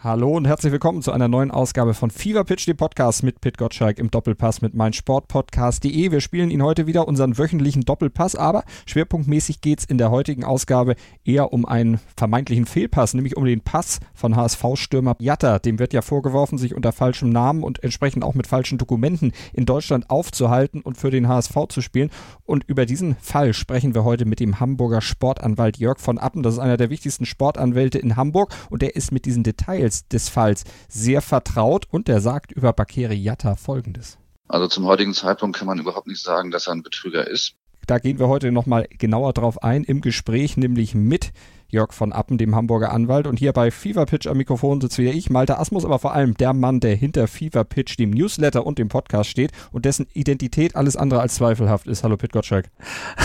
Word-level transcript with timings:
Hallo 0.00 0.36
und 0.36 0.46
herzlich 0.46 0.70
willkommen 0.70 1.02
zu 1.02 1.10
einer 1.10 1.26
neuen 1.26 1.50
Ausgabe 1.50 1.92
von 1.92 2.12
Fever 2.12 2.44
Pitch, 2.44 2.68
dem 2.68 2.76
Podcast 2.76 3.24
mit 3.24 3.40
Pit 3.40 3.58
Gottschalk 3.58 3.98
im 3.98 4.12
Doppelpass 4.12 4.62
mit 4.62 4.72
meinsportpodcast.de. 4.72 6.12
Wir 6.12 6.20
spielen 6.20 6.52
Ihnen 6.52 6.62
heute 6.62 6.86
wieder 6.86 7.08
unseren 7.08 7.36
wöchentlichen 7.36 7.82
Doppelpass, 7.82 8.36
aber 8.36 8.62
schwerpunktmäßig 8.86 9.60
geht 9.60 9.80
es 9.80 9.84
in 9.86 9.98
der 9.98 10.12
heutigen 10.12 10.44
Ausgabe 10.44 10.94
eher 11.24 11.52
um 11.52 11.66
einen 11.66 11.98
vermeintlichen 12.16 12.66
Fehlpass, 12.66 13.12
nämlich 13.12 13.36
um 13.36 13.44
den 13.44 13.60
Pass 13.60 13.98
von 14.14 14.36
HSV-Stürmer 14.36 15.16
Jatta. 15.18 15.58
Dem 15.58 15.80
wird 15.80 15.92
ja 15.92 16.00
vorgeworfen, 16.00 16.58
sich 16.58 16.76
unter 16.76 16.92
falschem 16.92 17.30
Namen 17.30 17.64
und 17.64 17.82
entsprechend 17.82 18.22
auch 18.22 18.34
mit 18.34 18.46
falschen 18.46 18.78
Dokumenten 18.78 19.32
in 19.52 19.66
Deutschland 19.66 20.10
aufzuhalten 20.10 20.80
und 20.80 20.96
für 20.96 21.10
den 21.10 21.26
HSV 21.26 21.56
zu 21.70 21.80
spielen. 21.80 22.10
Und 22.44 22.62
über 22.68 22.86
diesen 22.86 23.16
Fall 23.16 23.52
sprechen 23.52 23.96
wir 23.96 24.04
heute 24.04 24.26
mit 24.26 24.38
dem 24.38 24.60
Hamburger 24.60 25.00
Sportanwalt 25.00 25.78
Jörg 25.78 25.98
von 25.98 26.18
Appen. 26.18 26.44
Das 26.44 26.54
ist 26.54 26.60
einer 26.60 26.76
der 26.76 26.88
wichtigsten 26.88 27.26
Sportanwälte 27.26 27.98
in 27.98 28.14
Hamburg 28.14 28.54
und 28.70 28.80
der 28.80 28.94
ist 28.94 29.10
mit 29.10 29.24
diesen 29.24 29.42
Details 29.42 29.87
Details 29.88 30.08
des 30.08 30.28
Falls 30.28 30.64
sehr 30.88 31.22
vertraut 31.22 31.86
und 31.90 32.08
er 32.08 32.20
sagt 32.20 32.52
über 32.52 32.72
Bakeri 32.72 33.14
Yatta 33.14 33.56
folgendes. 33.56 34.18
Also 34.48 34.66
zum 34.66 34.86
heutigen 34.86 35.14
Zeitpunkt 35.14 35.56
kann 35.56 35.66
man 35.66 35.78
überhaupt 35.78 36.06
nicht 36.06 36.22
sagen, 36.22 36.50
dass 36.50 36.66
er 36.66 36.74
ein 36.74 36.82
Betrüger 36.82 37.26
ist. 37.26 37.54
Da 37.86 37.98
gehen 37.98 38.18
wir 38.18 38.28
heute 38.28 38.52
nochmal 38.52 38.86
genauer 38.90 39.32
drauf 39.32 39.62
ein 39.62 39.84
im 39.84 40.00
Gespräch, 40.00 40.56
nämlich 40.56 40.94
mit 40.94 41.32
Jörg 41.70 41.92
von 41.92 42.12
Appen, 42.12 42.38
dem 42.38 42.54
Hamburger 42.54 42.92
Anwalt. 42.92 43.26
Und 43.26 43.38
hier 43.38 43.52
bei 43.52 43.70
Fever 43.70 44.06
Pitch 44.06 44.26
am 44.26 44.38
Mikrofon 44.38 44.80
sitzt 44.80 44.96
wieder 44.96 45.12
ich, 45.12 45.28
Malte 45.28 45.58
Asmus, 45.58 45.84
aber 45.84 45.98
vor 45.98 46.14
allem 46.14 46.34
der 46.34 46.54
Mann, 46.54 46.80
der 46.80 46.94
hinter 46.94 47.28
Fever 47.28 47.64
Pitch, 47.64 47.98
dem 47.98 48.10
Newsletter 48.10 48.64
und 48.64 48.78
dem 48.78 48.88
Podcast 48.88 49.28
steht 49.28 49.52
und 49.70 49.84
dessen 49.84 50.06
Identität 50.14 50.76
alles 50.76 50.96
andere 50.96 51.20
als 51.20 51.34
zweifelhaft 51.34 51.86
ist. 51.86 52.04
Hallo 52.04 52.16
Pit 52.16 52.32
Gottschalk. 52.32 52.70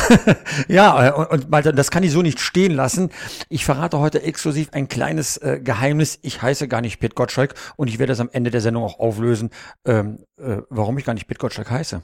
ja, 0.67 1.07
äh, 1.07 1.11
und, 1.13 1.29
und 1.29 1.49
Malte, 1.49 1.73
das 1.73 1.89
kann 1.89 2.03
ich 2.03 2.11
so 2.11 2.21
nicht 2.21 2.41
stehen 2.41 2.73
lassen. 2.73 3.11
Ich 3.47 3.63
verrate 3.63 3.99
heute 3.99 4.21
exklusiv 4.23 4.69
ein 4.73 4.89
kleines 4.89 5.37
äh, 5.37 5.61
Geheimnis. 5.63 6.19
Ich 6.21 6.41
heiße 6.41 6.67
gar 6.67 6.81
nicht 6.81 6.99
Pit 6.99 7.15
Gottschalk 7.15 7.55
und 7.77 7.87
ich 7.87 7.97
werde 7.97 8.11
das 8.11 8.19
am 8.19 8.29
Ende 8.33 8.51
der 8.51 8.61
Sendung 8.61 8.83
auch 8.83 8.99
auflösen, 8.99 9.51
ähm, 9.85 10.19
äh, 10.37 10.57
warum 10.69 10.97
ich 10.97 11.05
gar 11.05 11.13
nicht 11.13 11.27
Pit 11.27 11.39
Gottschalk 11.39 11.71
heiße. 11.71 12.01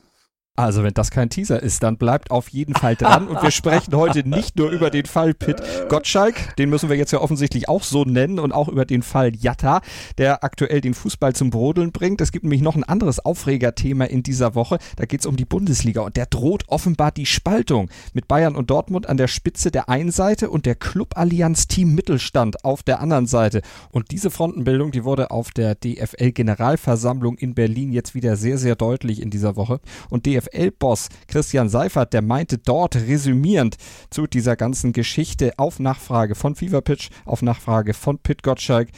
Also, 0.60 0.84
wenn 0.84 0.94
das 0.94 1.10
kein 1.10 1.30
Teaser 1.30 1.64
ist, 1.64 1.84
dann 1.84 1.96
bleibt 1.96 2.32
auf 2.32 2.50
jeden 2.50 2.76
Fall 2.76 2.98
dran. 2.98 3.30
Und 3.30 3.42
wir 3.42 3.50
sprechen 3.50 3.96
heute 3.96 4.28
nicht 4.28 4.58
nur 4.58 4.72
über 4.72 4.90
den 4.90 5.06
Fall 5.06 5.34
Pitt 5.34 5.64
Gottschalk, 5.88 6.58
den 6.58 6.70
müssen 6.70 6.90
wir 6.90 6.98
jetzt 6.98 7.14
ja 7.14 7.22
offensichtlich 7.22 7.70
auch 7.70 7.82
so 7.82 8.04
nennen, 8.04 8.40
und 8.40 8.52
auch 8.52 8.68
über 8.68 8.84
den 8.84 9.02
Fall 9.02 9.32
Jatta, 9.34 9.80
der 10.18 10.44
aktuell 10.44 10.82
den 10.82 10.94
Fußball 10.94 11.34
zum 11.34 11.50
Brodeln 11.50 11.94
bringt. 11.94 12.20
Es 12.20 12.34
gibt 12.34 12.44
nämlich 12.44 12.62
noch 12.62 12.76
ein 12.76 12.84
anderes 12.84 13.24
Aufregerthema 13.24 14.04
in 14.04 14.22
dieser 14.22 14.54
Woche. 14.54 14.80
Da 14.98 15.06
geht 15.06 15.22
es 15.22 15.26
um 15.26 15.38
die 15.38 15.46
Bundesliga 15.46 16.02
und 16.02 16.18
der 16.18 16.26
droht 16.26 16.66
offenbar 16.68 17.14
die 17.14 17.26
Spaltung 17.26 17.90
mit 18.12 18.28
Bayern 18.28 18.58
und 18.58 18.70
Dortmund 18.70 19.08
an 19.08 19.16
der 19.16 19.30
Spitze 19.30 19.72
der 19.72 19.88
einen 19.88 20.12
Seite 20.12 20.50
und 20.50 20.66
der 20.66 20.76
Cluballianz 20.76 21.70
Team 21.70 21.96
Mittelstand 21.96 22.66
auf 22.66 22.84
der 22.84 23.00
anderen 23.00 23.28
Seite. 23.28 23.62
Und 23.92 24.12
diese 24.12 24.30
Frontenbildung, 24.30 24.92
die 24.92 25.06
wurde 25.06 25.32
auf 25.32 25.52
der 25.52 25.76
DFL 25.76 26.34
Generalversammlung 26.34 27.38
in 27.38 27.54
Berlin 27.54 27.94
jetzt 27.94 28.14
wieder 28.14 28.36
sehr, 28.36 28.58
sehr 28.58 28.76
deutlich 28.76 29.22
in 29.22 29.30
dieser 29.30 29.56
Woche. 29.56 29.80
Und 30.10 30.26
DFL 30.26 30.49
DFL-Boss 30.54 31.10
Christian 31.28 31.70
Seifert, 31.70 32.14
der 32.14 32.22
meinte 32.22 32.58
dort 32.58 32.96
resümierend 32.96 33.78
zu 34.10 34.28
dieser 34.28 34.56
ganzen 34.56 34.94
Geschichte 34.94 35.54
auf 35.58 35.80
Nachfrage 35.80 36.36
von 36.36 36.56
Fever 36.56 36.82
Pitch, 36.82 37.10
auf 37.26 37.42
Nachfrage 37.42 37.94
von 37.94 38.20
Pit 38.20 38.44
Gottschalk, 38.44 38.90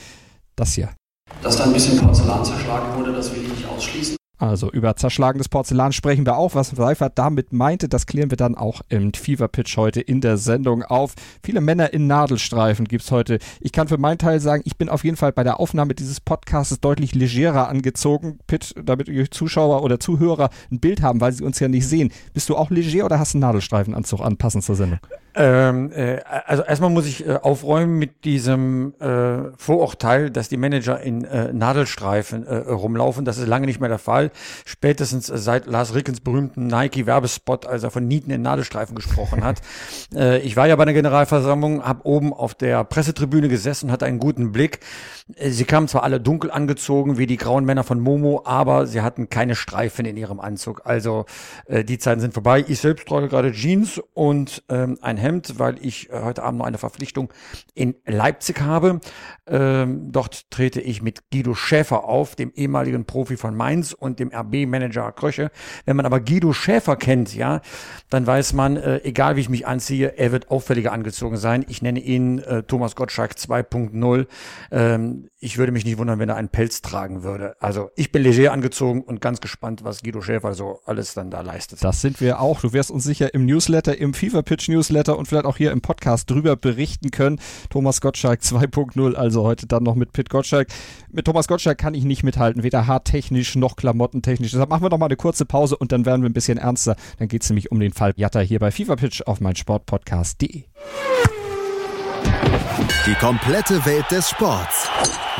das 0.55 0.73
hier. 0.73 0.89
Dass 1.41 1.57
da 1.57 1.63
ein 1.63 1.73
bisschen 1.73 1.99
Porzellan 1.99 2.43
zerschlagen 2.43 2.97
wurde, 2.97 3.13
das 3.13 3.33
will 3.33 3.43
ich 3.43 3.49
nicht 3.49 3.67
ausschließen. 3.67 4.20
Also 4.41 4.71
über 4.71 4.95
zerschlagendes 4.95 5.49
Porzellan 5.49 5.91
sprechen 5.91 6.25
wir 6.25 6.35
auch. 6.35 6.55
Was 6.55 6.71
Seifert 6.71 7.19
damit 7.19 7.53
meinte, 7.53 7.87
das 7.87 8.07
klären 8.07 8.31
wir 8.31 8.37
dann 8.37 8.55
auch 8.55 8.81
im 8.89 9.13
Fever 9.13 9.47
Pitch 9.47 9.77
heute 9.77 10.01
in 10.01 10.19
der 10.19 10.37
Sendung 10.37 10.81
auf. 10.81 11.13
Viele 11.43 11.61
Männer 11.61 11.93
in 11.93 12.07
Nadelstreifen 12.07 12.87
gibt 12.87 13.03
es 13.03 13.11
heute. 13.11 13.37
Ich 13.59 13.71
kann 13.71 13.87
für 13.87 13.99
meinen 13.99 14.17
Teil 14.17 14.39
sagen, 14.39 14.63
ich 14.65 14.77
bin 14.77 14.89
auf 14.89 15.03
jeden 15.03 15.15
Fall 15.15 15.31
bei 15.31 15.43
der 15.43 15.59
Aufnahme 15.59 15.93
dieses 15.93 16.19
Podcasts 16.19 16.79
deutlich 16.79 17.13
legerer 17.13 17.69
angezogen. 17.69 18.39
Pitt, 18.47 18.73
damit 18.83 19.09
ihr 19.09 19.29
Zuschauer 19.29 19.83
oder 19.83 19.99
Zuhörer 19.99 20.49
ein 20.71 20.79
Bild 20.79 21.03
haben, 21.03 21.21
weil 21.21 21.33
sie 21.33 21.43
uns 21.43 21.59
ja 21.59 21.67
nicht 21.67 21.87
sehen. 21.87 22.11
Bist 22.33 22.49
du 22.49 22.57
auch 22.57 22.71
leger 22.71 23.05
oder 23.05 23.19
hast 23.19 23.35
du 23.35 23.37
einen 23.37 23.41
Nadelstreifenanzug 23.41 24.21
an, 24.21 24.37
passend 24.37 24.63
zur 24.63 24.75
Sendung? 24.75 24.97
Ähm, 25.33 25.91
äh, 25.93 26.19
also 26.45 26.63
erstmal 26.63 26.89
muss 26.89 27.05
ich 27.05 27.25
äh, 27.25 27.35
aufräumen 27.41 27.97
mit 27.97 28.25
diesem 28.25 28.93
äh, 28.99 29.51
Vorurteil, 29.55 30.29
dass 30.29 30.49
die 30.49 30.57
Manager 30.57 30.99
in 30.99 31.23
äh, 31.23 31.53
Nadelstreifen 31.53 32.45
äh, 32.45 32.55
rumlaufen. 32.55 33.23
Das 33.23 33.37
ist 33.37 33.47
lange 33.47 33.65
nicht 33.65 33.79
mehr 33.79 33.87
der 33.87 33.97
Fall. 33.97 34.30
Spätestens 34.65 35.27
seit 35.27 35.65
Lars 35.65 35.95
Rickens 35.95 36.21
berühmten 36.21 36.67
Nike-Werbespot, 36.67 37.65
als 37.65 37.83
er 37.83 37.91
von 37.91 38.07
Nieten 38.07 38.31
in 38.31 38.41
Nadelstreifen 38.41 38.95
gesprochen 38.95 39.43
hat. 39.43 39.61
äh, 40.15 40.39
ich 40.39 40.55
war 40.55 40.67
ja 40.67 40.75
bei 40.75 40.83
einer 40.83 40.93
Generalversammlung, 40.93 41.83
habe 41.83 42.05
oben 42.05 42.33
auf 42.33 42.53
der 42.53 42.83
Pressetribüne 42.83 43.49
gesessen, 43.49 43.91
hatte 43.91 44.05
einen 44.05 44.19
guten 44.19 44.51
Blick. 44.51 44.79
Äh, 45.35 45.49
sie 45.49 45.65
kamen 45.65 45.87
zwar 45.87 46.03
alle 46.03 46.19
dunkel 46.19 46.51
angezogen 46.51 47.17
wie 47.17 47.27
die 47.27 47.37
grauen 47.37 47.65
Männer 47.65 47.83
von 47.83 47.99
Momo, 47.99 48.41
aber 48.45 48.87
sie 48.87 49.01
hatten 49.01 49.29
keine 49.29 49.55
Streifen 49.55 50.05
in 50.05 50.17
ihrem 50.17 50.39
Anzug. 50.39 50.81
Also 50.85 51.25
äh, 51.65 51.83
die 51.83 51.97
Zeiten 51.97 52.21
sind 52.21 52.33
vorbei. 52.33 52.63
Ich 52.67 52.79
selbst 52.79 53.07
trage 53.07 53.27
gerade 53.27 53.51
Jeans 53.51 54.01
und 54.13 54.63
ähm, 54.69 54.97
ein 55.01 55.17
Hemd, 55.17 55.59
weil 55.59 55.75
ich 55.85 56.09
äh, 56.09 56.21
heute 56.21 56.43
Abend 56.43 56.59
noch 56.59 56.65
eine 56.65 56.77
Verpflichtung 56.77 57.31
in 57.73 57.95
Leipzig 58.05 58.61
habe. 58.61 58.99
Ähm, 59.47 60.11
dort 60.11 60.49
trete 60.51 60.81
ich 60.81 61.01
mit 61.01 61.29
Guido 61.31 61.55
Schäfer 61.55 62.05
auf, 62.05 62.35
dem 62.35 62.51
ehemaligen 62.53 63.05
Profi 63.05 63.37
von 63.37 63.55
Mainz 63.55 63.93
und 63.93 64.19
dem 64.21 64.31
RB-Manager 64.33 65.11
Kröche. 65.11 65.51
Wenn 65.85 65.97
man 65.97 66.05
aber 66.05 66.19
Guido 66.19 66.53
Schäfer 66.53 66.95
kennt, 66.95 67.35
ja, 67.35 67.61
dann 68.09 68.25
weiß 68.25 68.53
man, 68.53 68.77
äh, 68.77 69.01
egal 69.03 69.35
wie 69.35 69.41
ich 69.41 69.49
mich 69.49 69.67
anziehe, 69.67 70.17
er 70.17 70.31
wird 70.31 70.51
auffälliger 70.51 70.91
angezogen 70.91 71.37
sein. 71.37 71.65
Ich 71.67 71.81
nenne 71.81 71.99
ihn 71.99 72.39
äh, 72.39 72.63
Thomas 72.63 72.95
Gottschalk 72.95 73.33
2.0. 73.33 74.27
Ähm, 74.71 75.29
ich 75.39 75.57
würde 75.57 75.71
mich 75.71 75.85
nicht 75.85 75.97
wundern, 75.97 76.19
wenn 76.19 76.29
er 76.29 76.35
einen 76.35 76.49
Pelz 76.49 76.81
tragen 76.81 77.23
würde. 77.23 77.55
Also 77.59 77.89
ich 77.95 78.11
bin 78.11 78.21
leger 78.21 78.51
angezogen 78.51 79.01
und 79.01 79.21
ganz 79.21 79.41
gespannt, 79.41 79.83
was 79.83 80.03
Guido 80.03 80.21
Schäfer 80.21 80.53
so 80.53 80.79
alles 80.85 81.13
dann 81.15 81.31
da 81.31 81.41
leistet. 81.41 81.83
Das 81.83 82.01
sind 82.01 82.21
wir 82.21 82.39
auch. 82.39 82.61
Du 82.61 82.73
wirst 82.73 82.91
uns 82.91 83.03
sicher 83.03 83.33
im 83.33 83.45
Newsletter, 83.45 83.97
im 83.97 84.13
FIFA 84.13 84.43
Pitch 84.43 84.69
Newsletter 84.69 85.17
und 85.17 85.27
vielleicht 85.27 85.45
auch 85.45 85.57
hier 85.57 85.71
im 85.71 85.81
Podcast 85.81 86.29
drüber 86.29 86.55
berichten 86.55 87.09
können. 87.09 87.39
Thomas 87.69 88.01
Gottschalk 88.01 88.41
2.0, 88.41 89.15
also 89.15 89.43
heute 89.43 89.65
dann 89.65 89.83
noch 89.83 89.95
mit 89.95 90.13
Pit 90.13 90.29
Gottschalk. 90.29 90.67
Mit 91.13 91.25
Thomas 91.25 91.49
Gottschalk 91.49 91.77
kann 91.77 91.93
ich 91.93 92.05
nicht 92.05 92.23
mithalten, 92.23 92.63
weder 92.63 92.87
haartechnisch 92.87 93.55
noch 93.55 93.75
klamottentechnisch. 93.75 94.51
Deshalb 94.51 94.69
machen 94.69 94.83
wir 94.83 94.89
noch 94.89 94.97
mal 94.97 95.07
eine 95.07 95.17
kurze 95.17 95.45
Pause 95.45 95.75
und 95.75 95.91
dann 95.91 96.05
werden 96.05 96.21
wir 96.21 96.29
ein 96.29 96.33
bisschen 96.33 96.57
ernster. 96.57 96.95
Dann 97.19 97.27
geht 97.27 97.43
es 97.43 97.49
nämlich 97.49 97.69
um 97.71 97.79
den 97.81 97.91
Fall 97.91 98.13
Jatta 98.15 98.39
hier 98.39 98.59
bei 98.59 98.71
FIFA 98.71 98.95
Pitch 98.95 99.21
auf 99.23 99.41
meinsportpodcast.de. 99.41 100.63
Die 103.05 103.15
komplette 103.19 103.85
Welt 103.85 104.09
des 104.09 104.29
Sports. 104.29 104.87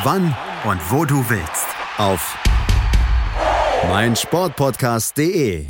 Wann 0.03 0.35
und 0.65 0.79
wo 0.91 1.05
du 1.05 1.23
willst. 1.29 1.67
Auf 1.97 2.37
meinsportpodcast.de. 3.87 5.67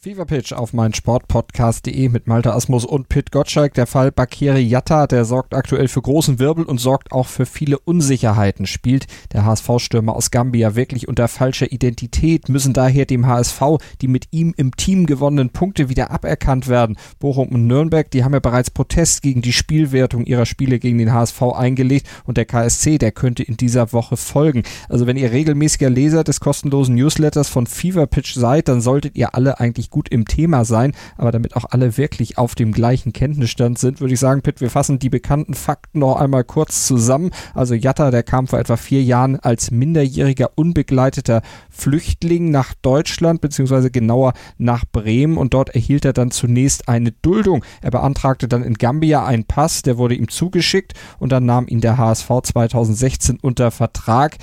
Fever 0.00 0.26
Pitch 0.26 0.52
auf 0.52 0.72
mein 0.72 0.94
Sportpodcast.de 0.94 2.08
mit 2.08 2.28
Malte 2.28 2.54
Asmus 2.54 2.84
und 2.84 3.08
Pit 3.08 3.32
Gottschalk. 3.32 3.74
Der 3.74 3.88
Fall 3.88 4.12
Bakiri 4.12 4.60
Yatta, 4.60 5.08
der 5.08 5.24
sorgt 5.24 5.54
aktuell 5.54 5.88
für 5.88 6.00
großen 6.00 6.38
Wirbel 6.38 6.64
und 6.64 6.78
sorgt 6.78 7.10
auch 7.10 7.26
für 7.26 7.46
viele 7.46 7.80
Unsicherheiten. 7.80 8.66
Spielt 8.66 9.08
der 9.32 9.44
HSV-Stürmer 9.44 10.14
aus 10.14 10.30
Gambia 10.30 10.76
wirklich 10.76 11.08
unter 11.08 11.26
falscher 11.26 11.72
Identität? 11.72 12.48
Müssen 12.48 12.74
daher 12.74 13.06
dem 13.06 13.26
HSV 13.26 13.60
die 14.00 14.06
mit 14.06 14.28
ihm 14.30 14.54
im 14.56 14.76
Team 14.76 15.04
gewonnenen 15.04 15.50
Punkte 15.50 15.88
wieder 15.88 16.12
aberkannt 16.12 16.68
werden? 16.68 16.96
Bochum 17.18 17.48
und 17.48 17.66
Nürnberg, 17.66 18.08
die 18.08 18.22
haben 18.22 18.34
ja 18.34 18.38
bereits 18.38 18.70
Protest 18.70 19.22
gegen 19.22 19.42
die 19.42 19.52
Spielwertung 19.52 20.22
ihrer 20.26 20.46
Spiele 20.46 20.78
gegen 20.78 20.98
den 20.98 21.12
HSV 21.12 21.42
eingelegt 21.42 22.06
und 22.22 22.36
der 22.36 22.44
KSC, 22.44 22.98
der 22.98 23.10
könnte 23.10 23.42
in 23.42 23.56
dieser 23.56 23.92
Woche 23.92 24.16
folgen. 24.16 24.62
Also 24.88 25.08
wenn 25.08 25.16
ihr 25.16 25.32
regelmäßiger 25.32 25.90
Leser 25.90 26.22
des 26.22 26.38
kostenlosen 26.38 26.94
Newsletters 26.94 27.48
von 27.48 27.66
Fever 27.66 28.06
Pitch 28.06 28.34
seid, 28.34 28.68
dann 28.68 28.80
solltet 28.80 29.16
ihr 29.16 29.34
alle 29.34 29.58
eigentlich 29.58 29.87
wirklich 29.88 29.98
gut 29.98 30.08
im 30.10 30.26
Thema 30.26 30.64
sein, 30.64 30.92
aber 31.16 31.32
damit 31.32 31.56
auch 31.56 31.64
alle 31.70 31.96
wirklich 31.96 32.38
auf 32.38 32.54
dem 32.54 32.72
gleichen 32.72 33.12
Kenntnisstand 33.12 33.78
sind, 33.78 34.00
würde 34.00 34.14
ich 34.14 34.20
sagen, 34.20 34.42
Pitt, 34.42 34.60
wir 34.60 34.70
fassen 34.70 34.98
die 34.98 35.10
bekannten 35.10 35.54
Fakten 35.54 36.00
noch 36.00 36.16
einmal 36.16 36.44
kurz 36.44 36.86
zusammen. 36.86 37.30
Also 37.54 37.74
Jatta, 37.74 38.10
der 38.10 38.22
kam 38.22 38.46
vor 38.46 38.58
etwa 38.58 38.76
vier 38.76 39.02
Jahren 39.02 39.36
als 39.36 39.70
minderjähriger 39.70 40.50
unbegleiteter 40.56 41.42
Flüchtling 41.70 42.50
nach 42.50 42.74
Deutschland, 42.82 43.40
beziehungsweise 43.40 43.90
genauer 43.90 44.34
nach 44.58 44.84
Bremen 44.90 45.36
und 45.36 45.54
dort 45.54 45.70
erhielt 45.70 46.04
er 46.04 46.12
dann 46.12 46.30
zunächst 46.30 46.88
eine 46.88 47.12
Duldung. 47.12 47.64
Er 47.82 47.90
beantragte 47.90 48.48
dann 48.48 48.62
in 48.62 48.74
Gambia 48.74 49.24
einen 49.24 49.44
Pass, 49.44 49.82
der 49.82 49.98
wurde 49.98 50.14
ihm 50.14 50.28
zugeschickt 50.28 50.94
und 51.18 51.32
dann 51.32 51.46
nahm 51.46 51.66
ihn 51.66 51.80
der 51.80 51.98
HSV 51.98 52.28
2016 52.42 53.38
unter 53.40 53.70
Vertrag. 53.70 54.36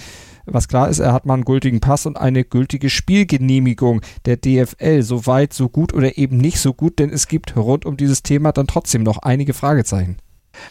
Was 0.46 0.68
klar 0.68 0.90
ist, 0.90 1.00
er 1.00 1.14
hat 1.14 1.26
mal 1.26 1.36
einen 1.36 1.46
gültigen 1.46 1.80
Pass 1.80 2.06
und 2.06 2.18
eine 2.18 2.44
gültige 2.44 2.90
Spielgenehmigung 2.90 4.02
der 4.26 4.38
DFL. 4.38 5.02
So 5.02 5.26
weit, 5.26 5.54
so 5.54 5.70
gut 5.70 5.94
oder 5.94 6.18
eben 6.18 6.38
nicht 6.38 6.60
so 6.60 6.74
gut, 6.74 7.00
denn 7.00 7.10
es 7.10 7.28
gibt 7.28 7.56
rund 7.56 7.86
um 7.86 7.98
dieses 7.98 8.24
Thema 8.24 8.52
dann 8.52 8.68
trotzdem 8.68 9.04
noch 9.04 9.20
einige 9.20 9.54
Fragezeichen. 9.54 10.18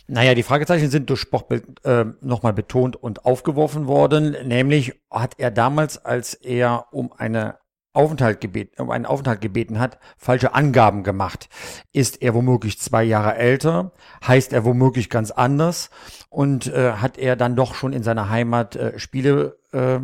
Naja, 0.07 0.35
die 0.35 0.43
Fragezeichen 0.43 0.91
sind 0.91 1.11
durch 1.11 1.21
Sportbild 1.21 1.85
äh, 1.85 2.07
nochmal 2.21 2.53
betont 2.53 2.97
und 2.97 3.25
aufgeworfen 3.25 3.87
worden. 3.87 4.37
Nämlich 4.45 4.95
hat 5.11 5.35
er 5.39 5.51
damals, 5.51 6.03
als 6.05 6.35
er 6.35 6.87
um 6.93 7.13
eine 7.13 7.57
Aufenthalt 7.95 8.41
gebeten, 8.41 8.83
um 8.83 8.91
einen 8.91 9.07
Aufenthalt 9.07 9.41
gebeten 9.41 9.79
hat, 9.79 9.99
falsche 10.19 10.55
Angaben 10.55 11.03
gemacht. 11.03 11.49
Ist 11.93 12.21
er 12.23 12.35
womöglich 12.35 12.79
zwei 12.79 13.05
Jahre 13.05 13.37
älter? 13.37 13.93
Heißt 14.27 14.53
er 14.53 14.65
womöglich 14.65 15.09
ganz 15.09 15.31
anders? 15.31 15.91
Und 16.29 16.67
äh, 16.67 16.95
hat 16.95 17.19
er 17.19 17.37
dann 17.37 17.57
doch 17.57 17.75
schon 17.75 17.93
in 17.93 18.03
seiner 18.03 18.29
Heimat 18.29 18.77
äh, 18.77 18.99
Spiele 18.99 19.59
äh, 19.73 20.01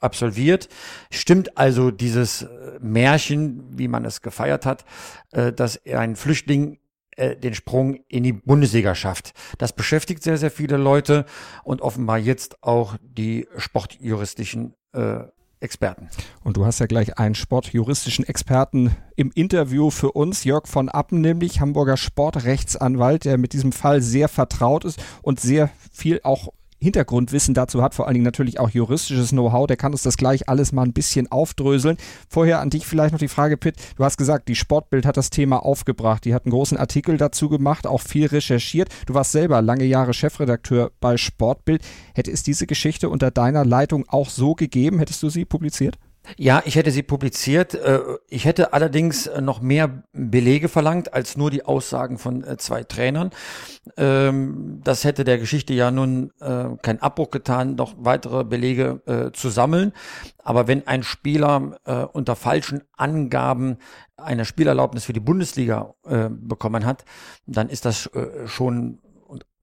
absolviert? 0.00 0.68
Stimmt 1.10 1.58
also 1.58 1.90
dieses 1.90 2.42
äh, 2.42 2.48
Märchen, 2.80 3.64
wie 3.78 3.88
man 3.88 4.04
es 4.04 4.22
gefeiert 4.22 4.64
hat, 4.64 4.84
äh, 5.32 5.52
dass 5.52 5.76
er 5.76 6.00
ein 6.00 6.16
Flüchtling 6.16 6.78
äh, 7.16 7.36
den 7.36 7.54
Sprung 7.54 7.96
in 8.08 8.22
die 8.22 8.32
Bundesliga 8.32 8.94
schafft. 8.94 9.34
Das 9.58 9.74
beschäftigt 9.74 10.22
sehr, 10.22 10.38
sehr 10.38 10.50
viele 10.50 10.78
Leute 10.78 11.26
und 11.64 11.82
offenbar 11.82 12.16
jetzt 12.16 12.62
auch 12.62 12.96
die 13.02 13.46
sportjuristischen 13.58 14.74
äh, 14.92 15.24
Experten. 15.60 16.08
Und 16.42 16.56
du 16.56 16.64
hast 16.64 16.80
ja 16.80 16.86
gleich 16.86 17.18
einen 17.18 17.34
sportjuristischen 17.34 18.26
Experten 18.26 18.96
im 19.16 19.30
Interview 19.34 19.90
für 19.90 20.12
uns, 20.12 20.44
Jörg 20.44 20.66
von 20.66 20.88
Appen, 20.88 21.20
nämlich 21.20 21.60
Hamburger 21.60 21.96
Sportrechtsanwalt, 21.96 23.24
der 23.24 23.38
mit 23.38 23.52
diesem 23.52 23.72
Fall 23.72 24.00
sehr 24.00 24.28
vertraut 24.28 24.84
ist 24.84 25.02
und 25.22 25.40
sehr 25.40 25.70
viel 25.92 26.20
auch 26.22 26.48
Hintergrundwissen 26.80 27.54
dazu 27.54 27.82
hat, 27.82 27.94
vor 27.94 28.06
allen 28.06 28.14
Dingen 28.14 28.24
natürlich 28.24 28.58
auch 28.58 28.70
juristisches 28.70 29.30
Know-how, 29.30 29.66
der 29.66 29.76
kann 29.76 29.92
uns 29.92 30.02
das 30.02 30.16
gleich 30.16 30.48
alles 30.48 30.72
mal 30.72 30.84
ein 30.84 30.92
bisschen 30.92 31.30
aufdröseln. 31.30 31.96
Vorher 32.28 32.60
an 32.60 32.70
dich 32.70 32.86
vielleicht 32.86 33.12
noch 33.12 33.18
die 33.18 33.28
Frage, 33.28 33.56
Pitt, 33.56 33.76
du 33.96 34.04
hast 34.04 34.16
gesagt, 34.16 34.48
die 34.48 34.56
Sportbild 34.56 35.06
hat 35.06 35.16
das 35.16 35.30
Thema 35.30 35.64
aufgebracht, 35.64 36.24
die 36.24 36.34
hat 36.34 36.46
einen 36.46 36.52
großen 36.52 36.78
Artikel 36.78 37.16
dazu 37.16 37.48
gemacht, 37.48 37.86
auch 37.86 38.00
viel 38.00 38.26
recherchiert. 38.26 38.88
Du 39.06 39.14
warst 39.14 39.32
selber 39.32 39.62
lange 39.62 39.84
Jahre 39.84 40.14
Chefredakteur 40.14 40.90
bei 41.00 41.16
Sportbild. 41.16 41.82
Hätte 42.14 42.30
es 42.30 42.42
diese 42.42 42.66
Geschichte 42.66 43.08
unter 43.10 43.30
deiner 43.30 43.64
Leitung 43.64 44.08
auch 44.08 44.30
so 44.30 44.54
gegeben? 44.54 44.98
Hättest 44.98 45.22
du 45.22 45.28
sie 45.28 45.44
publiziert? 45.44 45.98
Ja, 46.36 46.62
ich 46.64 46.76
hätte 46.76 46.90
sie 46.90 47.02
publiziert. 47.02 47.74
Äh, 47.74 48.00
ich 48.28 48.44
hätte 48.44 48.72
allerdings 48.72 49.26
äh, 49.26 49.40
noch 49.40 49.60
mehr 49.60 50.02
Belege 50.12 50.68
verlangt 50.68 51.12
als 51.12 51.36
nur 51.36 51.50
die 51.50 51.64
Aussagen 51.64 52.18
von 52.18 52.44
äh, 52.44 52.56
zwei 52.56 52.84
Trainern. 52.84 53.30
Ähm, 53.96 54.80
das 54.84 55.04
hätte 55.04 55.24
der 55.24 55.38
Geschichte 55.38 55.74
ja 55.74 55.90
nun 55.90 56.32
keinen 56.38 57.00
Abbruch 57.00 57.30
getan, 57.30 57.74
noch 57.74 57.94
weitere 57.98 58.44
Belege 58.44 59.30
zu 59.34 59.48
sammeln. 59.48 59.92
Aber 60.38 60.68
wenn 60.68 60.86
ein 60.86 61.02
Spieler 61.02 61.78
unter 62.12 62.36
falschen 62.36 62.82
Angaben 62.96 63.78
eine 64.16 64.44
Spielerlaubnis 64.44 65.04
für 65.04 65.12
die 65.12 65.20
Bundesliga 65.20 65.94
bekommen 66.28 66.86
hat, 66.86 67.04
dann 67.46 67.68
ist 67.68 67.84
das 67.84 68.10
schon 68.46 69.00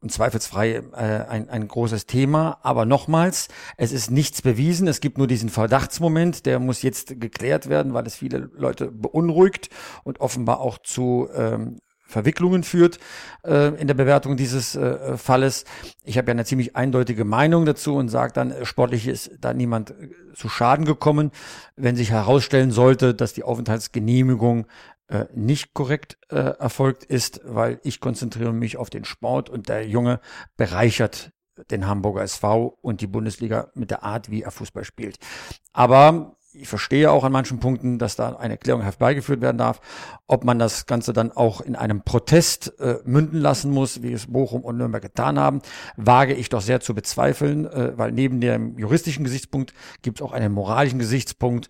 und 0.01 0.11
zweifelsfrei 0.11 0.75
äh, 0.75 0.81
ein, 0.95 1.49
ein 1.49 1.67
großes 1.67 2.05
Thema. 2.05 2.59
Aber 2.61 2.85
nochmals, 2.85 3.47
es 3.77 3.91
ist 3.91 4.11
nichts 4.11 4.41
bewiesen. 4.41 4.87
Es 4.87 5.01
gibt 5.01 5.17
nur 5.17 5.27
diesen 5.27 5.49
Verdachtsmoment, 5.49 6.45
der 6.45 6.59
muss 6.59 6.81
jetzt 6.81 7.19
geklärt 7.19 7.69
werden, 7.69 7.93
weil 7.93 8.05
es 8.05 8.15
viele 8.15 8.49
Leute 8.53 8.91
beunruhigt 8.91 9.69
und 10.03 10.19
offenbar 10.19 10.59
auch 10.59 10.77
zu 10.77 11.29
ähm, 11.33 11.79
Verwicklungen 12.07 12.63
führt 12.63 12.99
äh, 13.43 13.75
in 13.75 13.87
der 13.87 13.93
Bewertung 13.93 14.37
dieses 14.37 14.75
äh, 14.75 15.17
Falles. 15.17 15.65
Ich 16.03 16.17
habe 16.17 16.27
ja 16.27 16.31
eine 16.31 16.45
ziemlich 16.45 16.75
eindeutige 16.75 17.25
Meinung 17.25 17.65
dazu 17.65 17.95
und 17.95 18.07
sage 18.07 18.31
dann, 18.33 18.51
äh, 18.51 18.65
sportlich 18.65 19.07
ist 19.07 19.31
da 19.41 19.53
niemand 19.53 19.91
äh, 19.91 20.09
zu 20.33 20.47
Schaden 20.47 20.85
gekommen. 20.85 21.31
Wenn 21.75 21.97
sich 21.97 22.11
herausstellen 22.11 22.71
sollte, 22.71 23.13
dass 23.13 23.33
die 23.33 23.43
Aufenthaltsgenehmigung 23.43 24.67
äh, 25.07 25.25
nicht 25.33 25.73
korrekt 25.73 26.17
äh, 26.29 26.35
erfolgt 26.35 27.03
ist, 27.03 27.41
weil 27.43 27.79
ich 27.83 27.99
konzentriere 27.99 28.53
mich 28.53 28.77
auf 28.77 28.89
den 28.89 29.05
Sport 29.05 29.49
und 29.49 29.69
der 29.69 29.87
Junge 29.87 30.19
bereichert 30.57 31.31
den 31.71 31.87
Hamburger 31.87 32.21
SV 32.21 32.77
und 32.81 33.01
die 33.01 33.07
Bundesliga 33.07 33.71
mit 33.73 33.89
der 33.89 34.03
Art, 34.03 34.29
wie 34.29 34.43
er 34.43 34.51
Fußball 34.51 34.83
spielt. 34.83 35.17
Aber 35.73 36.37
ich 36.53 36.67
verstehe 36.67 37.11
auch 37.11 37.23
an 37.23 37.31
manchen 37.31 37.59
Punkten, 37.59 37.99
dass 37.99 38.15
da 38.15 38.35
eine 38.35 38.53
Erklärung 38.53 38.81
herbeigeführt 38.81 39.41
werden 39.41 39.57
darf. 39.57 39.79
Ob 40.27 40.43
man 40.43 40.59
das 40.59 40.85
Ganze 40.85 41.13
dann 41.13 41.31
auch 41.31 41.61
in 41.61 41.75
einem 41.75 42.01
Protest 42.01 42.79
äh, 42.79 42.97
münden 43.05 43.39
lassen 43.39 43.71
muss, 43.71 44.01
wie 44.01 44.11
es 44.11 44.27
Bochum 44.27 44.63
und 44.63 44.77
Nürnberg 44.77 45.03
getan 45.03 45.39
haben, 45.39 45.61
wage 45.97 46.33
ich 46.33 46.49
doch 46.49 46.61
sehr 46.61 46.79
zu 46.79 46.95
bezweifeln, 46.95 47.65
äh, 47.65 47.97
weil 47.97 48.11
neben 48.11 48.41
dem 48.41 48.77
juristischen 48.77 49.23
Gesichtspunkt 49.23 49.73
gibt 50.01 50.19
es 50.19 50.25
auch 50.25 50.31
einen 50.31 50.51
moralischen 50.51 50.99
Gesichtspunkt. 50.99 51.69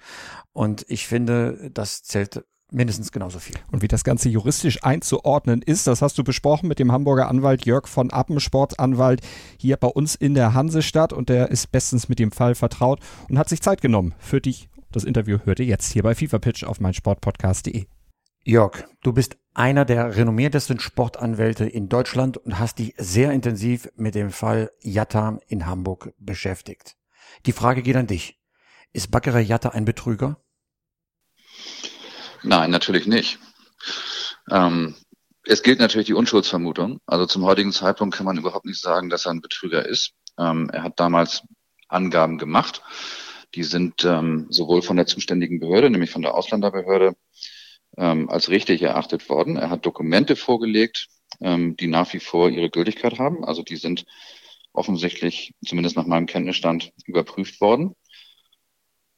Und 0.53 0.85
ich 0.87 1.07
finde, 1.07 1.69
das 1.73 2.03
zählt 2.03 2.43
mindestens 2.71 3.11
genauso 3.11 3.39
viel. 3.39 3.55
Und 3.71 3.81
wie 3.81 3.87
das 3.87 4.03
Ganze 4.03 4.29
juristisch 4.29 4.83
einzuordnen 4.83 5.61
ist, 5.61 5.87
das 5.87 6.01
hast 6.01 6.17
du 6.17 6.23
besprochen 6.23 6.67
mit 6.67 6.79
dem 6.79 6.91
Hamburger 6.91 7.29
Anwalt 7.29 7.65
Jörg 7.65 7.87
von 7.87 8.11
Appen, 8.11 8.39
Sportanwalt 8.39 9.21
hier 9.57 9.77
bei 9.77 9.87
uns 9.87 10.15
in 10.15 10.33
der 10.33 10.53
Hansestadt 10.53 11.13
und 11.13 11.29
der 11.29 11.49
ist 11.49 11.71
bestens 11.71 12.09
mit 12.09 12.19
dem 12.19 12.31
Fall 12.31 12.55
vertraut 12.55 12.99
und 13.29 13.37
hat 13.37 13.49
sich 13.49 13.61
Zeit 13.61 13.81
genommen 13.81 14.15
für 14.19 14.41
dich. 14.41 14.69
Das 14.91 15.03
Interview 15.03 15.39
hört 15.43 15.59
ihr 15.59 15.65
jetzt 15.65 15.91
hier 15.91 16.03
bei 16.03 16.15
FIFA 16.15 16.39
Pitch 16.39 16.63
auf 16.63 16.79
meinsportpodcast.de. 16.79 17.85
Jörg, 18.43 18.85
du 19.01 19.11
bist 19.11 19.37
einer 19.53 19.83
der 19.83 20.15
renommiertesten 20.15 20.79
Sportanwälte 20.79 21.65
in 21.65 21.89
Deutschland 21.89 22.37
und 22.37 22.59
hast 22.59 22.79
dich 22.79 22.93
sehr 22.97 23.31
intensiv 23.31 23.89
mit 23.95 24.15
dem 24.15 24.29
Fall 24.29 24.71
Jatta 24.79 25.39
in 25.47 25.65
Hamburg 25.65 26.13
beschäftigt. 26.17 26.95
Die 27.45 27.51
Frage 27.51 27.81
geht 27.81 27.97
an 27.97 28.07
dich. 28.07 28.39
Ist 28.93 29.11
Bakere 29.11 29.41
Jatta 29.41 29.69
ein 29.69 29.83
Betrüger? 29.83 30.37
Nein, 32.43 32.71
natürlich 32.71 33.07
nicht. 33.07 33.39
Ähm, 34.49 34.95
es 35.43 35.63
gilt 35.63 35.79
natürlich 35.79 36.07
die 36.07 36.13
Unschuldsvermutung. 36.13 36.99
Also 37.05 37.25
zum 37.25 37.45
heutigen 37.45 37.71
Zeitpunkt 37.71 38.15
kann 38.15 38.25
man 38.25 38.37
überhaupt 38.37 38.65
nicht 38.65 38.81
sagen, 38.81 39.09
dass 39.09 39.25
er 39.25 39.31
ein 39.31 39.41
Betrüger 39.41 39.85
ist. 39.85 40.13
Ähm, 40.37 40.69
er 40.71 40.83
hat 40.83 40.99
damals 40.99 41.43
Angaben 41.87 42.37
gemacht. 42.37 42.81
Die 43.55 43.63
sind 43.63 44.03
ähm, 44.03 44.47
sowohl 44.49 44.81
von 44.81 44.97
der 44.97 45.07
zuständigen 45.07 45.59
Behörde, 45.59 45.89
nämlich 45.89 46.11
von 46.11 46.21
der 46.21 46.33
Ausländerbehörde, 46.33 47.15
ähm, 47.97 48.29
als 48.29 48.49
richtig 48.49 48.81
erachtet 48.81 49.29
worden. 49.29 49.55
Er 49.55 49.69
hat 49.69 49.85
Dokumente 49.85 50.35
vorgelegt, 50.35 51.07
ähm, 51.39 51.77
die 51.77 51.87
nach 51.87 52.11
wie 52.13 52.19
vor 52.19 52.49
ihre 52.49 52.69
Gültigkeit 52.69 53.17
haben. 53.19 53.45
Also 53.45 53.63
die 53.63 53.77
sind 53.77 54.05
offensichtlich, 54.73 55.53
zumindest 55.65 55.95
nach 55.95 56.05
meinem 56.05 56.27
Kenntnisstand, 56.27 56.91
überprüft 57.05 57.61
worden. 57.61 57.95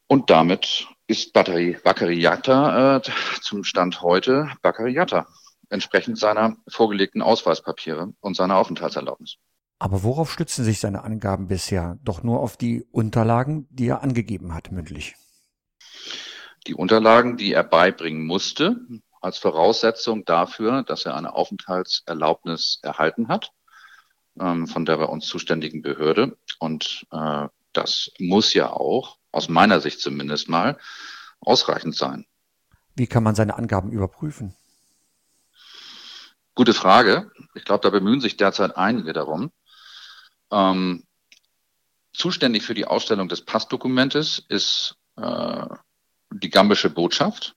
Und 0.07 0.29
damit 0.29 0.87
ist 1.09 1.33
Batterie 1.33 1.75
Baccariata 1.83 2.97
äh, 2.97 3.01
zum 3.41 3.63
Stand 3.63 4.03
heute 4.03 4.51
Baccariata, 4.61 5.25
entsprechend 5.69 6.19
seiner 6.19 6.55
vorgelegten 6.67 7.23
Ausweispapiere 7.23 8.13
und 8.19 8.35
seiner 8.35 8.57
Aufenthaltserlaubnis. 8.57 9.37
Aber 9.79 10.03
worauf 10.03 10.31
stützen 10.31 10.63
sich 10.63 10.79
seine 10.79 11.03
Angaben 11.03 11.47
bisher? 11.47 11.97
Doch 12.03 12.21
nur 12.21 12.41
auf 12.41 12.57
die 12.57 12.85
Unterlagen, 12.91 13.67
die 13.71 13.87
er 13.87 14.03
angegeben 14.03 14.53
hat, 14.53 14.71
mündlich. 14.71 15.15
Die 16.67 16.75
Unterlagen, 16.75 17.37
die 17.37 17.53
er 17.53 17.63
beibringen 17.63 18.27
musste, 18.27 18.75
als 19.19 19.39
Voraussetzung 19.39 20.25
dafür, 20.25 20.83
dass 20.83 21.05
er 21.05 21.15
eine 21.15 21.33
Aufenthaltserlaubnis 21.33 22.79
erhalten 22.83 23.29
hat, 23.29 23.51
ähm, 24.39 24.67
von 24.67 24.85
der 24.85 24.97
bei 24.97 25.05
uns 25.05 25.25
zuständigen 25.25 25.81
Behörde. 25.81 26.37
Und 26.59 27.07
äh, 27.11 27.47
das 27.73 28.11
muss 28.19 28.53
ja 28.53 28.71
auch 28.71 29.18
aus 29.31 29.49
meiner 29.49 29.79
Sicht 29.81 29.99
zumindest 30.01 30.49
mal, 30.49 30.77
ausreichend 31.39 31.95
sein. 31.95 32.25
Wie 32.95 33.07
kann 33.07 33.23
man 33.23 33.35
seine 33.35 33.57
Angaben 33.57 33.91
überprüfen? 33.91 34.55
Gute 36.55 36.73
Frage. 36.73 37.31
Ich 37.53 37.63
glaube, 37.63 37.83
da 37.83 37.89
bemühen 37.89 38.19
sich 38.19 38.35
derzeit 38.35 38.75
einige 38.75 39.13
darum. 39.13 39.51
Ähm, 40.51 41.03
zuständig 42.11 42.63
für 42.63 42.73
die 42.73 42.85
Ausstellung 42.85 43.29
des 43.29 43.45
Passdokumentes 43.45 44.43
ist 44.49 44.97
äh, 45.15 45.65
die 46.31 46.49
gambische 46.49 46.89
Botschaft 46.89 47.55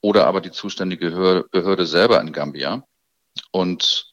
oder 0.00 0.26
aber 0.26 0.40
die 0.40 0.52
zuständige 0.52 1.46
Behörde 1.50 1.86
selber 1.86 2.20
in 2.20 2.32
Gambia. 2.32 2.84
Und 3.50 4.12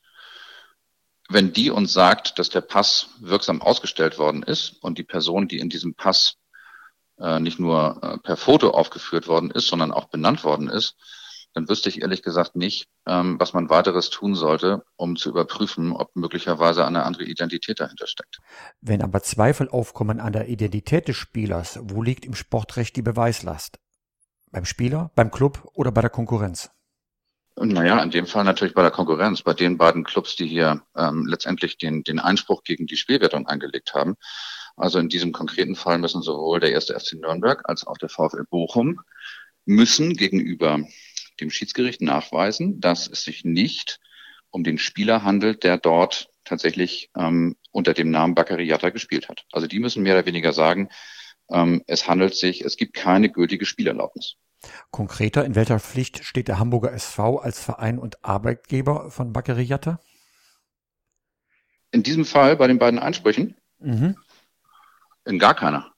wenn 1.28 1.54
die 1.54 1.70
uns 1.70 1.94
sagt, 1.94 2.40
dass 2.40 2.50
der 2.50 2.62
Pass 2.62 3.10
wirksam 3.20 3.62
ausgestellt 3.62 4.18
worden 4.18 4.44
ist 4.44 4.82
und 4.82 4.98
die 4.98 5.04
Person, 5.04 5.48
die 5.48 5.60
in 5.60 5.70
diesem 5.70 5.94
Pass 5.96 6.38
äh, 7.20 7.40
nicht 7.40 7.60
nur 7.60 8.00
äh, 8.02 8.18
per 8.18 8.38
Foto 8.38 8.72
aufgeführt 8.72 9.28
worden 9.28 9.52
ist, 9.52 9.68
sondern 9.68 9.92
auch 9.92 10.06
benannt 10.06 10.44
worden 10.44 10.70
ist, 10.70 10.96
dann 11.56 11.70
wüsste 11.70 11.88
ich 11.88 12.02
ehrlich 12.02 12.22
gesagt 12.22 12.58
nicht, 12.58 12.90
ähm, 13.08 13.40
was 13.40 13.54
man 13.54 13.70
weiteres 13.70 14.10
tun 14.10 14.36
sollte, 14.36 14.84
um 14.98 15.16
zu 15.16 15.30
überprüfen, 15.30 15.94
ob 15.94 16.14
möglicherweise 16.16 16.86
eine 16.86 17.04
andere 17.04 17.24
Identität 17.24 17.80
dahinter 17.80 18.08
steckt. 18.08 18.40
Wenn 18.82 19.02
aber 19.02 19.24
Zweifel 19.24 19.70
aufkommen 19.70 20.20
an 20.20 20.34
der 20.34 20.50
Identität 20.50 21.08
des 21.08 21.16
Spielers, 21.16 21.80
wo 21.82 22.04
liegt 22.04 22.26
im 22.26 22.36
Sportrecht 22.36 22.96
die 22.98 23.02
Beweislast? 23.02 23.80
Beim 24.52 24.66
Spieler, 24.66 25.12
beim 25.16 25.32
Club 25.32 25.66
oder 25.74 25.92
bei 25.92 26.02
der 26.02 26.10
Konkurrenz? 26.10 26.70
Naja, 27.58 28.04
in 28.04 28.12
dem 28.12 28.28
Fall 28.28 28.44
natürlich 28.44 28.74
bei 28.74 28.82
der 28.82 28.92
Konkurrenz, 28.92 29.42
bei 29.42 29.54
den 29.54 29.78
beiden 29.78 30.04
Clubs, 30.04 30.36
die 30.36 30.46
hier 30.46 30.82
ähm, 30.98 31.26
letztendlich 31.26 31.78
den, 31.78 32.04
den 32.04 32.20
Einspruch 32.20 32.64
gegen 32.64 32.86
die 32.86 32.98
Spielwertung 32.98 33.48
eingelegt 33.48 33.94
haben. 33.94 34.18
Also 34.76 35.00
in 35.00 35.10
diesem 35.10 35.32
konkreten 35.32 35.76
Fall 35.76 35.98
müssen 35.98 36.22
sowohl 36.22 36.60
der 36.60 36.72
erste 36.72 37.00
FC 37.00 37.14
Nürnberg 37.14 37.62
als 37.70 37.88
auch 37.88 37.98
der 37.98 38.10
VfL 38.10 38.46
Bochum 38.50 39.02
müssen 39.66 40.14
gegenüber 40.16 40.80
dem 41.40 41.50
Schiedsgericht 41.50 42.02
nachweisen, 42.02 42.80
dass 42.80 43.08
es 43.08 43.24
sich 43.24 43.44
nicht 43.44 44.00
um 44.50 44.64
den 44.64 44.78
Spieler 44.78 45.24
handelt, 45.24 45.64
der 45.64 45.78
dort 45.78 46.30
tatsächlich 46.46 47.10
ähm, 47.18 47.58
unter 47.72 47.94
dem 47.94 48.12
Namen 48.12 48.36
Baccariata 48.36 48.90
gespielt 48.90 49.28
hat. 49.28 49.46
Also 49.52 49.68
die 49.68 49.80
müssen 49.80 50.04
mehr 50.04 50.16
oder 50.16 50.26
weniger 50.26 50.54
sagen, 50.54 50.90
ähm, 51.50 51.84
es 51.88 52.08
handelt 52.08 52.36
sich, 52.36 52.62
es 52.62 52.78
gibt 52.78 52.94
keine 52.94 53.30
gültige 53.30 53.66
Spielerlaubnis. 53.66 54.36
Konkreter, 54.92 55.46
in 55.46 55.56
welcher 55.56 55.80
Pflicht 55.80 56.24
steht 56.24 56.48
der 56.48 56.60
Hamburger 56.60 56.94
SV 56.94 57.38
als 57.38 57.60
Verein 57.60 58.00
und 58.00 58.24
Arbeitgeber 58.24 59.12
von 59.12 59.34
Bakary 59.34 59.64
Jatta? 59.64 60.00
In 61.92 62.04
diesem 62.04 62.26
Fall 62.26 62.56
bei 62.56 62.68
den 62.68 62.80
beiden 62.80 63.00
Einsprüchen? 63.00 63.56
Mhm. 63.80 64.16
In 65.26 65.40
gar 65.40 65.56
keiner. 65.56 65.92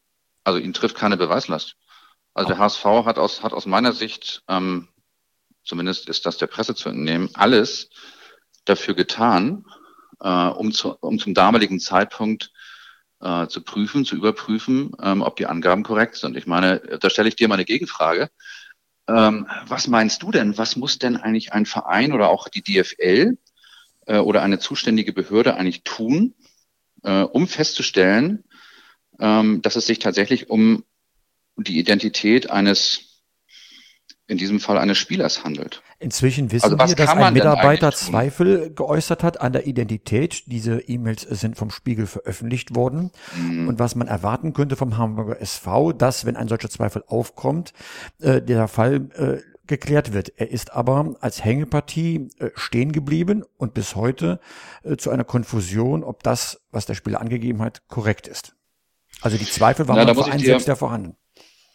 Also 0.43 0.59
ihn 0.59 0.73
trifft 0.73 0.95
keine 0.95 1.17
Beweislast. 1.17 1.75
Also 2.33 2.49
der 2.49 2.59
HSV 2.59 2.83
hat 2.83 3.17
aus, 3.17 3.43
hat 3.43 3.53
aus 3.53 3.65
meiner 3.65 3.93
Sicht, 3.93 4.43
ähm, 4.47 4.87
zumindest 5.63 6.07
ist 6.07 6.25
das 6.25 6.37
der 6.37 6.47
Presse 6.47 6.75
zu 6.75 6.89
entnehmen, 6.89 7.29
alles 7.33 7.89
dafür 8.63 8.93
getan, 8.93 9.65
äh, 10.21 10.29
um, 10.29 10.71
zu, 10.71 10.95
um 11.01 11.19
zum 11.19 11.33
damaligen 11.33 11.79
Zeitpunkt 11.79 12.51
äh, 13.21 13.47
zu 13.47 13.61
prüfen, 13.61 14.05
zu 14.05 14.15
überprüfen, 14.15 14.91
ähm, 15.01 15.21
ob 15.21 15.35
die 15.35 15.47
Angaben 15.47 15.83
korrekt 15.83 16.15
sind. 16.15 16.37
Ich 16.37 16.47
meine, 16.47 16.79
da 16.79 17.09
stelle 17.09 17.29
ich 17.29 17.35
dir 17.35 17.47
mal 17.47 17.55
eine 17.55 17.65
Gegenfrage. 17.65 18.29
Ähm, 19.07 19.47
was 19.65 19.87
meinst 19.87 20.21
du 20.21 20.31
denn? 20.31 20.57
Was 20.57 20.75
muss 20.75 20.99
denn 20.99 21.17
eigentlich 21.17 21.53
ein 21.53 21.65
Verein 21.65 22.13
oder 22.13 22.29
auch 22.29 22.49
die 22.49 22.61
DFL 22.61 23.37
äh, 24.05 24.17
oder 24.17 24.41
eine 24.41 24.59
zuständige 24.59 25.13
Behörde 25.13 25.55
eigentlich 25.55 25.83
tun, 25.83 26.35
äh, 27.03 27.21
um 27.21 27.47
festzustellen, 27.47 28.43
ähm, 29.19 29.61
dass 29.61 29.75
es 29.75 29.87
sich 29.87 29.99
tatsächlich 29.99 30.49
um 30.49 30.83
die 31.57 31.79
Identität 31.79 32.49
eines 32.49 33.07
in 34.27 34.37
diesem 34.37 34.59
Fall 34.59 34.77
eines 34.77 34.97
Spielers 34.97 35.45
handelt. 35.45 35.81
Inzwischen 35.99 36.51
wissen 36.51 36.65
also 36.65 36.77
wir, 36.77 36.95
dass 36.95 37.09
ein 37.09 37.33
Mitarbeiter 37.33 37.93
Zweifel 37.93 38.73
geäußert 38.73 39.23
hat 39.23 39.39
an 39.39 39.53
der 39.53 39.65
Identität. 39.67 40.43
Diese 40.47 40.81
E-Mails 40.81 41.21
sind 41.21 41.55
vom 41.55 41.71
Spiegel 41.71 42.05
veröffentlicht 42.05 42.75
worden. 42.75 43.11
Mhm. 43.35 43.69
Und 43.69 43.79
was 43.79 43.95
man 43.95 44.07
erwarten 44.07 44.53
könnte 44.53 44.75
vom 44.75 44.97
Hamburger 44.97 45.41
SV, 45.41 45.93
dass, 45.93 46.25
wenn 46.25 46.35
ein 46.35 46.49
solcher 46.49 46.69
Zweifel 46.69 47.03
aufkommt, 47.07 47.73
äh, 48.19 48.41
der 48.41 48.67
Fall 48.67 49.09
äh, 49.15 49.37
geklärt 49.65 50.13
wird. 50.13 50.33
Er 50.35 50.51
ist 50.51 50.73
aber 50.73 51.15
als 51.21 51.43
Hängepartie 51.43 52.29
äh, 52.39 52.49
stehen 52.55 52.91
geblieben 52.91 53.43
und 53.57 53.73
bis 53.73 53.95
heute 53.95 54.39
äh, 54.83 54.97
zu 54.97 55.09
einer 55.09 55.23
Konfusion, 55.23 56.03
ob 56.03 56.21
das, 56.23 56.61
was 56.71 56.85
der 56.85 56.95
Spieler 56.95 57.21
angegeben 57.21 57.61
hat, 57.61 57.87
korrekt 57.87 58.27
ist. 58.27 58.56
Also 59.21 59.37
die 59.37 59.45
Zweifel 59.45 59.87
waren 59.87 59.97
Na, 59.97 60.05
beim 60.05 60.15
Verein 60.15 60.39
selbst 60.39 60.67
ja 60.67 60.75
vorhanden. 60.75 61.15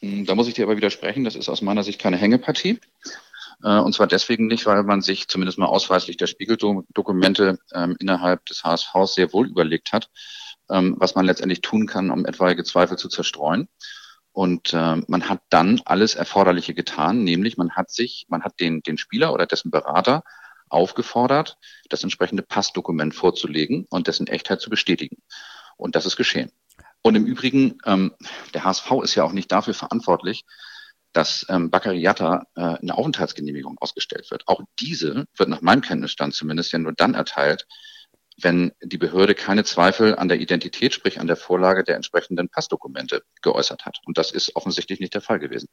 Hm, 0.00 0.26
da 0.26 0.34
muss 0.34 0.48
ich 0.48 0.54
dir 0.54 0.64
aber 0.64 0.76
widersprechen, 0.76 1.24
das 1.24 1.34
ist 1.34 1.48
aus 1.48 1.62
meiner 1.62 1.82
Sicht 1.82 2.00
keine 2.00 2.16
Hängepartie. 2.16 2.80
Äh, 3.62 3.78
und 3.78 3.94
zwar 3.94 4.06
deswegen 4.06 4.46
nicht, 4.46 4.66
weil 4.66 4.82
man 4.82 5.02
sich 5.02 5.28
zumindest 5.28 5.58
mal 5.58 5.66
ausweislich 5.66 6.16
der 6.16 6.26
Spiegeldokumente 6.26 7.58
ähm, 7.72 7.96
innerhalb 8.00 8.44
des 8.46 8.64
HSVs 8.64 9.14
sehr 9.14 9.32
wohl 9.32 9.48
überlegt 9.48 9.92
hat, 9.92 10.10
ähm, 10.70 10.96
was 10.98 11.14
man 11.14 11.26
letztendlich 11.26 11.60
tun 11.60 11.86
kann, 11.86 12.10
um 12.10 12.26
etwaige 12.26 12.64
Zweifel 12.64 12.96
zu 12.98 13.08
zerstreuen. 13.08 13.68
Und 14.32 14.72
äh, 14.72 14.96
man 15.08 15.28
hat 15.28 15.42
dann 15.50 15.82
alles 15.84 16.14
Erforderliche 16.14 16.74
getan, 16.74 17.22
nämlich 17.22 17.56
man 17.58 17.72
hat 17.72 17.90
sich, 17.90 18.26
man 18.28 18.42
hat 18.42 18.60
den, 18.60 18.82
den 18.82 18.96
Spieler 18.96 19.32
oder 19.32 19.46
dessen 19.46 19.70
Berater 19.70 20.24
aufgefordert, 20.70 21.58
das 21.90 22.02
entsprechende 22.02 22.42
Passdokument 22.42 23.14
vorzulegen 23.14 23.86
und 23.90 24.06
dessen 24.06 24.26
Echtheit 24.26 24.62
zu 24.62 24.70
bestätigen. 24.70 25.18
Und 25.76 25.96
das 25.96 26.06
ist 26.06 26.16
geschehen. 26.16 26.50
Und 27.02 27.16
im 27.16 27.26
Übrigen, 27.26 27.78
ähm, 27.84 28.14
der 28.54 28.64
HSV 28.64 28.90
ist 29.02 29.14
ja 29.16 29.24
auch 29.24 29.32
nicht 29.32 29.50
dafür 29.50 29.74
verantwortlich, 29.74 30.44
dass 31.12 31.44
ähm, 31.48 31.70
Baccariata 31.70 32.46
äh, 32.54 32.60
eine 32.60 32.96
Aufenthaltsgenehmigung 32.96 33.76
ausgestellt 33.78 34.30
wird. 34.30 34.44
Auch 34.46 34.62
diese 34.80 35.26
wird 35.36 35.48
nach 35.48 35.60
meinem 35.60 35.82
Kenntnisstand 35.82 36.34
zumindest 36.34 36.72
ja 36.72 36.78
nur 36.78 36.92
dann 36.92 37.14
erteilt, 37.14 37.66
wenn 38.40 38.72
die 38.82 38.98
Behörde 38.98 39.34
keine 39.34 39.64
Zweifel 39.64 40.16
an 40.16 40.28
der 40.28 40.40
Identität, 40.40 40.94
sprich 40.94 41.20
an 41.20 41.26
der 41.26 41.36
Vorlage 41.36 41.84
der 41.84 41.96
entsprechenden 41.96 42.48
Passdokumente 42.48 43.22
geäußert 43.42 43.84
hat. 43.84 43.98
Und 44.06 44.18
das 44.18 44.30
ist 44.30 44.56
offensichtlich 44.56 45.00
nicht 45.00 45.14
der 45.14 45.20
Fall 45.20 45.38
gewesen. 45.38 45.68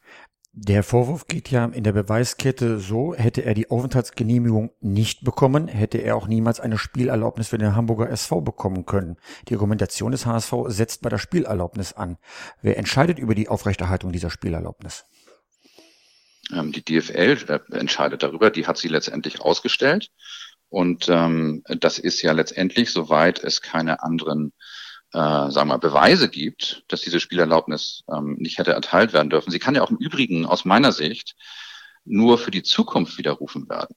Der 0.52 0.84
Vorwurf 0.84 1.28
geht 1.28 1.52
ja 1.52 1.66
in 1.66 1.84
der 1.84 1.92
Beweiskette 1.92 2.80
so, 2.80 3.14
hätte 3.14 3.42
er 3.42 3.54
die 3.54 3.70
Aufenthaltsgenehmigung 3.70 4.72
nicht 4.82 5.24
bekommen, 5.24 5.68
hätte 5.68 6.00
er 6.00 6.16
auch 6.16 6.28
niemals 6.28 6.60
eine 6.60 6.78
Spielerlaubnis 6.78 7.50
für 7.50 7.58
den 7.58 7.76
Hamburger 7.76 8.10
SV 8.10 8.42
bekommen 8.42 8.86
können. 8.86 9.18
Die 9.48 9.54
Argumentation 9.54 10.12
des 10.12 10.26
HSV 10.26 10.54
setzt 10.68 11.02
bei 11.02 11.10
der 11.10 11.20
Spielerlaubnis 11.20 11.94
an. 11.94 12.18
Wer 12.62 12.78
entscheidet 12.78 13.20
über 13.20 13.36
die 13.36 13.48
Aufrechterhaltung 13.48 14.12
dieser 14.12 14.30
Spielerlaubnis? 14.30 15.06
Ähm, 16.52 16.72
die 16.72 16.84
DFL 16.84 17.38
äh, 17.48 17.78
entscheidet 17.78 18.24
darüber, 18.24 18.50
die 18.50 18.66
hat 18.66 18.78
sie 18.78 18.88
letztendlich 18.88 19.42
ausgestellt. 19.42 20.10
Und 20.70 21.10
ähm, 21.10 21.64
das 21.66 21.98
ist 22.00 22.22
ja 22.22 22.32
letztendlich, 22.32 22.92
soweit 22.92 23.44
es 23.44 23.62
keine 23.62 24.04
anderen 24.04 24.54
äh, 25.12 25.50
sagen 25.50 25.70
wir, 25.70 25.80
Beweise 25.80 26.30
gibt, 26.30 26.84
dass 26.88 27.02
diese 27.02 27.20
Spielerlaubnis 27.20 28.04
ähm, 28.12 28.36
nicht 28.40 28.60
hätte 28.60 28.74
erteilt 28.74 29.14
werden 29.14 29.30
dürfen. 29.30 29.52
Sie 29.52 29.60
kann 29.60 29.76
ja 29.76 29.82
auch 29.82 29.90
im 29.90 29.98
Übrigen 29.98 30.46
aus 30.46 30.66
meiner 30.66 30.92
Sicht 30.92 31.36
nur 32.06 32.38
für 32.38 32.52
die 32.52 32.64
Zukunft 32.64 33.18
widerrufen 33.18 33.68
werden. 33.70 33.96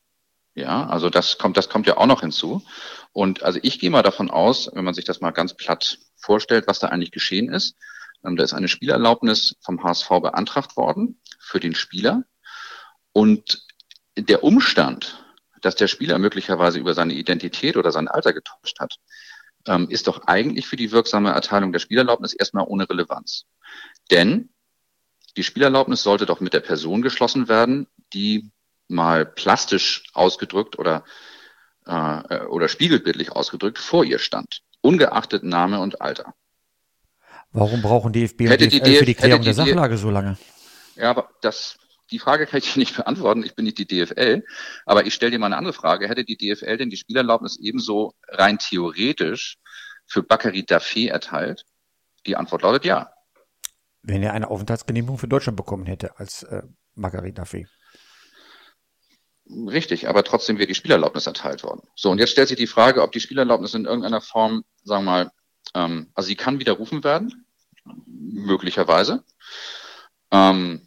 Ja, 0.55 0.87
also 0.87 1.09
das 1.09 1.39
kommt, 1.39 1.57
das 1.57 1.69
kommt 1.69 1.87
ja 1.87 1.97
auch 1.97 2.07
noch 2.07 2.21
hinzu. 2.21 2.63
Und 3.13 3.43
also 3.43 3.59
ich 3.63 3.79
gehe 3.79 3.91
mal 3.91 4.03
davon 4.03 4.31
aus, 4.31 4.71
wenn 4.73 4.85
man 4.85 4.95
sich 4.95 5.05
das 5.05 5.21
mal 5.21 5.31
ganz 5.31 5.55
platt 5.55 5.99
vorstellt, 6.17 6.67
was 6.67 6.79
da 6.79 6.89
eigentlich 6.89 7.11
geschehen 7.11 7.51
ist. 7.51 7.77
Ähm, 8.25 8.37
da 8.37 8.45
ist 8.45 8.55
eine 8.55 8.69
Spielerlaubnis 8.69 9.57
vom 9.61 9.83
HSV 9.83 10.09
beantragt 10.09 10.77
worden 10.77 11.21
für 11.39 11.61
den 11.61 11.75
Spieler. 11.75 12.25
Und 13.13 13.67
der 14.17 14.45
Umstand, 14.45 15.22
dass 15.63 15.77
der 15.77 15.89
Spieler 15.89 16.19
möglicherweise 16.19 16.79
über 16.79 16.95
seine 16.95 17.15
Identität 17.15 17.77
oder 17.77 17.91
sein 17.93 18.09
Alter 18.09 18.33
getäuscht 18.33 18.79
hat, 18.81 18.97
ähm, 19.67 19.89
ist 19.89 20.09
doch 20.09 20.27
eigentlich 20.27 20.67
für 20.67 20.77
die 20.77 20.93
wirksame 20.93 21.31
Erteilung 21.31 21.73
der 21.73 21.79
Spielerlaubnis 21.79 22.35
erstmal 22.35 22.67
ohne 22.67 22.89
Relevanz. 22.89 23.45
Denn 24.11 24.51
die 25.37 25.45
Spielerlaubnis 25.45 26.03
sollte 26.03 26.27
doch 26.27 26.41
mit 26.41 26.53
der 26.53 26.61
Person 26.61 27.01
geschlossen 27.01 27.49
werden, 27.49 27.87
die 28.13 28.51
mal 28.89 29.25
plastisch 29.25 30.05
ausgedrückt 30.13 30.79
oder, 30.79 31.05
äh, 31.87 32.45
oder 32.45 32.69
spiegelbildlich 32.69 33.33
ausgedrückt 33.33 33.79
vor 33.79 34.05
ihr 34.05 34.19
stand, 34.19 34.61
ungeachtet 34.81 35.45
Name 35.45 35.81
und 35.81 36.01
Alter. 36.01 36.35
Warum 37.53 37.83
brauchen 37.83 38.13
DFB 38.13 38.43
und 38.43 38.61
DFL 38.61 38.97
für 38.97 39.05
die 39.05 39.15
Klärung 39.15 39.41
die 39.41 39.47
der 39.47 39.55
Sachlage 39.55 39.97
so 39.97 40.11
lange? 40.11 40.39
Ja, 40.97 41.11
aber 41.11 41.31
das 41.41 41.79
die 42.13 42.19
Frage 42.19 42.47
kann 42.47 42.59
ich 42.59 42.77
nicht 42.77 42.97
beantworten. 42.97 43.43
Ich 43.43 43.55
bin 43.55 43.65
nicht 43.65 43.79
die 43.79 43.87
DFL. 43.87 44.45
Aber 44.87 45.07
ich 45.07 45.15
stelle 45.15 45.33
dir 45.33 45.39
mal 45.39 45.47
eine 45.47 45.57
andere 45.57 45.73
Frage. 45.73 46.09
Hätte 46.09 46.25
die 46.25 46.37
DFL 46.37 46.77
denn 46.77 46.91
die 46.91 46.97
Spielerlaubnis 46.97 47.59
ebenso 47.59 48.15
rein 48.29 48.59
theoretisch 48.59 49.59
für 50.07 50.23
Bakary 50.23 50.61
Dafé 50.61 51.11
erteilt? 51.11 51.65
Die 52.27 52.37
Antwort 52.37 52.63
lautet 52.63 52.85
ja. 52.85 53.13
Wenn 54.03 54.23
er 54.23 54.33
eine 54.33 54.49
Aufenthaltsgenehmigung 54.49 55.19
für 55.19 55.29
Deutschland 55.29 55.57
bekommen 55.57 55.87
hätte 55.87 56.19
als 56.19 56.43
äh, 56.45 56.63
Bakary 56.95 57.31
Dafé. 57.31 57.67
Richtig, 59.49 60.09
aber 60.09 60.23
trotzdem 60.23 60.59
wäre 60.59 60.69
die 60.69 60.75
Spielerlaubnis 60.75 61.27
erteilt 61.27 61.63
worden. 61.65 61.83
So, 61.97 62.11
und 62.11 62.19
jetzt 62.19 62.31
stellt 62.31 62.49
sich 62.49 62.57
die 62.57 62.67
Frage, 62.67 63.03
ob 63.03 63.13
die 63.13 63.21
Spielerlaubnis 63.21 63.75
in 63.75 63.87
irgendeiner 63.87 64.21
Form, 64.21 64.65
sagen 64.85 65.05
wir 65.05 65.11
mal, 65.11 65.31
ähm, 65.75 66.11
also 66.15 66.29
sie 66.29 66.37
kann 66.37 66.59
widerrufen 66.59 67.03
werden, 67.05 67.47
möglicherweise. 68.07 69.25
Ähm, 70.31 70.87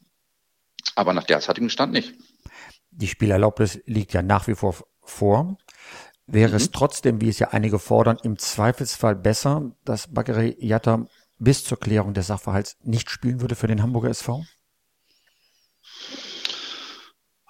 aber 0.95 1.13
nach 1.13 1.25
derzeitigem 1.25 1.69
Stand 1.69 1.93
nicht. 1.93 2.13
Die 2.91 3.07
Spielerlaubnis 3.07 3.79
liegt 3.85 4.13
ja 4.13 4.21
nach 4.21 4.47
wie 4.47 4.55
vor 4.55 4.75
vor. 5.01 5.57
Wäre 6.27 6.51
mhm. 6.51 6.57
es 6.57 6.71
trotzdem, 6.71 7.21
wie 7.21 7.29
es 7.29 7.39
ja 7.39 7.49
einige 7.49 7.79
fordern, 7.79 8.17
im 8.23 8.37
Zweifelsfall 8.37 9.15
besser, 9.15 9.71
dass 9.83 10.11
Bakary 10.11 10.57
Yatta 10.59 11.05
bis 11.37 11.63
zur 11.63 11.79
Klärung 11.79 12.13
des 12.13 12.27
Sachverhalts 12.27 12.77
nicht 12.83 13.09
spielen 13.09 13.41
würde 13.41 13.55
für 13.55 13.67
den 13.67 13.81
Hamburger 13.81 14.09
SV? 14.09 14.43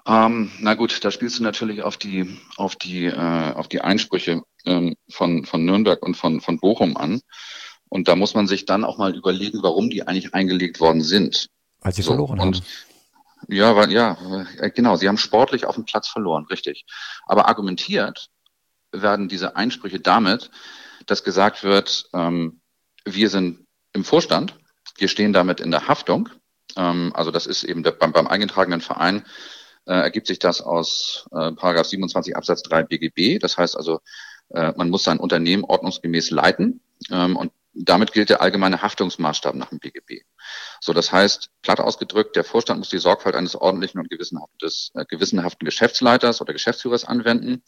Ähm, 0.07 0.51
na 0.59 0.75
gut, 0.75 1.03
da 1.03 1.09
spielst 1.09 1.39
du 1.39 1.43
natürlich 1.43 1.81
auf 1.81 1.97
die, 1.97 2.37
auf 2.57 2.75
die, 2.75 3.05
äh, 3.05 3.53
auf 3.53 3.67
die 3.67 3.81
Einsprüche 3.81 4.41
ähm, 4.65 4.95
von, 5.09 5.45
von 5.45 5.65
Nürnberg 5.65 6.03
und 6.03 6.15
von, 6.15 6.41
von 6.41 6.59
Bochum 6.59 6.95
an. 6.97 7.21
Und 7.89 8.07
da 8.07 8.15
muss 8.15 8.33
man 8.35 8.45
sich 8.45 8.65
dann 8.65 8.83
auch 8.83 8.97
mal 8.97 9.15
überlegen, 9.15 9.63
warum 9.63 9.89
die 9.89 10.05
eigentlich 10.05 10.33
eingelegt 10.33 10.79
worden 10.79 11.01
sind. 11.01 11.47
Weil 11.79 11.93
sie 11.93 12.01
so, 12.01 12.11
verloren 12.11 12.39
haben. 12.39 12.61
Ja, 13.47 13.75
weil, 13.75 13.91
ja, 13.91 14.17
äh, 14.59 14.69
genau. 14.71 14.95
Sie 14.95 15.07
haben 15.07 15.17
sportlich 15.17 15.65
auf 15.65 15.75
dem 15.75 15.85
Platz 15.85 16.07
verloren, 16.07 16.45
richtig. 16.49 16.85
Aber 17.25 17.47
argumentiert 17.47 18.29
werden 18.91 19.27
diese 19.27 19.55
Einsprüche 19.55 19.99
damit, 19.99 20.51
dass 21.05 21.23
gesagt 21.23 21.63
wird, 21.63 22.09
ähm, 22.13 22.61
wir 23.03 23.29
sind 23.29 23.65
im 23.93 24.03
Vorstand, 24.03 24.55
wir 24.97 25.07
stehen 25.07 25.33
damit 25.33 25.59
in 25.59 25.71
der 25.71 25.87
Haftung. 25.87 26.29
Ähm, 26.75 27.11
also 27.15 27.31
das 27.31 27.45
ist 27.45 27.63
eben 27.63 27.83
der, 27.83 27.91
beim, 27.91 28.13
beim 28.13 28.27
eingetragenen 28.27 28.81
Verein 28.81 29.25
äh, 29.85 29.93
ergibt 29.93 30.27
sich 30.27 30.39
das 30.39 30.61
aus 30.61 31.27
äh, 31.31 31.51
Paragraph 31.51 31.87
27 31.87 32.35
Absatz 32.35 32.63
3 32.63 32.83
BGB. 32.83 33.39
Das 33.39 33.57
heißt 33.57 33.77
also, 33.77 33.99
äh, 34.49 34.73
man 34.75 34.89
muss 34.89 35.03
sein 35.03 35.19
Unternehmen 35.19 35.63
ordnungsgemäß 35.63 36.31
leiten 36.31 36.81
ähm, 37.11 37.35
und 37.35 37.51
damit 37.75 38.13
gilt 38.13 38.29
der 38.29 38.41
allgemeine 38.41 38.81
Haftungsmaßstab 38.81 39.55
nach 39.55 39.69
dem 39.69 39.79
BGB. 39.79 40.23
So, 40.79 40.93
das 40.93 41.11
heißt, 41.11 41.49
platt 41.61 41.79
ausgedrückt, 41.79 42.35
der 42.35 42.43
Vorstand 42.43 42.79
muss 42.79 42.89
die 42.89 42.97
Sorgfalt 42.97 43.35
eines 43.35 43.55
ordentlichen 43.55 43.99
und 43.99 44.09
gewissenhaften, 44.09 44.57
des, 44.59 44.91
äh, 44.95 45.05
gewissenhaften 45.05 45.65
Geschäftsleiters 45.65 46.41
oder 46.41 46.53
Geschäftsführers 46.53 47.05
anwenden 47.05 47.63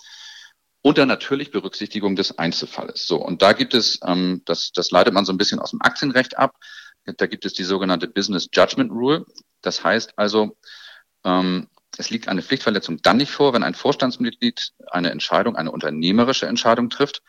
unter 0.82 1.06
natürlich 1.06 1.52
Berücksichtigung 1.52 2.16
des 2.16 2.38
Einzelfalles. 2.38 3.08
So, 3.08 3.18
und 3.18 3.42
da 3.42 3.52
gibt 3.54 3.74
es, 3.74 4.00
ähm, 4.06 4.42
das, 4.46 4.72
das 4.72 4.92
leitet 4.92 5.14
man 5.14 5.26
so 5.26 5.34
ein 5.34 5.38
bisschen 5.38 5.60
aus 5.60 5.72
dem 5.72 5.82
Aktienrecht 5.82 6.38
ab, 6.38 6.56
Da 7.18 7.28
gibt 7.28 7.46
es 7.46 7.54
die 7.54 7.64
sogenannte 7.64 8.08
Business 8.08 8.50
Judgment 8.54 8.92
Rule. 8.92 9.26
Das 9.62 9.84
heißt 9.84 10.14
also, 10.18 10.58
ähm, 11.24 11.68
es 11.98 12.10
liegt 12.10 12.28
eine 12.28 12.42
Pflichtverletzung 12.42 13.02
dann 13.02 13.18
nicht 13.18 13.32
vor, 13.32 13.54
wenn 13.54 13.64
ein 13.64 13.76
Vorstandsmitglied 13.76 14.74
eine 14.92 15.12
Entscheidung, 15.12 15.56
eine 15.56 15.72
unternehmerische 15.72 16.48
Entscheidung 16.48 16.90
trifft, 16.90 17.22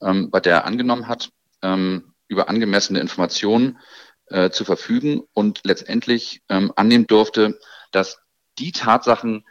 ähm, 0.00 0.30
bei 0.30 0.40
der 0.40 0.54
er 0.54 0.64
angenommen 0.64 1.06
hat, 1.08 1.30
ähm, 1.62 2.14
über 2.28 2.48
angemessene 2.48 3.00
Informationen 3.00 3.78
äh, 4.26 4.50
zu 4.50 4.64
verfügen 4.64 5.22
und 5.32 5.60
letztendlich 5.64 6.42
ähm, 6.48 6.72
annehmen 6.76 7.06
durfte, 7.06 7.58
dass 7.92 8.18
die 8.58 8.72
Tatsachen, 8.72 9.44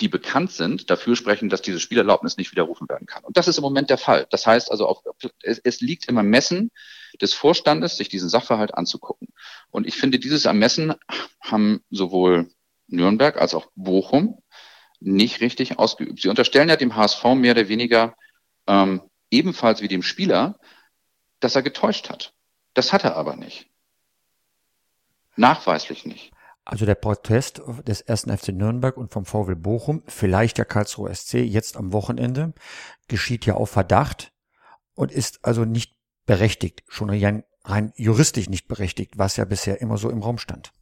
die 0.00 0.08
bekannt 0.08 0.52
sind, 0.52 0.90
dafür 0.90 1.16
sprechen, 1.16 1.48
dass 1.48 1.62
diese 1.62 1.80
Spielerlaubnis 1.80 2.36
nicht 2.36 2.50
widerrufen 2.50 2.88
werden 2.88 3.06
kann. 3.06 3.24
Und 3.24 3.36
das 3.36 3.48
ist 3.48 3.58
im 3.58 3.62
Moment 3.62 3.88
der 3.88 3.98
Fall. 3.98 4.26
Das 4.30 4.46
heißt 4.46 4.70
also, 4.70 4.86
auf, 4.86 5.02
es, 5.42 5.58
es 5.62 5.80
liegt 5.80 6.08
im 6.08 6.16
Ermessen 6.16 6.70
des 7.22 7.32
Vorstandes, 7.32 7.96
sich 7.96 8.08
diesen 8.08 8.28
Sachverhalt 8.28 8.74
anzugucken. 8.74 9.28
Und 9.70 9.86
ich 9.86 9.96
finde, 9.96 10.18
dieses 10.18 10.44
Ermessen 10.44 10.94
haben 11.40 11.82
sowohl 11.90 12.50
Nürnberg 12.88 13.40
als 13.40 13.54
auch 13.54 13.68
Bochum 13.74 14.42
nicht 15.00 15.40
richtig 15.40 15.78
ausgeübt. 15.78 16.20
Sie 16.20 16.28
unterstellen 16.28 16.68
ja 16.68 16.76
dem 16.76 16.96
HSV 16.96 17.24
mehr 17.34 17.52
oder 17.52 17.68
weniger 17.68 18.14
ähm, 18.66 19.02
ebenfalls 19.30 19.80
wie 19.82 19.88
dem 19.88 20.02
Spieler, 20.02 20.58
dass 21.46 21.54
er 21.54 21.62
getäuscht 21.62 22.10
hat. 22.10 22.34
Das 22.74 22.92
hat 22.92 23.04
er 23.04 23.14
aber 23.14 23.36
nicht. 23.36 23.70
Nachweislich 25.36 26.04
nicht. 26.04 26.32
Also 26.64 26.86
der 26.86 26.96
Protest 26.96 27.62
des 27.86 28.00
ersten 28.00 28.36
FC 28.36 28.48
Nürnberg 28.48 28.96
und 28.96 29.12
vom 29.12 29.24
VW 29.24 29.54
Bochum, 29.54 30.02
vielleicht 30.08 30.58
der 30.58 30.64
Karlsruhe 30.64 31.14
SC 31.14 31.34
jetzt 31.34 31.76
am 31.76 31.92
Wochenende, 31.92 32.52
geschieht 33.06 33.46
ja 33.46 33.54
auf 33.54 33.70
Verdacht 33.70 34.32
und 34.96 35.12
ist 35.12 35.44
also 35.44 35.64
nicht 35.64 35.94
berechtigt, 36.26 36.82
schon 36.88 37.10
rein, 37.10 37.44
rein 37.64 37.92
juristisch 37.94 38.48
nicht 38.48 38.66
berechtigt, 38.66 39.12
was 39.16 39.36
ja 39.36 39.44
bisher 39.44 39.80
immer 39.80 39.98
so 39.98 40.10
im 40.10 40.24
Raum 40.24 40.38
stand. 40.38 40.72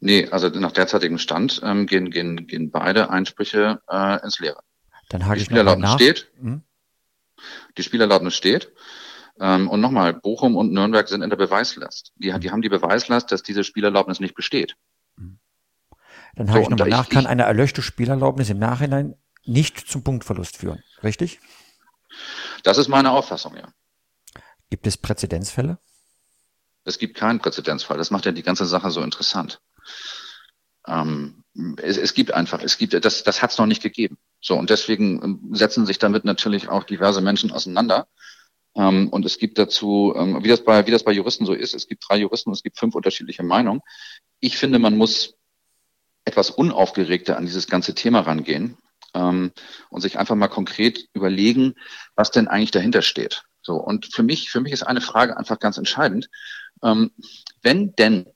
Nee, 0.00 0.26
also 0.30 0.48
nach 0.48 0.72
derzeitigem 0.72 1.18
Stand 1.18 1.60
ähm, 1.62 1.86
gehen, 1.86 2.10
gehen, 2.10 2.46
gehen 2.46 2.70
beide 2.70 3.10
Einsprüche 3.10 3.82
äh, 3.90 4.24
ins 4.24 4.40
Leere. 4.40 4.62
Dann 5.10 5.26
hake 5.26 5.36
die 5.36 5.42
ich 5.42 5.50
noch 5.50 5.76
nach. 5.76 5.96
steht. 5.96 6.32
Hm? 6.40 6.62
Die 7.76 7.82
Spielerlaubnis 7.82 8.34
steht. 8.34 8.72
Ähm, 9.42 9.68
und 9.68 9.80
nochmal, 9.80 10.14
Bochum 10.14 10.54
und 10.54 10.72
Nürnberg 10.72 11.08
sind 11.08 11.20
in 11.22 11.28
der 11.28 11.36
Beweislast. 11.36 12.12
Die, 12.14 12.32
die 12.38 12.50
haben 12.52 12.62
die 12.62 12.68
Beweislast, 12.68 13.32
dass 13.32 13.42
diese 13.42 13.64
Spielerlaubnis 13.64 14.20
nicht 14.20 14.36
besteht. 14.36 14.76
Dann 16.36 16.48
habe 16.48 16.60
so, 16.60 16.62
ich 16.62 16.68
nochmal 16.70 16.88
nach, 16.88 17.08
kann 17.08 17.26
eine 17.26 17.42
erlöschte 17.42 17.82
Spielerlaubnis 17.82 18.50
im 18.50 18.60
Nachhinein 18.60 19.16
nicht 19.44 19.78
zum 19.90 20.04
Punktverlust 20.04 20.58
führen, 20.58 20.80
richtig? 21.02 21.40
Das 22.62 22.78
ist 22.78 22.86
meine 22.86 23.10
Auffassung, 23.10 23.56
ja. 23.56 23.68
Gibt 24.70 24.86
es 24.86 24.96
Präzedenzfälle? 24.96 25.78
Es 26.84 26.98
gibt 26.98 27.16
keinen 27.16 27.40
Präzedenzfall. 27.40 27.98
Das 27.98 28.12
macht 28.12 28.26
ja 28.26 28.32
die 28.32 28.44
ganze 28.44 28.64
Sache 28.64 28.92
so 28.92 29.02
interessant. 29.02 29.60
Ähm, 30.86 31.42
es, 31.78 31.96
es, 31.96 32.14
gibt 32.14 32.32
einfach, 32.32 32.62
es 32.62 32.78
gibt, 32.78 33.04
das, 33.04 33.24
das 33.24 33.42
hat 33.42 33.50
es 33.50 33.58
noch 33.58 33.66
nicht 33.66 33.82
gegeben. 33.82 34.18
So, 34.40 34.56
und 34.56 34.70
deswegen 34.70 35.20
ähm, 35.22 35.50
setzen 35.52 35.84
sich 35.84 35.98
damit 35.98 36.24
natürlich 36.24 36.68
auch 36.68 36.84
diverse 36.84 37.20
Menschen 37.20 37.50
auseinander 37.50 38.06
ähm, 38.74 39.08
und 39.08 39.24
es 39.24 39.38
gibt 39.38 39.58
dazu, 39.58 40.14
ähm, 40.16 40.42
wie, 40.42 40.48
das 40.48 40.64
bei, 40.64 40.86
wie 40.86 40.90
das 40.90 41.04
bei 41.04 41.12
Juristen 41.12 41.46
so 41.46 41.52
ist, 41.52 41.74
es 41.74 41.86
gibt 41.86 42.04
drei 42.08 42.18
Juristen 42.18 42.50
und 42.50 42.54
es 42.54 42.62
gibt 42.62 42.78
fünf 42.78 42.94
unterschiedliche 42.94 43.42
Meinungen. 43.42 43.82
Ich 44.40 44.56
finde, 44.56 44.78
man 44.78 44.96
muss 44.96 45.34
etwas 46.24 46.50
unaufgeregter 46.50 47.36
an 47.36 47.44
dieses 47.46 47.66
ganze 47.66 47.94
Thema 47.94 48.20
rangehen 48.20 48.78
ähm, 49.14 49.52
und 49.90 50.00
sich 50.00 50.18
einfach 50.18 50.36
mal 50.36 50.48
konkret 50.48 51.08
überlegen, 51.12 51.74
was 52.14 52.30
denn 52.30 52.48
eigentlich 52.48 52.70
dahinter 52.70 53.02
steht. 53.02 53.44
So, 53.62 53.76
und 53.76 54.06
für 54.12 54.22
mich, 54.22 54.50
für 54.50 54.60
mich 54.60 54.72
ist 54.72 54.82
eine 54.82 55.00
Frage 55.00 55.36
einfach 55.36 55.58
ganz 55.58 55.78
entscheidend. 55.78 56.28
Ähm, 56.82 57.12
wenn 57.62 57.94
denn 57.94 58.26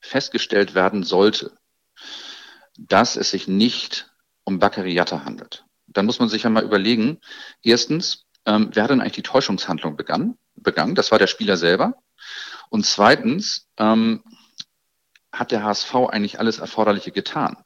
festgestellt 0.00 0.74
werden 0.74 1.02
sollte, 1.02 1.56
dass 2.76 3.16
es 3.16 3.30
sich 3.30 3.48
nicht 3.48 4.10
um 4.44 4.58
Bakariata 4.58 5.24
handelt, 5.24 5.64
dann 5.86 6.06
muss 6.06 6.18
man 6.20 6.28
sich 6.28 6.44
ja 6.44 6.50
mal 6.50 6.64
überlegen, 6.64 7.18
erstens, 7.62 8.26
ähm, 8.48 8.70
wer 8.72 8.82
hat 8.82 8.90
denn 8.90 9.00
eigentlich 9.00 9.12
die 9.12 9.22
Täuschungshandlung 9.22 9.96
begangen? 9.96 10.38
begangen? 10.56 10.94
Das 10.94 11.10
war 11.12 11.18
der 11.18 11.26
Spieler 11.26 11.56
selber. 11.56 11.94
Und 12.70 12.84
zweitens, 12.84 13.68
ähm, 13.78 14.22
hat 15.32 15.52
der 15.52 15.62
HSV 15.62 15.94
eigentlich 15.94 16.40
alles 16.40 16.58
Erforderliche 16.58 17.12
getan? 17.12 17.56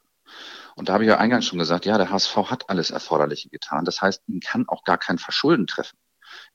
Und 0.75 0.89
da 0.89 0.93
habe 0.93 1.03
ich 1.03 1.07
ja 1.07 1.17
eingangs 1.17 1.45
schon 1.45 1.59
gesagt, 1.59 1.85
ja, 1.85 1.97
der 1.97 2.09
HSV 2.09 2.35
hat 2.49 2.69
alles 2.69 2.91
Erforderliche 2.91 3.49
getan. 3.49 3.85
Das 3.85 4.01
heißt, 4.01 4.23
ihn 4.27 4.39
kann 4.39 4.67
auch 4.67 4.83
gar 4.83 4.97
kein 4.97 5.17
Verschulden 5.17 5.67
treffen 5.67 5.97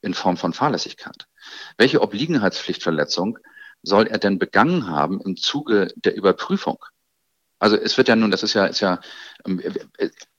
in 0.01 0.13
Form 0.13 0.37
von 0.37 0.53
Fahrlässigkeit. 0.53 1.27
Welche 1.77 2.01
Obliegenheitspflichtverletzung 2.01 3.39
soll 3.81 4.07
er 4.07 4.17
denn 4.17 4.39
begangen 4.39 4.87
haben 4.87 5.21
im 5.21 5.37
Zuge 5.37 5.87
der 5.95 6.15
Überprüfung? 6.15 6.83
Also 7.59 7.75
es 7.75 7.97
wird 7.97 8.07
ja 8.07 8.15
nun, 8.15 8.31
das 8.31 8.43
ist 8.43 8.53
ja, 8.53 8.65
ist 8.65 8.81
ja, 8.81 8.99
ähm, 9.45 9.61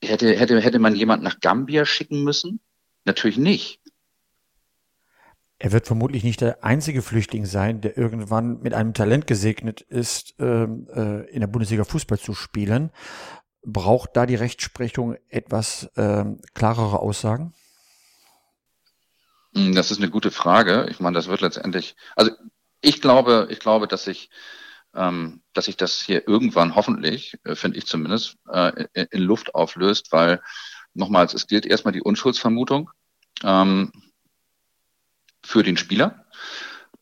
hätte, 0.03 0.35
hätte, 0.35 0.61
hätte 0.61 0.79
man 0.79 0.95
jemand 0.95 1.23
nach 1.23 1.41
Gambia 1.41 1.85
schicken 1.85 2.23
müssen? 2.23 2.61
Natürlich 3.05 3.39
nicht. 3.39 3.80
Er 5.63 5.73
wird 5.73 5.87
vermutlich 5.87 6.25
nicht 6.25 6.41
der 6.41 6.65
einzige 6.65 7.03
Flüchtling 7.03 7.45
sein, 7.45 7.83
der 7.83 7.99
irgendwann 7.99 8.63
mit 8.63 8.73
einem 8.73 8.95
Talent 8.95 9.27
gesegnet 9.27 9.83
ist, 9.83 10.35
ähm, 10.39 10.89
äh, 10.91 11.29
in 11.29 11.41
der 11.41 11.49
Bundesliga 11.49 11.85
Fußball 11.85 12.19
zu 12.19 12.33
spielen. 12.33 12.91
Braucht 13.63 14.17
da 14.17 14.25
die 14.25 14.37
Rechtsprechung 14.37 15.19
etwas 15.29 15.91
ähm, 15.99 16.41
klarere 16.55 17.01
Aussagen? 17.01 17.53
Hm, 19.55 19.75
das 19.75 19.91
ist 19.91 19.99
eine 19.99 20.09
gute 20.09 20.31
Frage. 20.31 20.87
Ich 20.91 20.99
meine, 20.99 21.15
das 21.15 21.29
wird 21.29 21.43
letztendlich, 21.43 21.95
also 22.17 22.31
ich 22.81 23.03
glaube, 23.03 23.49
ich 23.51 23.61
glaube, 23.61 23.87
dass 23.87 24.05
sich, 24.05 24.31
ähm, 24.95 25.43
dass 25.53 25.67
sich 25.67 25.77
das 25.77 26.01
hier 26.01 26.27
irgendwann 26.27 26.75
hoffentlich, 26.75 27.39
äh, 27.45 27.55
finde 27.55 27.77
ich 27.77 27.87
zumindest, 27.87 28.39
äh, 28.51 28.87
in, 29.11 29.21
Luft 29.21 29.55
auflöst, 29.55 30.11
weil 30.11 30.41
nochmals, 30.95 31.35
es 31.35 31.47
gilt 31.49 31.67
erstmal 31.67 31.93
die 31.93 32.03
Unschuldsvermutung 32.03 32.89
für 35.51 35.65
den 35.65 35.77
Spieler, 35.77 36.27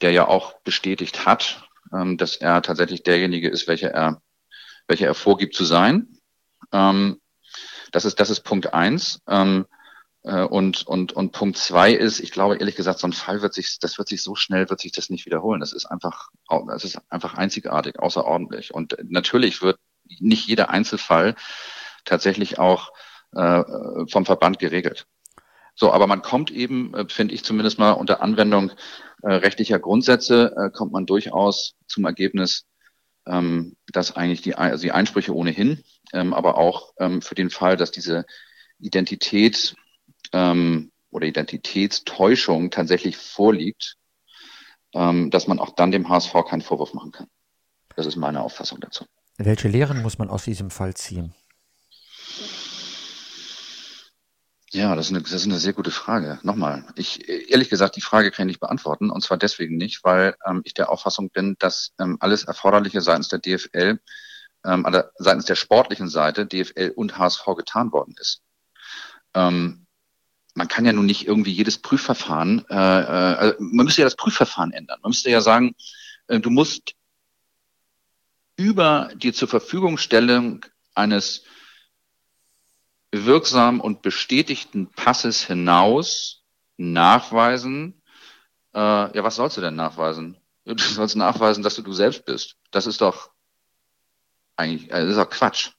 der 0.01 0.13
ja 0.13 0.27
auch 0.27 0.55
bestätigt 0.61 1.27
hat, 1.27 1.69
ähm, 1.93 2.17
dass 2.17 2.37
er 2.37 2.63
tatsächlich 2.63 3.03
derjenige 3.03 3.51
ist, 3.51 3.69
welcher 3.69 3.91
er, 3.91 4.23
welcher 4.87 5.07
er 5.07 5.15
vorgibt 5.15 5.55
zu 5.55 5.67
sein. 5.67 6.19
Ähm, 6.73 7.21
das 7.93 8.07
ist, 8.07 8.19
das 8.21 8.31
ist 8.31 8.41
Punkt 8.41 8.73
eins. 8.73 9.21
Ähm, 9.29 9.67
äh, 10.23 10.45
und, 10.45 10.87
und, 10.87 11.13
und 11.13 11.33
Punkt 11.33 11.59
zwei 11.59 11.93
ist, 11.93 12.21
ich 12.21 12.33
glaube 12.33 12.57
ehrlich 12.57 12.75
gesagt, 12.75 13.01
so 13.01 13.07
ein 13.07 13.13
Fall 13.13 13.43
wird 13.43 13.53
sich, 13.53 13.79
das 13.81 13.99
wird 13.99 14.09
sich 14.09 14.23
so 14.23 14.35
schnell, 14.35 14.71
wird 14.71 14.81
sich 14.81 14.93
das 14.93 15.11
nicht 15.11 15.27
wiederholen. 15.27 15.61
Das 15.61 15.75
ist 15.75 15.85
einfach, 15.85 16.31
das 16.69 16.85
ist 16.85 16.99
einfach 17.11 17.35
einzigartig, 17.35 17.99
außerordentlich. 17.99 18.73
Und 18.73 18.97
natürlich 19.05 19.61
wird 19.61 19.79
nicht 20.21 20.49
jeder 20.49 20.71
Einzelfall 20.71 21.35
tatsächlich 22.07 22.59
auch 22.59 22.93
äh, 23.33 23.63
vom 24.09 24.25
Verband 24.25 24.59
geregelt. 24.59 25.07
So, 25.81 25.93
aber 25.93 26.09
man 26.09 26.23
kommt 26.23 26.51
eben, 26.51 26.93
äh, 26.95 27.09
finde 27.09 27.35
ich 27.35 27.45
zumindest 27.45 27.79
mal 27.79 27.93
unter 27.93 28.21
Anwendung 28.21 28.73
äh, 29.23 29.33
rechtlicher 29.33 29.79
Grundsätze, 29.79 30.53
äh, 30.57 30.71
kommt 30.71 30.91
man 30.91 31.07
durchaus 31.07 31.77
zum 31.87 32.05
Ergebnis, 32.05 32.67
ähm, 33.27 33.77
dass 33.93 34.17
eigentlich 34.17 34.43
die, 34.43 34.57
also 34.57 34.83
die 34.83 34.91
Einsprüche 34.91 35.33
ohnehin, 35.33 35.85
ähm, 36.13 36.35
aber 36.35 36.59
auch 36.59 36.95
ähm, 36.99 37.23
für 37.23 37.37
den 37.37 37.49
Fall, 37.49 37.77
dass 37.77 37.93
diese 37.93 38.27
Identität 38.81 39.77
ähm, 40.33 40.91
oder 41.11 41.29
Identitätstäuschung 41.29 42.73
tatsächlich 42.73 43.17
vorliegt, 43.17 43.99
ähm, 44.95 45.31
dass 45.31 45.47
man 45.47 45.61
auch 45.61 45.77
dann 45.77 45.93
dem 45.93 46.09
HSV 46.09 46.33
keinen 46.49 46.63
Vorwurf 46.63 46.93
machen 46.93 47.13
kann. 47.13 47.29
Das 47.95 48.07
ist 48.07 48.17
meine 48.17 48.43
Auffassung 48.43 48.81
dazu. 48.81 49.05
Welche 49.37 49.69
Lehren 49.69 50.03
muss 50.03 50.19
man 50.19 50.29
aus 50.29 50.43
diesem 50.43 50.71
Fall 50.71 50.95
ziehen? 50.95 51.35
Ja, 54.73 54.95
das 54.95 55.07
ist, 55.07 55.13
eine, 55.13 55.23
das 55.23 55.33
ist 55.33 55.47
eine 55.47 55.59
sehr 55.59 55.73
gute 55.73 55.91
Frage. 55.91 56.39
Nochmal, 56.43 56.85
ich 56.95 57.27
ehrlich 57.29 57.71
gesagt, 57.71 57.97
die 57.97 58.03
Frage 58.03 58.31
kann 58.31 58.47
ich 58.47 58.55
nicht 58.55 58.61
beantworten. 58.61 59.11
Und 59.11 59.23
zwar 59.23 59.39
deswegen 59.39 59.79
nicht, 59.79 60.05
weil 60.05 60.37
ähm, 60.47 60.61
ich 60.65 60.75
der 60.75 60.91
Auffassung 60.91 61.31
bin, 61.31 61.57
dass 61.59 61.93
ähm, 61.99 62.19
alles 62.21 62.45
Erforderliche 62.45 63.01
seitens 63.01 63.29
der 63.29 63.39
DFL, 63.39 63.99
ähm, 64.65 64.85
also 64.85 65.03
seitens 65.17 65.47
der 65.47 65.55
sportlichen 65.55 66.09
Seite, 66.11 66.45
DFL 66.45 66.93
und 66.95 67.17
HSV 67.17 67.47
getan 67.57 67.93
worden 67.93 68.15
ist. 68.19 68.43
Ähm, 69.33 69.87
man 70.55 70.69
kann 70.69 70.85
ja 70.85 70.93
nun 70.93 71.07
nicht 71.07 71.27
irgendwie 71.27 71.53
jedes 71.53 71.79
Prüfverfahren, 71.79 72.67
äh, 72.69 72.75
äh, 72.75 72.77
also 72.77 73.57
man 73.61 73.87
müsste 73.87 74.03
ja 74.03 74.07
das 74.07 74.17
Prüfverfahren 74.17 74.73
ändern. 74.73 74.99
Man 75.03 75.11
müsste 75.11 75.31
ja 75.31 75.41
sagen, 75.41 75.77
äh, 76.27 76.41
du 76.41 76.51
musst 76.51 76.95
über 78.57 79.11
die 79.15 79.33
zur 79.33 79.49
Verfügungstellung 79.49 80.67
eines 80.95 81.45
wirksamen 83.13 83.81
und 83.81 84.03
bestätigten 84.03 84.91
Passes 84.91 85.47
hinaus 85.47 86.43
nachweisen, 86.77 88.03
äh, 88.75 88.79
ja, 88.79 89.25
was 89.25 89.37
sollst 89.37 89.57
du 89.57 89.61
denn 89.61 89.77
nachweisen? 89.77 90.37
Du 90.65 90.77
sollst 90.77 91.17
nachweisen, 91.17 91.63
dass 91.63 91.75
du 91.75 91.83
du 91.83 91.93
selbst 91.93 92.27
bist. 92.27 92.57
Das 92.71 92.87
ist 92.87 93.01
doch 93.01 93.31
eigentlich, 94.57 94.91
äh, 94.91 95.01
das 95.01 95.11
ist 95.11 95.17
doch 95.17 95.31
Quatsch. 95.31 95.71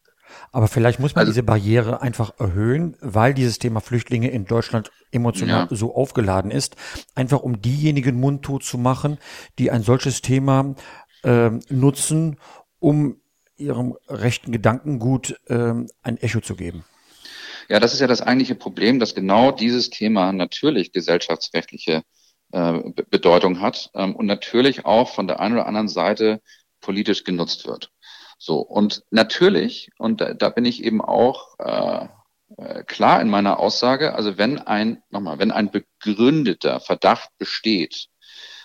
Aber 0.51 0.67
vielleicht 0.67 0.99
muss 0.99 1.15
man 1.15 1.21
also, 1.21 1.31
diese 1.31 1.43
Barriere 1.43 2.01
einfach 2.01 2.39
erhöhen, 2.39 2.95
weil 3.01 3.33
dieses 3.33 3.59
Thema 3.59 3.81
Flüchtlinge 3.81 4.29
in 4.29 4.45
Deutschland 4.45 4.91
emotional 5.11 5.67
ja. 5.69 5.75
so 5.75 5.95
aufgeladen 5.95 6.51
ist, 6.51 6.75
einfach 7.15 7.39
um 7.41 7.61
diejenigen 7.61 8.19
mundtot 8.19 8.63
zu 8.63 8.77
machen, 8.77 9.17
die 9.57 9.71
ein 9.71 9.83
solches 9.83 10.21
Thema 10.21 10.75
äh, 11.23 11.51
nutzen, 11.69 12.39
um 12.79 13.17
ihrem 13.57 13.95
rechten 14.07 14.51
Gedankengut 14.51 15.39
äh, 15.47 15.73
ein 16.01 16.17
Echo 16.17 16.39
zu 16.39 16.55
geben. 16.55 16.85
Ja, 17.69 17.79
das 17.79 17.93
ist 17.93 17.99
ja 17.99 18.08
das 18.08 18.21
eigentliche 18.21 18.55
Problem, 18.55 18.99
dass 18.99 19.13
genau 19.13 19.51
dieses 19.51 19.91
Thema 19.91 20.34
natürlich 20.34 20.91
gesellschaftsrechtliche 20.91 22.03
äh, 22.51 22.79
Bedeutung 23.12 23.62
hat 23.62 23.91
ähm, 23.93 24.15
und 24.15 24.25
natürlich 24.25 24.86
auch 24.86 25.10
von 25.10 25.27
der 25.27 25.39
einen 25.39 25.53
oder 25.53 25.67
anderen 25.67 25.88
Seite 25.88 26.41
politisch 26.82 27.23
genutzt 27.23 27.67
wird. 27.67 27.91
So, 28.39 28.60
und 28.60 29.03
natürlich, 29.12 29.91
und 29.99 30.19
da, 30.19 30.34
da 30.34 30.49
bin 30.49 30.65
ich 30.65 30.84
eben 30.84 30.99
auch 30.99 31.60
äh, 31.60 32.08
äh, 32.58 32.84
klar 32.86 33.21
in 33.21 33.29
meiner 33.29 33.60
Aussage, 33.60 34.15
also 34.15 34.38
wenn 34.39 34.58
ein, 34.58 35.03
nochmal, 35.12 35.38
wenn 35.38 35.51
ein 35.51 35.69
begründeter 35.69 36.79
Verdacht 36.79 37.29
besteht, 37.38 38.08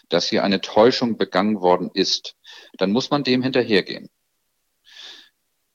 dass 0.08 0.28
hier 0.28 0.44
eine 0.44 0.62
Täuschung 0.62 1.18
begangen 1.18 1.60
worden 1.60 1.90
ist, 1.92 2.36
dann 2.78 2.92
muss 2.92 3.10
man 3.10 3.22
dem 3.22 3.42
hinterhergehen. 3.42 4.08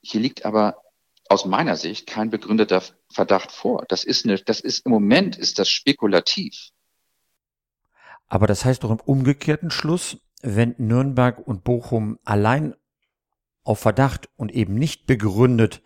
Hier 0.00 0.20
liegt 0.20 0.44
aber 0.44 0.82
aus 1.30 1.44
meiner 1.44 1.76
Sicht 1.76 2.08
kein 2.08 2.28
begründeter 2.28 2.82
Verdacht 3.08 3.52
vor. 3.52 3.84
Das 3.88 4.02
ist 4.02 4.26
eine, 4.26 4.38
das 4.38 4.60
ist 4.60 4.84
im 4.84 4.90
Moment 4.90 5.38
ist 5.38 5.60
das 5.60 5.70
spekulativ. 5.70 6.70
Aber 8.26 8.48
das 8.48 8.64
heißt 8.64 8.82
doch 8.82 8.90
im 8.90 9.00
umgekehrten 9.00 9.70
Schluss, 9.70 10.18
wenn 10.42 10.74
Nürnberg 10.78 11.38
und 11.38 11.62
Bochum 11.62 12.18
allein 12.24 12.74
auf 13.62 13.78
Verdacht 13.78 14.28
und 14.36 14.50
eben 14.50 14.74
nicht 14.74 15.06
begründet 15.06 15.82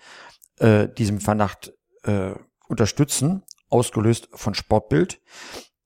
äh, 0.57 0.89
diesem 0.89 1.21
Verdacht 1.21 1.75
äh, 2.05 2.33
unterstützen, 2.67 3.43
ausgelöst 3.69 4.29
von 4.33 4.55
Sportbild, 4.55 5.21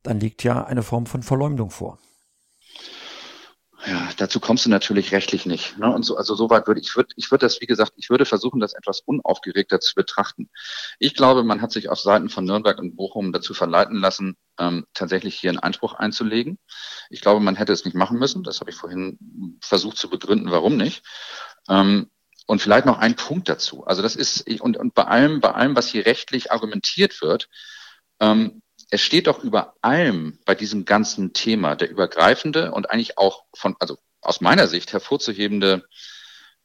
dann 0.04 0.20
liegt 0.20 0.44
ja 0.44 0.64
eine 0.64 0.84
Form 0.84 1.06
von 1.06 1.24
Verleumdung 1.24 1.70
vor. 1.70 1.98
Ja, 3.86 4.10
dazu 4.16 4.40
kommst 4.40 4.66
du 4.66 4.70
natürlich 4.70 5.12
rechtlich 5.12 5.46
nicht. 5.46 5.78
Ne? 5.78 5.88
Und 5.92 6.02
so, 6.04 6.16
also 6.16 6.34
soweit 6.34 6.66
würde 6.66 6.80
ich 6.80 6.96
würde 6.96 7.10
ich 7.16 7.30
würde 7.30 7.46
das, 7.46 7.60
wie 7.60 7.66
gesagt, 7.66 7.92
ich 7.96 8.10
würde 8.10 8.24
versuchen, 8.24 8.58
das 8.58 8.74
etwas 8.74 9.00
unaufgeregter 9.00 9.78
zu 9.80 9.94
betrachten. 9.94 10.50
Ich 10.98 11.14
glaube, 11.14 11.44
man 11.44 11.62
hat 11.62 11.70
sich 11.70 11.88
auf 11.88 12.00
Seiten 12.00 12.28
von 12.28 12.44
Nürnberg 12.44 12.78
und 12.78 12.96
Bochum 12.96 13.32
dazu 13.32 13.54
verleiten 13.54 13.96
lassen, 13.96 14.36
ähm, 14.58 14.84
tatsächlich 14.94 15.36
hier 15.36 15.50
einen 15.50 15.60
Einspruch 15.60 15.94
einzulegen. 15.94 16.58
Ich 17.08 17.20
glaube, 17.20 17.40
man 17.40 17.54
hätte 17.54 17.72
es 17.72 17.84
nicht 17.84 17.94
machen 17.94 18.18
müssen. 18.18 18.42
Das 18.42 18.60
habe 18.60 18.70
ich 18.70 18.76
vorhin 18.76 19.58
versucht 19.62 19.96
zu 19.96 20.10
begründen, 20.10 20.50
warum 20.50 20.76
nicht. 20.76 21.04
Ähm, 21.68 22.10
und 22.46 22.60
vielleicht 22.60 22.86
noch 22.86 22.98
ein 22.98 23.14
Punkt 23.14 23.48
dazu. 23.48 23.84
Also 23.84 24.02
das 24.02 24.16
ist 24.16 24.48
und, 24.60 24.76
und 24.76 24.94
bei 24.94 25.04
allem, 25.04 25.40
bei 25.40 25.52
allem, 25.52 25.76
was 25.76 25.88
hier 25.88 26.04
rechtlich 26.04 26.50
argumentiert 26.50 27.22
wird, 27.22 27.48
ähm, 28.20 28.62
es 28.90 29.00
steht 29.00 29.26
doch 29.26 29.44
über 29.44 29.74
allem 29.82 30.38
bei 30.44 30.54
diesem 30.54 30.84
ganzen 30.84 31.32
Thema 31.32 31.76
der 31.76 31.90
übergreifende 31.90 32.72
und 32.72 32.90
eigentlich 32.90 33.18
auch 33.18 33.44
von, 33.54 33.76
also 33.78 33.98
aus 34.20 34.40
meiner 34.40 34.66
Sicht 34.66 34.92
hervorzuhebende 34.92 35.86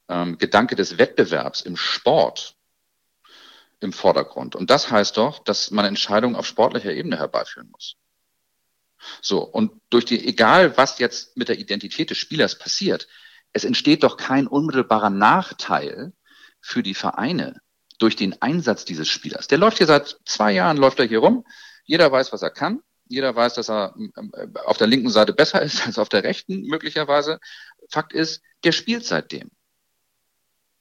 ähm, 0.07 0.38
Gedanke 0.38 0.75
des 0.75 0.97
Wettbewerbs 0.97 1.62
im 1.62 1.75
Sport 1.75 2.55
im 3.79 3.91
Vordergrund. 3.91 4.55
Und 4.55 4.69
das 4.69 4.89
heißt 4.89 5.17
doch, 5.17 5.39
dass 5.39 5.71
man 5.71 5.86
Entscheidungen 5.86 6.36
auf 6.36 6.47
sportlicher 6.47 6.93
Ebene 6.93 7.17
herbeiführen 7.17 7.69
muss. 7.69 7.95
So, 9.21 9.39
und 9.43 9.73
durch 9.89 10.05
die, 10.05 10.25
egal 10.25 10.77
was 10.77 10.99
jetzt 10.99 11.36
mit 11.36 11.49
der 11.49 11.59
Identität 11.59 12.09
des 12.09 12.17
Spielers 12.17 12.57
passiert, 12.57 13.07
es 13.51 13.65
entsteht 13.65 14.03
doch 14.03 14.15
kein 14.15 14.47
unmittelbarer 14.47 15.09
Nachteil 15.09 16.13
für 16.62 16.81
die 16.81 16.93
Vereine 16.93 17.62
durch 17.99 18.15
den 18.15 18.41
Einsatz 18.41 18.86
dieses 18.86 19.09
Spielers. 19.09 19.47
Der 19.47 19.57
läuft 19.57 19.77
hier 19.77 19.88
seit 19.88 20.17
zwei 20.25 20.53
Jahren, 20.53 20.77
läuft 20.77 20.99
er 20.99 21.05
hier 21.05 21.19
rum, 21.19 21.45
jeder 21.84 22.12
weiß, 22.12 22.32
was 22.34 22.41
er 22.41 22.50
kann. 22.50 22.82
Jeder 23.08 23.36
weiß, 23.36 23.56
dass 23.56 23.69
er 23.69 23.96
äh, 24.15 24.48
auf 24.65 24.78
der 24.78 24.88
linken 24.88 25.10
Seite 25.10 25.34
besser 25.34 25.62
ist 25.62 25.86
als 25.86 25.98
auf 25.98 26.10
der 26.10 26.24
rechten, 26.24 26.63
möglicherweise. 26.63 27.39
Fakt 27.89 28.13
ist, 28.13 28.41
der 28.63 28.72
spielt 28.72 29.06
seitdem. 29.06 29.52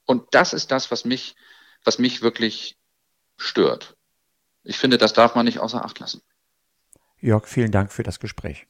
Und 0.05 0.33
das 0.33 0.53
ist 0.53 0.71
das, 0.71 0.91
was 0.91 1.05
mich, 1.05 1.35
was 1.83 1.99
mich 1.99 2.21
wirklich 2.21 2.77
stört. 3.37 3.95
Ich 4.63 4.77
finde, 4.77 4.97
das 4.97 5.13
darf 5.13 5.35
man 5.35 5.45
nicht 5.45 5.59
außer 5.59 5.83
Acht 5.83 5.99
lassen. 5.99 6.21
Jörg, 7.19 7.47
vielen 7.47 7.71
Dank 7.71 7.91
für 7.91 8.03
das 8.03 8.19
Gespräch. 8.19 8.67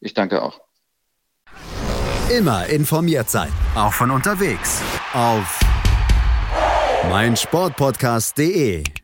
Ich 0.00 0.14
danke 0.14 0.42
auch. 0.42 0.60
Immer 2.30 2.66
informiert 2.66 3.28
sein, 3.28 3.52
auch 3.74 3.92
von 3.92 4.10
unterwegs. 4.10 4.82
Auf 5.12 5.60
meinsportpodcast.de. 7.08 9.03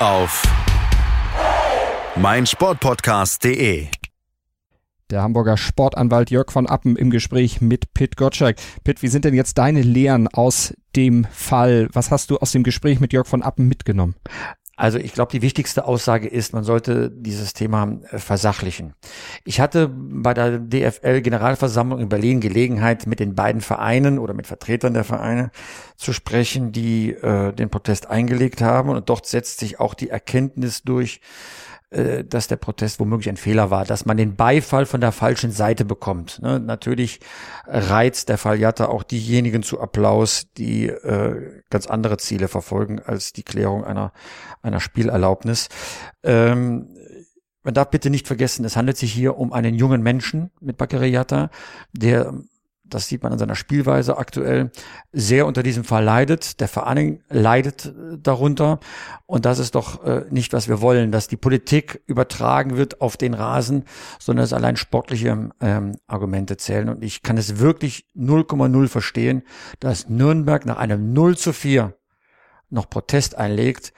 auf 0.00 0.42
meinsportpodcast.de 2.16 3.88
der 5.10 5.22
Hamburger 5.22 5.56
Sportanwalt 5.56 6.30
Jörg 6.30 6.50
von 6.50 6.66
Appen 6.66 6.96
im 6.96 7.10
Gespräch 7.10 7.60
mit 7.60 7.94
Pitt 7.94 8.16
Gottschalk. 8.16 8.56
Pitt, 8.82 9.02
wie 9.02 9.08
sind 9.08 9.24
denn 9.24 9.34
jetzt 9.34 9.56
deine 9.56 9.82
Lehren 9.82 10.26
aus 10.26 10.74
dem 10.96 11.26
Fall? 11.30 11.88
Was 11.92 12.10
hast 12.10 12.30
du 12.30 12.38
aus 12.38 12.50
dem 12.50 12.64
Gespräch 12.64 12.98
mit 12.98 13.12
Jörg 13.12 13.28
von 13.28 13.42
Appen 13.42 13.68
mitgenommen? 13.68 14.16
Also 14.76 14.98
ich 14.98 15.14
glaube, 15.14 15.32
die 15.32 15.40
wichtigste 15.40 15.86
Aussage 15.86 16.28
ist, 16.28 16.52
man 16.52 16.62
sollte 16.62 17.10
dieses 17.10 17.54
Thema 17.54 17.98
äh, 18.10 18.18
versachlichen. 18.18 18.92
Ich 19.44 19.58
hatte 19.58 19.88
bei 19.88 20.34
der 20.34 20.58
DFL-Generalversammlung 20.58 21.98
in 21.98 22.10
Berlin 22.10 22.40
Gelegenheit, 22.40 23.06
mit 23.06 23.18
den 23.18 23.34
beiden 23.34 23.62
Vereinen 23.62 24.18
oder 24.18 24.34
mit 24.34 24.46
Vertretern 24.46 24.92
der 24.92 25.04
Vereine 25.04 25.50
zu 25.96 26.12
sprechen, 26.12 26.72
die 26.72 27.12
äh, 27.12 27.54
den 27.54 27.70
Protest 27.70 28.08
eingelegt 28.08 28.60
haben. 28.60 28.90
Und 28.90 29.08
dort 29.08 29.26
setzt 29.26 29.60
sich 29.60 29.80
auch 29.80 29.94
die 29.94 30.10
Erkenntnis 30.10 30.82
durch, 30.82 31.22
äh, 31.96 32.24
dass 32.24 32.46
der 32.46 32.56
Protest 32.56 33.00
womöglich 33.00 33.28
ein 33.28 33.38
Fehler 33.38 33.70
war, 33.70 33.84
dass 33.84 34.04
man 34.04 34.16
den 34.16 34.36
Beifall 34.36 34.84
von 34.84 35.00
der 35.00 35.12
falschen 35.12 35.50
Seite 35.50 35.84
bekommt. 35.84 36.40
Ne? 36.42 36.60
Natürlich 36.60 37.20
reizt 37.66 38.28
der 38.28 38.36
Fall 38.36 38.60
Jatta 38.60 38.86
auch 38.86 39.02
diejenigen 39.02 39.62
zu 39.62 39.80
Applaus, 39.80 40.46
die 40.58 40.88
äh, 40.88 41.62
ganz 41.70 41.86
andere 41.86 42.18
Ziele 42.18 42.48
verfolgen 42.48 43.00
als 43.00 43.32
die 43.32 43.44
Klärung 43.44 43.84
einer, 43.84 44.12
einer 44.62 44.80
Spielerlaubnis. 44.80 45.68
Ähm, 46.22 46.88
man 47.62 47.74
darf 47.74 47.90
bitte 47.90 48.10
nicht 48.10 48.26
vergessen, 48.26 48.64
es 48.64 48.76
handelt 48.76 48.98
sich 48.98 49.12
hier 49.12 49.38
um 49.38 49.52
einen 49.52 49.74
jungen 49.74 50.02
Menschen 50.02 50.50
mit 50.60 50.76
Bakary 50.76 51.08
Yatta, 51.08 51.50
der 51.92 52.34
das 52.88 53.08
sieht 53.08 53.22
man 53.22 53.32
an 53.32 53.38
seiner 53.38 53.54
Spielweise 53.54 54.16
aktuell, 54.16 54.70
sehr 55.12 55.46
unter 55.46 55.62
diesem 55.62 55.84
Fall 55.84 56.04
leidet. 56.04 56.60
Der 56.60 56.68
Verein 56.68 57.22
leidet 57.28 57.86
äh, 57.86 58.18
darunter. 58.18 58.78
Und 59.26 59.44
das 59.44 59.58
ist 59.58 59.74
doch 59.74 60.04
äh, 60.04 60.24
nicht, 60.30 60.52
was 60.52 60.68
wir 60.68 60.80
wollen, 60.80 61.12
dass 61.12 61.28
die 61.28 61.36
Politik 61.36 62.02
übertragen 62.06 62.76
wird 62.76 63.00
auf 63.00 63.16
den 63.16 63.34
Rasen, 63.34 63.84
sondern 64.18 64.44
dass 64.44 64.52
allein 64.52 64.76
sportliche 64.76 65.50
ähm, 65.60 65.96
Argumente 66.06 66.56
zählen. 66.56 66.88
Und 66.88 67.02
ich 67.02 67.22
kann 67.22 67.36
es 67.36 67.58
wirklich 67.58 68.06
0,0 68.16 68.88
verstehen, 68.88 69.42
dass 69.80 70.08
Nürnberg 70.08 70.64
nach 70.66 70.78
einem 70.78 71.12
0 71.12 71.36
zu 71.36 71.52
4 71.52 71.94
noch 72.70 72.88
Protest 72.88 73.36
einlegt. 73.36 73.92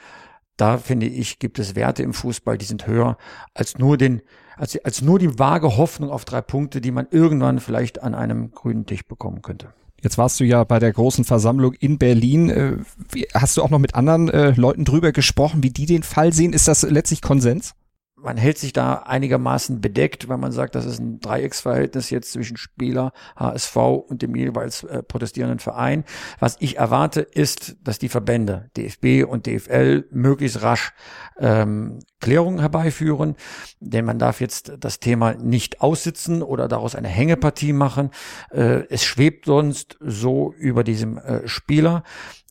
Da 0.57 0.79
finde 0.79 1.07
ich, 1.07 1.39
gibt 1.39 1.59
es 1.59 1.77
Werte 1.77 2.03
im 2.03 2.13
Fußball, 2.13 2.59
die 2.59 2.65
sind 2.65 2.87
höher 2.87 3.17
als 3.55 3.79
nur 3.79 3.97
den 3.97 4.23
als, 4.59 4.83
als 4.85 5.03
nur 5.03 5.19
die 5.19 5.39
vage 5.39 5.77
Hoffnung 5.77 6.11
auf 6.11 6.25
drei 6.25 6.41
Punkte, 6.41 6.81
die 6.81 6.91
man 6.91 7.07
irgendwann 7.11 7.61
vielleicht 7.61 8.03
an 8.03 8.15
einem 8.15 8.51
grünen 8.51 8.87
Tisch 8.87 9.07
bekommen 9.07 9.43
könnte. 9.43 9.69
Jetzt 10.01 10.19
warst 10.19 10.39
du 10.39 10.45
ja 10.45 10.63
bei 10.63 10.79
der 10.79 10.93
großen 10.93 11.25
Versammlung 11.25 11.73
in 11.75 11.99
Berlin. 11.99 12.51
Äh, 12.51 12.77
hast 13.35 13.57
du 13.57 13.63
auch 13.63 13.71
noch 13.71 13.81
mit 13.81 13.95
anderen 13.95 14.29
äh, 14.29 14.51
Leuten 14.53 14.85
drüber 14.85 15.13
gesprochen, 15.13 15.63
wie 15.63 15.71
die 15.71 15.87
den 15.87 16.05
Fall 16.05 16.33
sehen? 16.33 16.53
Ist 16.53 16.69
das 16.69 16.83
letztlich 16.83 17.21
Konsens? 17.21 17.75
man 18.23 18.37
hält 18.37 18.59
sich 18.59 18.73
da 18.73 18.95
einigermaßen 18.95 19.81
bedeckt, 19.81 20.29
weil 20.29 20.39
man 20.39 20.53
sagt, 20.53 20.75
das 20.75 20.85
ist 20.85 20.99
ein 20.99 21.21
Dreiecksverhältnis 21.21 22.11
jetzt 22.11 22.33
zwischen 22.33 22.57
Spieler, 22.57 23.13
HSV 23.37 23.77
und 23.77 24.23
dem 24.23 24.35
jeweils 24.35 24.83
äh, 24.85 25.03
protestierenden 25.03 25.59
Verein. 25.59 26.05
Was 26.39 26.57
ich 26.61 26.79
erwarte, 26.79 27.21
ist, 27.21 27.77
dass 27.83 27.99
die 27.99 28.09
Verbände 28.09 28.71
DFB 28.77 29.29
und 29.29 29.47
DFL 29.47 30.07
möglichst 30.11 30.63
rasch 30.63 30.93
ähm, 31.39 32.01
Klärung 32.21 32.59
herbeiführen, 32.59 33.37
denn 33.81 34.05
man 34.05 34.19
darf 34.19 34.41
jetzt 34.41 34.73
das 34.81 34.99
Thema 34.99 35.35
nicht 35.35 35.81
aussitzen 35.81 36.43
oder 36.43 36.67
daraus 36.67 36.95
eine 36.95 37.09
Hängepartie 37.09 37.73
machen. 37.73 38.11
Äh, 38.51 38.83
es 38.91 39.05
schwebt 39.05 39.47
sonst 39.47 39.97
so 40.01 40.53
über 40.59 40.83
diesem 40.83 41.19
äh, 41.19 41.47
Spieler. 41.47 42.03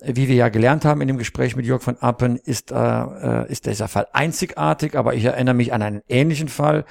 Wie 0.02 0.28
wir 0.28 0.36
ja 0.36 0.50
gelernt 0.50 0.86
haben 0.86 1.02
in 1.02 1.08
dem 1.08 1.18
Gespräch 1.18 1.56
mit 1.56 1.66
Jörg 1.66 1.82
von 1.82 1.98
Appen, 1.98 2.38
ist, 2.38 2.72
äh, 2.72 3.52
ist 3.52 3.66
dieser 3.66 3.88
Fall 3.88 4.08
einzigartig, 4.14 4.96
aber 4.96 5.16
ich 5.16 5.26
erinnere 5.26 5.56
mich 5.56 5.74
an 5.74 5.82
einen 5.82 6.02
ähnlichen 6.08 6.50
Fall. 6.50 6.86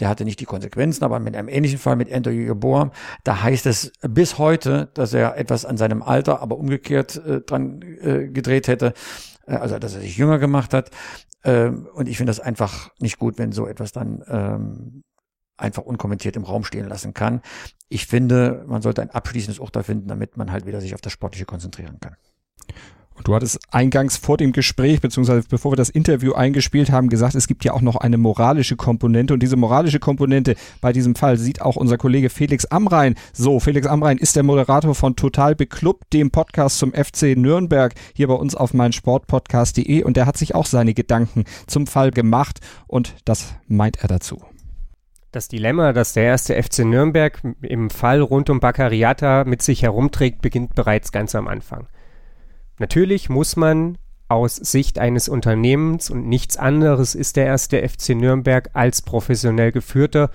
Der 0.00 0.08
hatte 0.08 0.24
nicht 0.24 0.40
die 0.40 0.44
Konsequenzen, 0.44 1.04
aber 1.04 1.20
mit 1.20 1.36
einem 1.36 1.48
ähnlichen 1.48 1.78
Fall 1.78 1.96
mit 1.96 2.12
Anthony 2.12 2.44
Geboren. 2.44 2.90
Da 3.24 3.42
heißt 3.42 3.66
es 3.66 3.92
bis 4.02 4.38
heute, 4.38 4.90
dass 4.94 5.14
er 5.14 5.36
etwas 5.36 5.64
an 5.64 5.76
seinem 5.76 6.02
Alter, 6.02 6.42
aber 6.42 6.58
umgekehrt 6.58 7.20
dran 7.46 7.80
gedreht 7.80 8.68
hätte 8.68 8.92
also 9.56 9.78
dass 9.78 9.94
er 9.94 10.00
sich 10.00 10.16
jünger 10.16 10.38
gemacht 10.38 10.74
hat. 10.74 10.90
Ähm, 11.44 11.88
und 11.94 12.08
ich 12.08 12.16
finde 12.16 12.30
das 12.30 12.40
einfach 12.40 12.90
nicht 12.98 13.18
gut, 13.18 13.38
wenn 13.38 13.52
so 13.52 13.66
etwas 13.66 13.92
dann 13.92 14.24
ähm, 14.28 15.02
einfach 15.56 15.82
unkommentiert 15.82 16.36
im 16.36 16.44
Raum 16.44 16.64
stehen 16.64 16.88
lassen 16.88 17.14
kann. 17.14 17.42
Ich 17.88 18.06
finde, 18.06 18.64
man 18.66 18.82
sollte 18.82 19.02
ein 19.02 19.10
abschließendes 19.10 19.58
Urteil 19.58 19.82
finden, 19.82 20.08
damit 20.08 20.36
man 20.36 20.52
halt 20.52 20.66
wieder 20.66 20.80
sich 20.80 20.94
auf 20.94 21.00
das 21.00 21.12
Sportliche 21.12 21.46
konzentrieren 21.46 21.98
kann. 22.00 22.16
Und 23.18 23.28
du 23.28 23.34
hattest 23.34 23.58
eingangs 23.70 24.16
vor 24.16 24.36
dem 24.36 24.52
Gespräch, 24.52 25.00
beziehungsweise 25.00 25.46
bevor 25.48 25.72
wir 25.72 25.76
das 25.76 25.90
Interview 25.90 26.32
eingespielt 26.32 26.90
haben, 26.90 27.08
gesagt, 27.08 27.34
es 27.34 27.48
gibt 27.48 27.64
ja 27.64 27.74
auch 27.74 27.80
noch 27.80 27.96
eine 27.96 28.16
moralische 28.16 28.76
Komponente. 28.76 29.34
Und 29.34 29.42
diese 29.42 29.56
moralische 29.56 29.98
Komponente 29.98 30.54
bei 30.80 30.92
diesem 30.92 31.14
Fall 31.14 31.36
sieht 31.36 31.60
auch 31.60 31.76
unser 31.76 31.98
Kollege 31.98 32.30
Felix 32.30 32.64
Amrein 32.66 33.16
so. 33.32 33.60
Felix 33.60 33.86
Amrein 33.86 34.18
ist 34.18 34.36
der 34.36 34.44
Moderator 34.44 34.94
von 34.94 35.16
Total 35.16 35.54
Beklubbt, 35.54 36.12
dem 36.12 36.30
Podcast 36.30 36.78
zum 36.78 36.92
FC 36.92 37.36
Nürnberg, 37.36 37.92
hier 38.14 38.28
bei 38.28 38.34
uns 38.34 38.54
auf 38.54 38.72
meinsportpodcast.de. 38.72 40.04
Und 40.04 40.16
der 40.16 40.26
hat 40.26 40.36
sich 40.36 40.54
auch 40.54 40.66
seine 40.66 40.94
Gedanken 40.94 41.44
zum 41.66 41.86
Fall 41.86 42.12
gemacht. 42.12 42.60
Und 42.86 43.14
das 43.24 43.54
meint 43.66 43.98
er 44.00 44.08
dazu. 44.08 44.40
Das 45.32 45.48
Dilemma, 45.48 45.92
das 45.92 46.14
der 46.14 46.24
erste 46.24 46.60
FC 46.60 46.80
Nürnberg 46.86 47.42
im 47.60 47.90
Fall 47.90 48.22
rund 48.22 48.48
um 48.48 48.60
Baccariata 48.60 49.44
mit 49.44 49.60
sich 49.60 49.82
herumträgt, 49.82 50.40
beginnt 50.40 50.74
bereits 50.74 51.12
ganz 51.12 51.34
am 51.34 51.48
Anfang. 51.48 51.86
Natürlich 52.78 53.28
muss 53.28 53.56
man 53.56 53.98
aus 54.28 54.56
Sicht 54.56 54.98
eines 54.98 55.28
Unternehmens 55.28 56.10
und 56.10 56.28
nichts 56.28 56.56
anderes 56.56 57.14
ist 57.14 57.36
der 57.36 57.46
erste 57.46 57.86
FC 57.86 58.10
Nürnberg 58.10 58.70
als 58.74 59.02
professionell 59.02 59.72
geführter, 59.72 60.30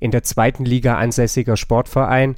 in 0.00 0.10
der 0.10 0.22
zweiten 0.22 0.64
Liga 0.64 0.96
ansässiger 0.96 1.56
Sportverein 1.56 2.36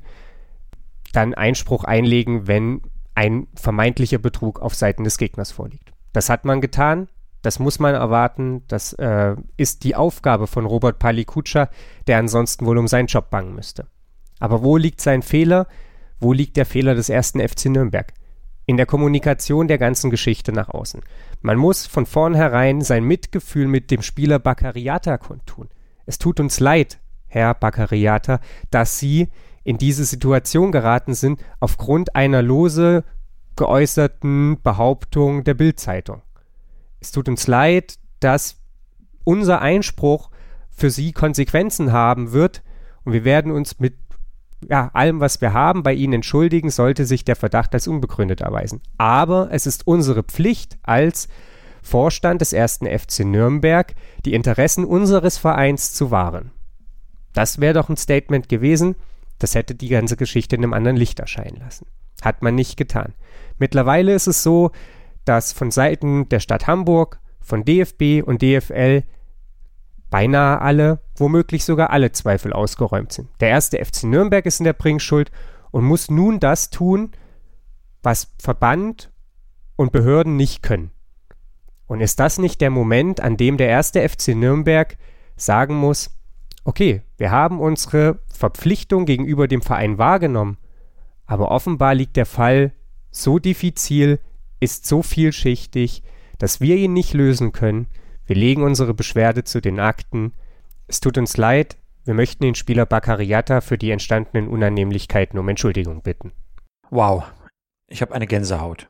dann 1.12 1.35
Einspruch 1.35 1.85
einlegen, 1.85 2.46
wenn 2.46 2.83
ein 3.14 3.49
vermeintlicher 3.55 4.18
Betrug 4.18 4.61
auf 4.61 4.75
Seiten 4.75 5.05
des 5.05 5.18
Gegners 5.18 5.51
vorliegt. 5.51 5.92
Das 6.12 6.31
hat 6.31 6.44
man 6.44 6.61
getan, 6.61 7.09
das 7.42 7.59
muss 7.59 7.79
man 7.79 7.94
erwarten, 7.94 8.62
das 8.68 8.92
äh, 8.94 9.35
ist 9.57 9.85
die 9.85 9.96
Aufgabe 9.96 10.46
von 10.46 10.66
Robert 10.66 10.99
Palikutscher, 10.99 11.70
der 12.07 12.18
ansonsten 12.18 12.66
wohl 12.66 12.79
um 12.79 12.88
seinen 12.88 13.07
Job 13.07 13.31
bangen 13.31 13.55
müsste. 13.55 13.87
Aber 14.38 14.62
wo 14.62 14.77
liegt 14.77 15.01
sein 15.01 15.23
Fehler? 15.23 15.66
Wo 16.18 16.33
liegt 16.33 16.57
der 16.57 16.66
Fehler 16.66 16.94
des 16.94 17.09
ersten 17.09 17.40
FC 17.40 17.66
Nürnberg? 17.66 18.12
In 18.66 18.77
der 18.77 18.87
Kommunikation 18.87 19.68
der 19.68 19.79
ganzen 19.79 20.11
Geschichte 20.11 20.53
nach 20.53 20.68
außen. 20.68 21.03
Man 21.40 21.57
muss 21.57 21.87
von 21.87 22.07
vornherein 22.07 22.83
sein 22.83 23.05
Mitgefühl 23.05 23.66
mit 23.66 23.90
dem 23.90 24.03
Spieler 24.03 24.38
Baccariata 24.38 25.18
kundtun. 25.18 25.68
Es 26.07 26.18
tut 26.18 26.40
uns 26.40 26.61
leid, 26.61 26.99
Herr 27.27 27.55
Baccariata, 27.55 28.40
dass 28.70 28.99
Sie 28.99 29.29
in 29.64 29.79
diese 29.79 30.05
Situation 30.05 30.73
geraten 30.73 31.14
sind 31.14 31.40
aufgrund 31.61 32.16
einer 32.16 32.42
lose 32.42 33.05
geäußerten 33.57 34.61
Behauptung 34.62 35.44
der 35.44 35.55
Bildzeitung. 35.55 36.23
Es 37.01 37.12
tut 37.12 37.29
uns 37.29 37.46
leid, 37.46 37.99
dass 38.20 38.57
unser 39.25 39.61
Einspruch 39.61 40.31
für 40.70 40.90
Sie 40.90 41.12
Konsequenzen 41.12 41.92
haben 41.92 42.33
wird 42.33 42.62
und 43.05 43.12
wir 43.12 43.25
werden 43.25 43.53
uns 43.53 43.79
mit 43.79 43.94
ja, 44.68 44.90
allem, 44.92 45.20
was 45.20 45.40
wir 45.40 45.53
haben, 45.53 45.83
bei 45.83 45.94
Ihnen 45.94 46.14
entschuldigen, 46.14 46.70
sollte 46.70 47.07
sich 47.07 47.25
der 47.25 47.37
Verdacht 47.37 47.75
als 47.75 47.88
unbegründet 47.88 48.40
erweisen. 48.40 48.83
Aber 48.99 49.49
es 49.51 49.66
ist 49.66 49.87
unsere 49.87 50.23
Pflicht 50.23 50.79
als 50.83 51.29
Vorstand 51.83 52.40
des 52.40 52.53
ersten 52.53 52.87
FC 52.87 53.20
Nürnberg, 53.20 53.94
die 54.25 54.35
Interessen 54.35 54.85
unseres 54.85 55.38
Vereins 55.38 55.94
zu 55.94 56.11
wahren. 56.11 56.51
Das 57.33 57.61
wäre 57.61 57.75
doch 57.75 57.88
ein 57.88 57.96
Statement 57.96 58.49
gewesen, 58.49 58.96
das 59.38 59.55
hätte 59.55 59.75
die 59.75 59.88
ganze 59.88 60.16
Geschichte 60.16 60.57
in 60.57 60.62
einem 60.62 60.75
anderen 60.75 60.96
Licht 60.96 61.20
erscheinen 61.20 61.57
lassen. 61.59 61.87
Hat 62.23 62.42
man 62.42 62.55
nicht 62.55 62.77
getan. 62.77 63.14
Mittlerweile 63.59 64.14
ist 64.14 64.27
es 64.27 64.42
so, 64.42 64.73
dass 65.25 65.53
von 65.53 65.70
Seiten 65.70 66.29
der 66.29 66.40
Stadt 66.40 66.66
Hamburg, 66.66 67.20
von 67.40 67.64
DFB 67.64 68.23
und 68.23 68.42
DFL 68.42 69.05
beinahe 70.11 70.61
alle, 70.61 71.01
womöglich 71.16 71.64
sogar 71.64 71.90
alle 71.90 72.12
Zweifel 72.12 72.53
ausgeräumt 72.53 73.12
sind. 73.12 73.29
Der 73.40 73.49
erste 73.49 73.83
FC 73.83 74.05
Nürnberg 74.05 74.44
ist 74.44 74.61
in 74.61 74.64
der 74.64 74.73
Bringschuld 74.73 75.31
und 75.70 75.85
muss 75.85 76.11
nun 76.11 76.40
das 76.40 76.70
tun, 76.70 77.12
was 78.03 78.33
Verband 78.38 79.11
und 79.77 79.92
Behörden 79.92 80.37
nicht 80.37 80.62
können. 80.62 80.90
Und 81.87 82.01
ist 82.01 82.20
das 82.20 82.38
nicht 82.38 82.61
der 82.61 82.70
Moment, 82.70 83.20
an 83.20 83.37
dem 83.37 83.57
der 83.57 83.68
erste 83.68 84.07
FC 84.07 84.29
Nürnberg 84.29 84.96
sagen 85.37 85.75
muss, 85.77 86.11
okay, 86.64 87.03
wir 87.16 87.31
haben 87.31 87.61
unsere 87.61 88.20
Verpflichtung 88.33 89.07
gegenüber 89.07 89.49
dem 89.49 89.62
Verein 89.62 89.99
wahrgenommen, 89.99 90.59
aber 91.27 91.51
offenbar 91.51 91.94
liegt 91.94 92.16
der 92.16 92.27
Fall 92.27 92.73
so 93.11 93.38
diffizil, 93.38 94.20
ist 94.61 94.87
so 94.87 95.03
vielschichtig, 95.03 96.03
dass 96.38 96.61
wir 96.61 96.77
ihn 96.77 96.92
nicht 96.92 97.14
lösen 97.14 97.53
können, 97.53 97.87
wir 98.31 98.37
legen 98.37 98.62
unsere 98.62 98.95
Beschwerde 98.95 99.43
zu 99.43 99.61
den 99.61 99.81
Akten. 99.81 100.35
Es 100.87 101.01
tut 101.01 101.19
uns 101.19 101.37
leid, 101.37 101.79
wir 102.05 102.14
möchten 102.14 102.45
den 102.45 102.55
Spieler 102.55 102.87
Baccariata 102.87 103.61
für 103.61 103.77
die 103.77 103.90
entstandenen 103.90 104.47
Unannehmlichkeiten 104.47 105.37
um 105.37 105.49
Entschuldigung 105.49 106.03
bitten. 106.03 106.31
Wow, 106.90 107.25
ich 107.88 108.03
habe 108.03 108.14
eine 108.14 108.29
Gänsehaut. 108.29 108.88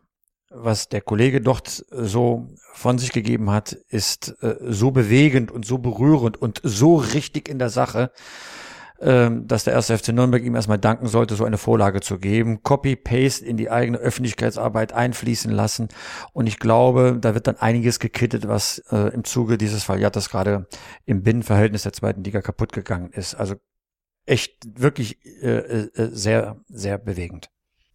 Was 0.50 0.90
der 0.90 1.00
Kollege 1.00 1.40
dort 1.40 1.86
so 1.90 2.48
von 2.74 2.98
sich 2.98 3.12
gegeben 3.12 3.50
hat, 3.50 3.72
ist 3.88 4.36
äh, 4.42 4.56
so 4.60 4.90
bewegend 4.90 5.50
und 5.50 5.64
so 5.64 5.78
berührend 5.78 6.36
und 6.36 6.60
so 6.62 6.96
richtig 6.96 7.48
in 7.48 7.58
der 7.58 7.70
Sache, 7.70 8.12
ähm, 9.00 9.46
dass 9.46 9.64
der 9.64 9.72
erste 9.74 9.96
FC 9.96 10.08
Nürnberg 10.08 10.42
ihm 10.42 10.54
erstmal 10.54 10.78
danken 10.78 11.06
sollte, 11.06 11.34
so 11.34 11.44
eine 11.44 11.58
Vorlage 11.58 12.00
zu 12.00 12.18
geben, 12.18 12.62
Copy-Paste 12.62 13.44
in 13.44 13.56
die 13.56 13.70
eigene 13.70 13.98
Öffentlichkeitsarbeit 13.98 14.92
einfließen 14.92 15.50
lassen. 15.50 15.88
Und 16.32 16.46
ich 16.46 16.58
glaube, 16.58 17.16
da 17.20 17.34
wird 17.34 17.46
dann 17.46 17.56
einiges 17.56 17.98
gekittet, 17.98 18.46
was 18.46 18.78
äh, 18.90 19.12
im 19.14 19.24
Zuge 19.24 19.58
dieses 19.58 19.84
Falliatas 19.84 20.28
gerade 20.28 20.66
im 21.06 21.22
Binnenverhältnis 21.22 21.82
der 21.82 21.92
zweiten 21.92 22.24
Liga 22.24 22.42
kaputt 22.42 22.72
gegangen 22.72 23.10
ist. 23.12 23.34
Also 23.34 23.54
echt 24.26 24.80
wirklich 24.80 25.24
äh, 25.42 25.48
äh, 25.48 25.90
sehr, 26.12 26.60
sehr 26.68 26.98
bewegend. 26.98 27.50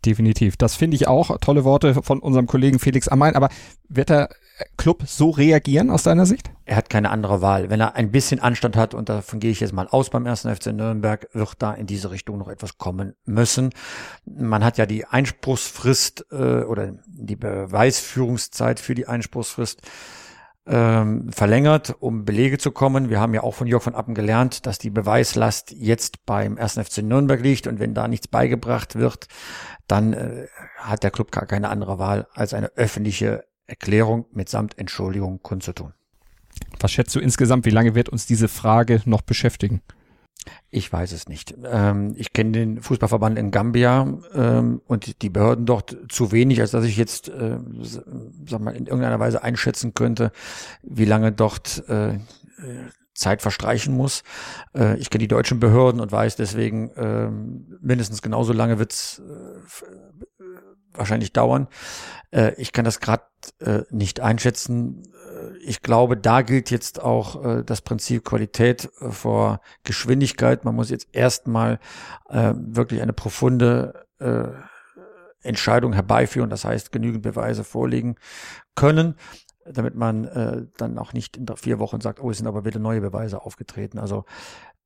Definitiv. 0.06 0.56
Das 0.58 0.76
finde 0.76 0.96
ich 0.96 1.08
auch. 1.08 1.38
Tolle 1.40 1.64
Worte 1.64 2.02
von 2.04 2.20
unserem 2.20 2.46
Kollegen 2.46 2.80
Felix 2.80 3.08
Amein. 3.08 3.36
Aber 3.36 3.50
wird 3.90 4.12
er 4.12 4.30
Club 4.78 5.04
so 5.08 5.32
reagieren 5.32 5.90
aus 5.90 6.04
deiner 6.04 6.26
Sicht? 6.26 6.52
Er 6.66 6.76
hat 6.76 6.90
keine 6.90 7.10
andere 7.10 7.42
Wahl. 7.42 7.70
Wenn 7.70 7.82
er 7.82 7.96
ein 7.96 8.12
bisschen 8.12 8.40
Anstand 8.40 8.78
hat, 8.78 8.94
und 8.94 9.10
davon 9.10 9.40
gehe 9.40 9.52
ich 9.52 9.60
jetzt 9.60 9.74
mal 9.74 9.88
aus 9.88 10.10
beim 10.10 10.26
ersten 10.26 10.54
FC 10.56 10.68
Nürnberg, 10.68 11.28
wird 11.34 11.56
da 11.60 11.74
in 11.74 11.88
diese 11.88 12.12
Richtung 12.12 12.38
noch 12.38 12.48
etwas 12.48 12.78
kommen 12.78 13.16
müssen. 13.26 13.72
Man 14.26 14.64
hat 14.64 14.78
ja 14.78 14.86
die 14.86 15.06
Einspruchsfrist 15.06 16.28
äh, 16.32 16.64
oder 16.64 16.94
die 17.08 17.36
Beweisführungszeit 17.36 18.80
für 18.80 18.96
die 18.96 19.08
Einspruchsfrist 19.08 19.82
ähm, 20.68 21.32
verlängert, 21.32 21.96
um 22.00 22.26
Belege 22.26 22.58
zu 22.58 22.72
kommen. 22.72 23.10
Wir 23.10 23.20
haben 23.20 23.34
ja 23.34 23.44
auch 23.44 23.54
von 23.54 23.68
Jörg 23.68 23.84
von 23.84 23.96
Appen 23.96 24.16
gelernt, 24.16 24.66
dass 24.66 24.80
die 24.80 24.90
Beweislast 24.90 25.72
jetzt 25.72 26.26
beim 26.26 26.58
ersten 26.58 26.84
FC 26.84 27.00
Nürnberg 27.00 27.42
liegt 27.42 27.68
und 27.68 27.80
wenn 27.80 27.94
da 27.94 28.08
nichts 28.08 28.28
beigebracht 28.28 28.96
wird, 28.96 29.28
dann 29.88 30.14
äh, 30.14 30.48
hat 30.78 31.04
der 31.04 31.12
Club 31.12 31.32
gar 31.32 31.46
keine 31.46 31.70
andere 31.70 32.00
Wahl, 32.00 32.28
als 32.34 32.54
eine 32.54 32.72
öffentliche 32.76 33.46
Erklärung 33.68 34.26
mitsamt 34.32 34.78
Entschuldigung 34.78 35.42
kundzutun. 35.42 35.94
Was 36.80 36.92
schätzt 36.92 37.16
du 37.16 37.20
insgesamt, 37.20 37.66
wie 37.66 37.72
lange 37.72 37.96
wird 37.96 38.10
uns 38.10 38.26
diese 38.26 38.48
Frage 38.48 39.02
noch 39.06 39.22
beschäftigen? 39.22 39.82
Ich 40.70 40.92
weiß 40.92 41.12
es 41.12 41.28
nicht. 41.28 41.56
Ähm, 41.66 42.14
ich 42.18 42.34
kenne 42.34 42.52
den 42.52 42.82
Fußballverband 42.82 43.38
in 43.38 43.52
Gambia 43.52 44.08
ähm, 44.34 44.82
und 44.88 45.22
die 45.22 45.30
Behörden 45.30 45.66
dort 45.66 45.98
zu 46.10 46.32
wenig, 46.32 46.62
als 46.62 46.72
dass 46.72 46.86
ich 46.86 46.98
jetzt, 46.98 47.30
äh, 47.30 47.58
sag 48.46 48.62
mal, 48.62 48.76
in 48.76 48.88
irgendeiner 48.88 49.20
Weise 49.20 49.44
einschätzen 49.44 49.94
könnte, 49.94 50.32
wie 50.84 51.06
lange 51.06 51.32
dort 51.32 51.84
äh, 51.88 52.20
Zeit 53.14 53.42
verstreichen 53.42 53.96
muss. 53.96 54.24
Äh, 54.76 54.98
ich 54.98 55.10
kenne 55.10 55.24
die 55.24 55.28
deutschen 55.28 55.60
Behörden 55.60 56.02
und 56.02 56.12
weiß 56.12 56.36
deswegen, 56.36 56.90
äh, 56.92 57.30
mindestens 57.82 58.22
genauso 58.22 58.54
lange 58.54 58.78
wird's 58.78 59.20
äh, 59.20 60.44
wahrscheinlich 60.94 61.34
dauern. 61.34 61.68
Äh, 62.32 62.54
ich 62.58 62.72
kann 62.72 62.86
das 62.86 63.00
gerade 63.00 63.24
äh, 63.60 63.84
nicht 63.90 64.20
einschätzen. 64.20 65.04
Äh, 65.36 65.58
ich 65.58 65.82
glaube, 65.82 66.18
da 66.18 66.42
gilt 66.42 66.72
jetzt 66.72 67.02
auch 67.02 67.44
äh, 67.44 67.64
das 67.64 67.82
Prinzip 67.82 68.24
Qualität 68.26 68.90
äh, 69.00 69.12
vor 69.12 69.62
Geschwindigkeit. 69.84 70.66
Man 70.66 70.76
muss 70.76 70.90
jetzt 70.90 71.10
erstmal 71.12 71.80
äh, 72.30 72.54
wirklich 72.56 73.02
eine 73.02 73.14
profunde 73.14 74.06
äh, 74.20 74.48
Entscheidung 75.42 75.94
herbeiführen, 75.94 76.50
das 76.50 76.66
heißt 76.66 76.92
genügend 76.92 77.22
Beweise 77.22 77.64
vorlegen 77.64 78.16
können. 78.76 79.16
damit 79.66 79.96
man 79.96 80.26
äh, 80.26 80.66
dann 80.78 80.98
auch 81.00 81.14
nicht 81.14 81.38
in 81.38 81.48
vier 81.56 81.80
Wochen 81.80 82.02
sagt, 82.02 82.20
oh, 82.20 82.30
es 82.30 82.38
sind 82.38 82.48
aber 82.48 82.66
wieder 82.66 82.80
neue 82.80 83.02
Beweise 83.02 83.42
aufgetreten. 83.42 84.00
Also 84.00 84.26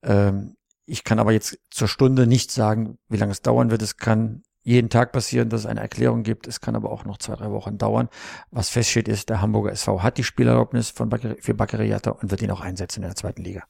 ähm, 0.04 0.56
ich 0.86 1.04
kann 1.04 1.20
aber 1.20 1.32
jetzt 1.32 1.60
zur 1.70 1.88
Stunde 1.88 2.28
nicht 2.28 2.52
sagen, 2.52 2.98
wie 3.10 3.18
lange 3.18 3.32
es 3.32 3.42
dauern 3.42 3.72
wird. 3.72 3.82
Es 3.82 3.98
kann 3.98 4.44
jeden 4.70 4.90
Tag 4.90 5.12
passieren, 5.12 5.50
dass 5.50 5.62
es 5.62 5.66
eine 5.66 5.80
Erklärung 5.80 6.24
gibt. 6.24 6.48
Es 6.48 6.62
kann 6.62 6.76
aber 6.76 6.92
auch 6.92 7.04
noch 7.04 7.18
zwei, 7.18 7.36
drei 7.36 7.50
Wochen 7.50 7.78
dauern. 7.78 8.08
Was 8.52 8.70
feststeht 8.70 9.08
ist, 9.08 9.30
der 9.30 9.42
Hamburger 9.42 9.72
SV 9.72 10.04
hat 10.04 10.18
die 10.18 10.24
Spielerlaubnis 10.24 10.92
von 10.92 11.10
Bakari, 11.10 11.38
für 11.42 11.56
Baccariata 11.56 12.12
und 12.12 12.30
wird 12.30 12.42
ihn 12.44 12.52
auch 12.52 12.62
einsetzen 12.62 13.02
in 13.02 13.10
der 13.10 13.16
zweiten 13.16 13.44
Liga. 13.44 13.64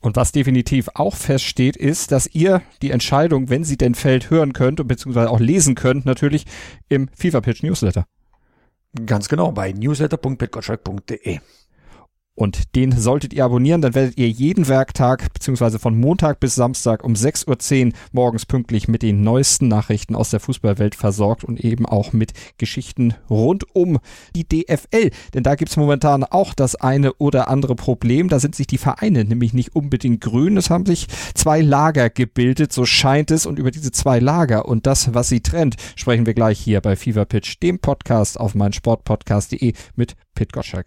Und 0.00 0.16
was 0.16 0.30
definitiv 0.30 0.90
auch 0.94 1.16
feststeht, 1.16 1.76
ist, 1.76 2.12
dass 2.12 2.26
ihr 2.26 2.62
die 2.82 2.90
Entscheidung, 2.90 3.48
wenn 3.48 3.64
sie 3.64 3.78
denn 3.78 3.94
fällt, 3.94 4.30
hören 4.30 4.52
könnt 4.52 4.80
und 4.80 4.86
beziehungsweise 4.86 5.30
auch 5.30 5.40
lesen 5.40 5.74
könnt, 5.74 6.04
natürlich 6.04 6.44
im 6.88 7.08
FIFA 7.18 7.40
Pitch 7.40 7.62
Newsletter. 7.62 8.06
Ganz 9.06 9.28
genau, 9.28 9.50
bei 9.52 9.72
newsletter.pitgottschalk.de. 9.72 11.40
Und 12.38 12.76
den 12.76 12.92
solltet 12.92 13.32
ihr 13.32 13.44
abonnieren, 13.44 13.82
dann 13.82 13.96
werdet 13.96 14.16
ihr 14.16 14.28
jeden 14.28 14.68
Werktag 14.68 15.32
beziehungsweise 15.32 15.80
von 15.80 15.98
Montag 15.98 16.38
bis 16.38 16.54
Samstag 16.54 17.02
um 17.02 17.14
6.10 17.14 17.86
Uhr 17.86 17.92
morgens 18.12 18.46
pünktlich 18.46 18.86
mit 18.86 19.02
den 19.02 19.24
neuesten 19.24 19.66
Nachrichten 19.66 20.14
aus 20.14 20.30
der 20.30 20.38
Fußballwelt 20.38 20.94
versorgt 20.94 21.42
und 21.42 21.58
eben 21.58 21.84
auch 21.84 22.12
mit 22.12 22.34
Geschichten 22.56 23.14
rund 23.28 23.64
um 23.74 23.98
die 24.36 24.46
DFL. 24.48 25.10
Denn 25.34 25.42
da 25.42 25.56
gibt's 25.56 25.76
momentan 25.76 26.22
auch 26.22 26.54
das 26.54 26.76
eine 26.76 27.12
oder 27.14 27.48
andere 27.48 27.74
Problem. 27.74 28.28
Da 28.28 28.38
sind 28.38 28.54
sich 28.54 28.68
die 28.68 28.78
Vereine 28.78 29.24
nämlich 29.24 29.52
nicht 29.52 29.74
unbedingt 29.74 30.20
grün. 30.20 30.56
Es 30.56 30.70
haben 30.70 30.86
sich 30.86 31.08
zwei 31.34 31.60
Lager 31.60 32.08
gebildet, 32.08 32.72
so 32.72 32.84
scheint 32.84 33.32
es. 33.32 33.46
Und 33.46 33.58
über 33.58 33.72
diese 33.72 33.90
zwei 33.90 34.20
Lager 34.20 34.66
und 34.66 34.86
das, 34.86 35.12
was 35.12 35.28
sie 35.28 35.40
trennt, 35.40 35.74
sprechen 35.96 36.24
wir 36.24 36.34
gleich 36.34 36.60
hier 36.60 36.80
bei 36.82 36.94
Fever 36.94 37.24
Pitch, 37.24 37.56
dem 37.64 37.80
Podcast 37.80 38.38
auf 38.38 38.54
meinsportpodcast.de 38.54 39.72
mit 39.96 40.14
Pit 40.36 40.52
Gottschalk. 40.52 40.86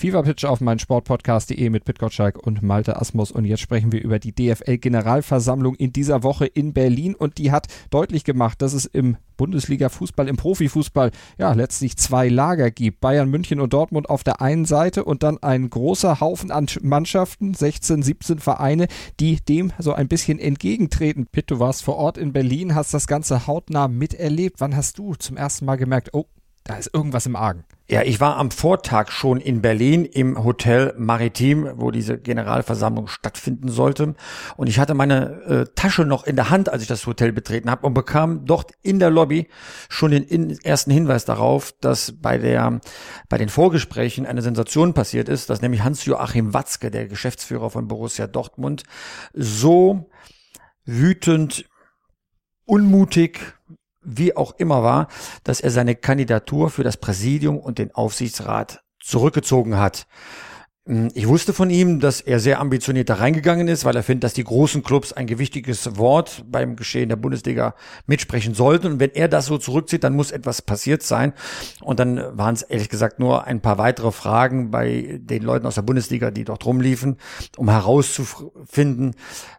Fever 0.00 0.22
Pitch 0.22 0.46
auf 0.46 0.62
meinen 0.62 0.78
Sportpodcast.de 0.78 1.68
mit 1.68 1.84
Pit 1.84 1.98
Gottschalk 1.98 2.38
und 2.38 2.62
Malte 2.62 2.98
Asmus. 2.98 3.30
Und 3.30 3.44
jetzt 3.44 3.60
sprechen 3.60 3.92
wir 3.92 4.02
über 4.02 4.18
die 4.18 4.34
DFL-Generalversammlung 4.34 5.74
in 5.74 5.92
dieser 5.92 6.22
Woche 6.22 6.46
in 6.46 6.72
Berlin. 6.72 7.14
Und 7.14 7.36
die 7.36 7.52
hat 7.52 7.66
deutlich 7.90 8.24
gemacht, 8.24 8.62
dass 8.62 8.72
es 8.72 8.86
im 8.86 9.18
Bundesliga-Fußball, 9.36 10.26
im 10.26 10.38
Profifußball, 10.38 11.10
ja, 11.36 11.52
letztlich 11.52 11.98
zwei 11.98 12.30
Lager 12.30 12.70
gibt. 12.70 13.02
Bayern 13.02 13.28
München 13.28 13.60
und 13.60 13.74
Dortmund 13.74 14.08
auf 14.08 14.24
der 14.24 14.40
einen 14.40 14.64
Seite 14.64 15.04
und 15.04 15.22
dann 15.22 15.36
ein 15.42 15.68
großer 15.68 16.18
Haufen 16.18 16.50
an 16.50 16.64
Mannschaften, 16.80 17.52
16, 17.52 18.02
17 18.02 18.38
Vereine, 18.38 18.86
die 19.20 19.36
dem 19.36 19.70
so 19.78 19.92
ein 19.92 20.08
bisschen 20.08 20.38
entgegentreten. 20.38 21.26
Pitt, 21.26 21.50
du 21.50 21.58
warst 21.58 21.84
vor 21.84 21.96
Ort 21.96 22.16
in 22.16 22.32
Berlin, 22.32 22.74
hast 22.74 22.94
das 22.94 23.06
Ganze 23.06 23.46
hautnah 23.46 23.86
miterlebt. 23.86 24.60
Wann 24.60 24.74
hast 24.74 24.96
du 24.96 25.14
zum 25.16 25.36
ersten 25.36 25.66
Mal 25.66 25.76
gemerkt, 25.76 26.14
oh, 26.14 26.24
da 26.70 26.76
ist 26.76 26.94
irgendwas 26.94 27.26
im 27.26 27.34
Argen? 27.34 27.64
Ja, 27.88 28.02
ich 28.02 28.20
war 28.20 28.36
am 28.36 28.52
Vortag 28.52 29.10
schon 29.10 29.40
in 29.40 29.60
Berlin 29.60 30.04
im 30.04 30.44
Hotel 30.44 30.94
Maritim, 30.96 31.68
wo 31.74 31.90
diese 31.90 32.16
Generalversammlung 32.16 33.08
stattfinden 33.08 33.68
sollte. 33.68 34.14
Und 34.56 34.68
ich 34.68 34.78
hatte 34.78 34.94
meine 34.94 35.42
äh, 35.42 35.64
Tasche 35.74 36.04
noch 36.04 36.22
in 36.24 36.36
der 36.36 36.50
Hand, 36.50 36.68
als 36.68 36.82
ich 36.82 36.88
das 36.88 37.04
Hotel 37.08 37.32
betreten 37.32 37.68
habe 37.68 37.84
und 37.84 37.94
bekam 37.94 38.44
dort 38.44 38.70
in 38.82 39.00
der 39.00 39.10
Lobby 39.10 39.48
schon 39.88 40.12
den 40.12 40.22
in, 40.22 40.56
ersten 40.60 40.92
Hinweis 40.92 41.24
darauf, 41.24 41.72
dass 41.80 42.12
bei 42.12 42.38
der 42.38 42.80
bei 43.28 43.38
den 43.38 43.48
Vorgesprächen 43.48 44.24
eine 44.24 44.42
Sensation 44.42 44.94
passiert 44.94 45.28
ist, 45.28 45.50
dass 45.50 45.60
nämlich 45.60 45.82
Hans-Joachim 45.82 46.54
Watzke, 46.54 46.92
der 46.92 47.08
Geschäftsführer 47.08 47.70
von 47.70 47.88
Borussia 47.88 48.28
Dortmund, 48.28 48.84
so 49.32 50.08
wütend, 50.84 51.64
unmutig, 52.66 53.40
wie 54.02 54.36
auch 54.36 54.54
immer 54.58 54.82
war, 54.82 55.08
dass 55.44 55.60
er 55.60 55.70
seine 55.70 55.94
Kandidatur 55.94 56.70
für 56.70 56.84
das 56.84 56.96
Präsidium 56.96 57.58
und 57.58 57.78
den 57.78 57.94
Aufsichtsrat 57.94 58.82
zurückgezogen 59.00 59.78
hat. 59.78 60.06
Hm, 60.86 61.10
ich 61.14 61.28
wusste 61.28 61.52
von 61.52 61.68
ihm, 61.70 62.00
dass 62.00 62.20
er 62.20 62.40
sehr 62.40 62.58
ambitioniert 62.58 63.10
da 63.10 63.14
reingegangen 63.14 63.68
ist, 63.68 63.84
weil 63.84 63.94
er 63.94 64.02
findet, 64.02 64.24
dass 64.24 64.32
die 64.32 64.44
großen 64.44 64.82
Clubs 64.82 65.12
ein 65.12 65.26
gewichtiges 65.26 65.98
Wort 65.98 66.44
beim 66.50 66.74
Geschehen 66.74 67.10
der 67.10 67.16
Bundesliga 67.16 67.74
mitsprechen 68.06 68.54
sollten. 68.54 68.86
Und 68.86 69.00
wenn 69.00 69.12
er 69.14 69.28
das 69.28 69.46
so 69.46 69.58
zurückzieht, 69.58 70.04
dann 70.04 70.16
muss 70.16 70.32
etwas 70.32 70.62
passiert 70.62 71.02
sein. 71.02 71.34
Und 71.80 72.00
dann 72.00 72.36
waren 72.36 72.54
es 72.54 72.62
ehrlich 72.62 72.88
gesagt 72.88 73.18
nur 73.18 73.44
ein 73.44 73.60
paar 73.60 73.78
weitere 73.78 74.10
Fragen 74.10 74.70
bei 74.70 75.20
den 75.20 75.42
Leuten 75.42 75.66
aus 75.66 75.74
der 75.74 75.82
Bundesliga, 75.82 76.30
die 76.30 76.44
dort 76.44 76.64
rumliefen, 76.64 77.18
um 77.56 77.68
herauszufinden, 77.68 79.14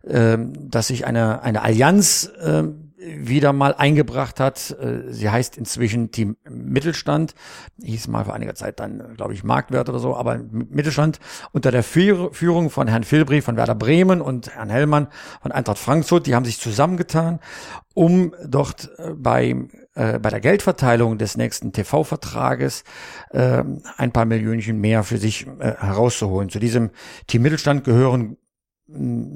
ähm, 0.05 0.69
dass 0.71 0.87
sich 0.87 1.05
eine, 1.05 1.43
eine 1.43 1.61
Allianz 1.61 2.31
ähm, 2.43 2.90
wieder 3.01 3.53
mal 3.53 3.73
eingebracht 3.73 4.39
hat. 4.39 4.75
Äh, 4.79 5.11
sie 5.11 5.29
heißt 5.29 5.57
inzwischen 5.57 6.11
Team 6.11 6.37
Mittelstand, 6.49 7.35
hieß 7.81 8.07
mal 8.07 8.25
vor 8.25 8.33
einiger 8.33 8.55
Zeit 8.55 8.79
dann, 8.79 9.15
glaube 9.15 9.33
ich, 9.33 9.43
Marktwert 9.43 9.89
oder 9.89 9.99
so, 9.99 10.15
aber 10.15 10.39
Mittelstand 10.51 11.19
unter 11.51 11.71
der 11.71 11.83
Führung 11.83 12.69
von 12.69 12.87
Herrn 12.87 13.03
Filbri 13.03 13.41
von 13.41 13.57
Werder 13.57 13.75
Bremen 13.75 14.21
und 14.21 14.55
Herrn 14.55 14.69
Hellmann 14.69 15.07
von 15.41 15.51
Eintracht 15.51 15.79
Frankfurt. 15.79 16.27
Die 16.27 16.35
haben 16.35 16.45
sich 16.45 16.59
zusammengetan, 16.59 17.39
um 17.93 18.33
dort 18.45 18.89
äh, 18.97 19.13
bei 19.15 19.67
äh, 19.93 20.19
bei 20.19 20.29
der 20.29 20.39
Geldverteilung 20.39 21.17
des 21.17 21.35
nächsten 21.35 21.73
TV-Vertrages 21.73 22.85
äh, 23.31 23.63
ein 23.97 24.11
paar 24.11 24.25
Millionchen 24.25 24.79
mehr 24.79 25.03
für 25.03 25.17
sich 25.17 25.47
äh, 25.59 25.75
herauszuholen. 25.77 26.49
Zu 26.49 26.59
diesem 26.59 26.91
Team 27.27 27.41
Mittelstand 27.41 27.83
gehören 27.83 28.37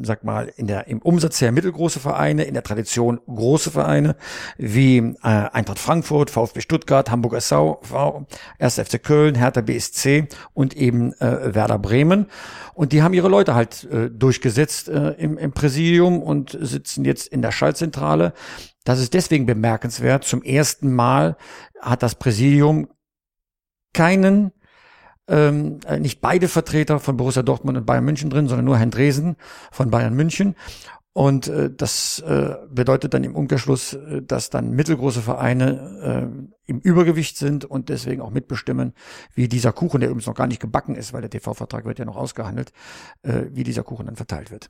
sag 0.03 0.23
mal, 0.23 0.51
in 0.55 0.67
der, 0.67 0.87
im 0.87 1.01
Umsatz 1.01 1.39
her 1.41 1.51
mittelgroße 1.51 1.99
Vereine, 1.99 2.43
in 2.43 2.53
der 2.53 2.63
Tradition 2.63 3.19
große 3.27 3.71
Vereine, 3.71 4.15
wie 4.57 4.97
äh, 4.97 5.13
Eintracht 5.21 5.79
Frankfurt, 5.79 6.29
VfB 6.29 6.61
Stuttgart, 6.61 7.09
Hamburg 7.09 7.33
SV, 7.33 8.25
1. 8.59 8.79
FC 8.79 9.01
Köln, 9.01 9.35
Hertha 9.35 9.61
BSC 9.61 10.27
und 10.53 10.75
eben 10.75 11.13
äh, 11.13 11.53
Werder 11.55 11.79
Bremen. 11.79 12.27
Und 12.73 12.91
die 12.91 13.01
haben 13.01 13.13
ihre 13.13 13.29
Leute 13.29 13.55
halt 13.55 13.85
äh, 13.85 14.09
durchgesetzt 14.09 14.89
äh, 14.89 15.11
im, 15.11 15.37
im 15.37 15.51
Präsidium 15.53 16.21
und 16.21 16.57
sitzen 16.59 17.05
jetzt 17.05 17.27
in 17.27 17.41
der 17.41 17.51
Schaltzentrale. 17.51 18.33
Das 18.83 18.99
ist 18.99 19.13
deswegen 19.13 19.45
bemerkenswert. 19.45 20.25
Zum 20.25 20.43
ersten 20.43 20.93
Mal 20.93 21.37
hat 21.79 22.03
das 22.03 22.15
Präsidium 22.15 22.87
keinen 23.93 24.51
ähm, 25.27 25.79
äh, 25.87 25.99
nicht 25.99 26.21
beide 26.21 26.47
Vertreter 26.47 26.99
von 26.99 27.17
Borussia 27.17 27.43
Dortmund 27.43 27.77
und 27.77 27.85
Bayern 27.85 28.05
München 28.05 28.29
drin, 28.29 28.47
sondern 28.47 28.65
nur 28.65 28.77
Herrn 28.77 28.91
Dresen 28.91 29.35
von 29.71 29.89
Bayern 29.89 30.13
München. 30.13 30.55
Und 31.17 31.47
äh, 31.47 31.71
das 31.73 32.19
äh, 32.19 32.55
bedeutet 32.69 33.13
dann 33.13 33.23
im 33.23 33.35
Umkehrschluss, 33.35 33.93
äh, 33.93 34.21
dass 34.21 34.49
dann 34.49 34.71
mittelgroße 34.71 35.21
Vereine 35.21 36.29
äh, 36.67 36.69
im 36.69 36.79
Übergewicht 36.79 37.37
sind 37.37 37.63
und 37.63 37.87
deswegen 37.87 38.21
auch 38.21 38.31
mitbestimmen, 38.31 38.93
wie 39.33 39.47
dieser 39.47 39.71
Kuchen, 39.71 40.01
der 40.01 40.09
übrigens 40.09 40.27
noch 40.27 40.35
gar 40.35 40.47
nicht 40.47 40.59
gebacken 40.59 40.95
ist, 40.95 41.13
weil 41.13 41.21
der 41.21 41.29
TV-Vertrag 41.29 41.85
wird 41.85 41.99
ja 41.99 42.05
noch 42.05 42.17
ausgehandelt, 42.17 42.73
äh, 43.21 43.43
wie 43.51 43.63
dieser 43.63 43.83
Kuchen 43.83 44.07
dann 44.07 44.17
verteilt 44.17 44.51
wird. 44.51 44.69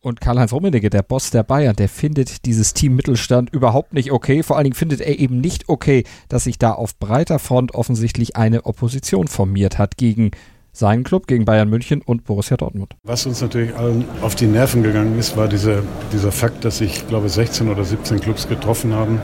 Und 0.00 0.20
Karl-Heinz 0.20 0.52
Rummenigge, 0.52 0.90
der 0.90 1.02
Boss 1.02 1.30
der 1.30 1.42
Bayern, 1.42 1.74
der 1.74 1.88
findet 1.88 2.44
dieses 2.46 2.72
Team 2.72 2.94
Mittelstand 2.94 3.52
überhaupt 3.52 3.94
nicht 3.94 4.12
okay. 4.12 4.44
Vor 4.44 4.56
allen 4.56 4.64
Dingen 4.64 4.76
findet 4.76 5.00
er 5.00 5.18
eben 5.18 5.40
nicht 5.40 5.68
okay, 5.68 6.04
dass 6.28 6.44
sich 6.44 6.56
da 6.56 6.72
auf 6.72 6.96
breiter 6.98 7.40
Front 7.40 7.74
offensichtlich 7.74 8.36
eine 8.36 8.64
Opposition 8.64 9.26
formiert 9.26 9.76
hat 9.76 9.96
gegen 9.96 10.30
seinen 10.72 11.02
Club, 11.02 11.26
gegen 11.26 11.44
Bayern 11.44 11.68
München 11.68 12.00
und 12.00 12.22
Borussia 12.22 12.56
Dortmund. 12.56 12.94
Was 13.02 13.26
uns 13.26 13.40
natürlich 13.40 13.74
allen 13.74 14.04
auf 14.22 14.36
die 14.36 14.46
Nerven 14.46 14.84
gegangen 14.84 15.18
ist, 15.18 15.36
war 15.36 15.48
diese, 15.48 15.82
dieser 16.12 16.30
Fakt, 16.30 16.64
dass 16.64 16.78
sich, 16.78 17.08
glaube 17.08 17.26
ich, 17.26 17.32
16 17.32 17.68
oder 17.68 17.82
17 17.82 18.20
Clubs 18.20 18.48
getroffen 18.48 18.94
haben. 18.94 19.20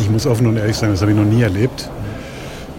Ich 0.00 0.08
muss 0.08 0.26
offen 0.26 0.46
und 0.46 0.56
ehrlich 0.56 0.76
sagen, 0.76 0.92
das 0.92 1.02
habe 1.02 1.12
ich 1.12 1.18
noch 1.18 1.26
nie 1.26 1.42
erlebt. 1.42 1.90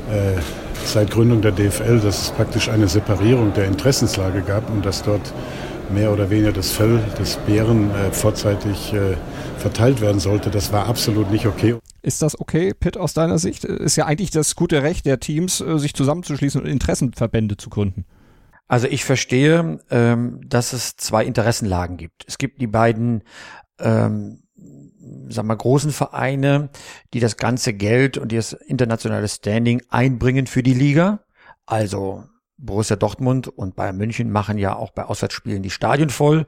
Äh, 0.10 0.42
seit 0.84 1.12
Gründung 1.12 1.42
der 1.44 1.52
DFL, 1.52 2.00
dass 2.00 2.24
es 2.24 2.32
praktisch 2.32 2.70
eine 2.70 2.88
Separierung 2.88 3.54
der 3.54 3.66
Interessenslage 3.66 4.42
gab 4.42 4.68
und 4.72 4.84
dass 4.84 5.04
dort 5.04 5.32
mehr 5.92 6.12
oder 6.12 6.30
weniger 6.30 6.52
das 6.52 6.72
Fell 6.72 7.00
des 7.18 7.38
Bären 7.38 7.92
äh, 7.92 8.12
vorzeitig 8.12 8.94
äh, 8.94 9.16
verteilt 9.58 10.02
werden 10.02 10.20
sollte. 10.20 10.50
Das 10.50 10.72
war 10.72 10.88
absolut 10.88 11.32
nicht 11.32 11.46
okay. 11.46 11.76
Ist 12.02 12.22
das 12.22 12.40
okay, 12.40 12.74
Pitt, 12.74 12.98
aus 12.98 13.14
deiner 13.14 13.40
Sicht? 13.40 13.64
Ist 13.66 13.96
ja 13.96 14.06
eigentlich 14.06 14.32
das 14.32 14.56
gute 14.56 14.84
Recht 14.84 15.06
der 15.06 15.20
Teams, 15.20 15.62
äh, 15.62 15.78
sich 15.80 15.94
zusammenzuschließen 15.94 16.62
und 16.62 16.68
Interessenverbände 16.68 17.58
zu 17.58 17.70
gründen. 17.70 18.06
Also 18.68 18.88
ich 18.88 19.04
verstehe, 19.04 19.80
ähm, 19.90 20.42
dass 20.48 20.74
es 20.74 20.96
zwei 20.96 21.26
Interessenlagen 21.26 21.98
gibt. 21.98 22.24
Es 22.28 22.38
gibt 22.38 22.62
die 22.62 22.68
beiden 22.68 23.24
ähm, 23.80 24.44
sagen 25.30 25.48
wir, 25.48 25.56
großen 25.56 25.92
Vereine, 25.92 26.70
die 27.14 27.20
das 27.20 27.38
ganze 27.38 27.74
Geld 27.74 28.18
und 28.18 28.32
das 28.32 28.54
internationale 28.54 29.28
Standing 29.28 29.82
einbringen 29.90 30.48
für 30.48 30.64
die 30.64 30.74
Liga. 30.74 31.22
Also 31.66 32.24
Borussia 32.62 32.96
Dortmund 32.96 33.48
und 33.48 33.76
Bayern 33.76 33.98
München 33.98 34.32
machen 34.32 34.58
ja 34.58 34.76
auch 34.76 34.92
bei 34.92 35.06
Auswärtsspielen 35.06 35.64
die 35.64 35.70
Stadien 35.70 36.10
voll 36.10 36.46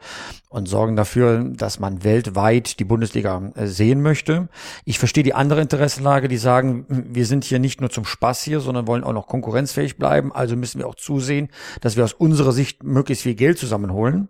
und 0.49 0.67
sorgen 0.67 0.95
dafür, 0.95 1.43
dass 1.43 1.79
man 1.79 2.03
weltweit 2.03 2.79
die 2.79 2.83
Bundesliga 2.83 3.51
äh, 3.55 3.67
sehen 3.67 4.01
möchte. 4.01 4.49
Ich 4.83 4.99
verstehe 4.99 5.23
die 5.23 5.33
andere 5.33 5.61
Interessenlage, 5.61 6.27
die 6.27 6.37
sagen, 6.37 6.85
wir 6.89 7.25
sind 7.25 7.45
hier 7.45 7.59
nicht 7.59 7.79
nur 7.79 7.89
zum 7.89 8.05
Spaß 8.05 8.43
hier, 8.43 8.59
sondern 8.59 8.87
wollen 8.87 9.03
auch 9.05 9.13
noch 9.13 9.27
konkurrenzfähig 9.27 9.97
bleiben. 9.97 10.33
Also 10.33 10.57
müssen 10.57 10.79
wir 10.79 10.87
auch 10.87 10.95
zusehen, 10.95 11.49
dass 11.79 11.95
wir 11.95 12.03
aus 12.03 12.13
unserer 12.13 12.51
Sicht 12.51 12.83
möglichst 12.83 13.23
viel 13.23 13.35
Geld 13.35 13.57
zusammenholen. 13.57 14.29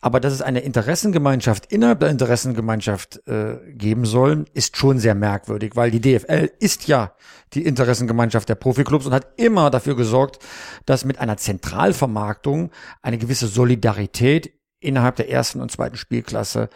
Aber 0.00 0.18
dass 0.18 0.32
es 0.32 0.40
eine 0.40 0.60
Interessengemeinschaft 0.60 1.70
innerhalb 1.70 2.00
der 2.00 2.08
Interessengemeinschaft 2.08 3.26
äh, 3.28 3.56
geben 3.72 4.06
soll, 4.06 4.46
ist 4.54 4.78
schon 4.78 4.98
sehr 4.98 5.14
merkwürdig, 5.14 5.72
weil 5.76 5.90
die 5.90 6.00
DFL 6.00 6.50
ist 6.58 6.88
ja 6.88 7.12
die 7.52 7.64
Interessengemeinschaft 7.64 8.48
der 8.48 8.54
Profiklubs 8.54 9.06
und 9.06 9.12
hat 9.12 9.28
immer 9.36 9.70
dafür 9.70 9.96
gesorgt, 9.96 10.38
dass 10.86 11.04
mit 11.10 11.18
einer 11.18 11.36
Zentralvermarktung 11.36 12.70
eine 13.02 13.18
gewisse 13.18 13.48
Solidarität 13.48 14.52
innerhalb 14.78 15.16
der 15.16 15.28
ersten 15.28 15.60
und 15.60 15.72
zweiten 15.72 15.96
Spielklasse 15.96 16.70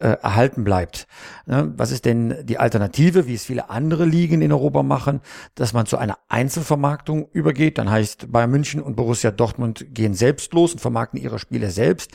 äh, 0.00 0.16
erhalten 0.22 0.64
bleibt. 0.64 1.06
Ne? 1.46 1.72
Was 1.76 1.92
ist 1.92 2.04
denn 2.04 2.34
die 2.44 2.58
Alternative, 2.58 3.26
wie 3.26 3.34
es 3.34 3.44
viele 3.44 3.70
andere 3.70 4.04
Ligen 4.04 4.42
in 4.42 4.52
Europa 4.52 4.82
machen, 4.82 5.20
dass 5.54 5.72
man 5.72 5.86
zu 5.86 5.98
einer 5.98 6.18
Einzelvermarktung 6.28 7.28
übergeht? 7.32 7.78
Dann 7.78 7.90
heißt 7.90 8.32
Bayern 8.32 8.50
München 8.50 8.80
und 8.80 8.96
Borussia 8.96 9.30
Dortmund 9.30 9.86
gehen 9.90 10.14
selbst 10.14 10.52
los 10.52 10.72
und 10.72 10.80
vermarkten 10.80 11.20
ihre 11.20 11.38
Spiele 11.38 11.70
selbst. 11.70 12.12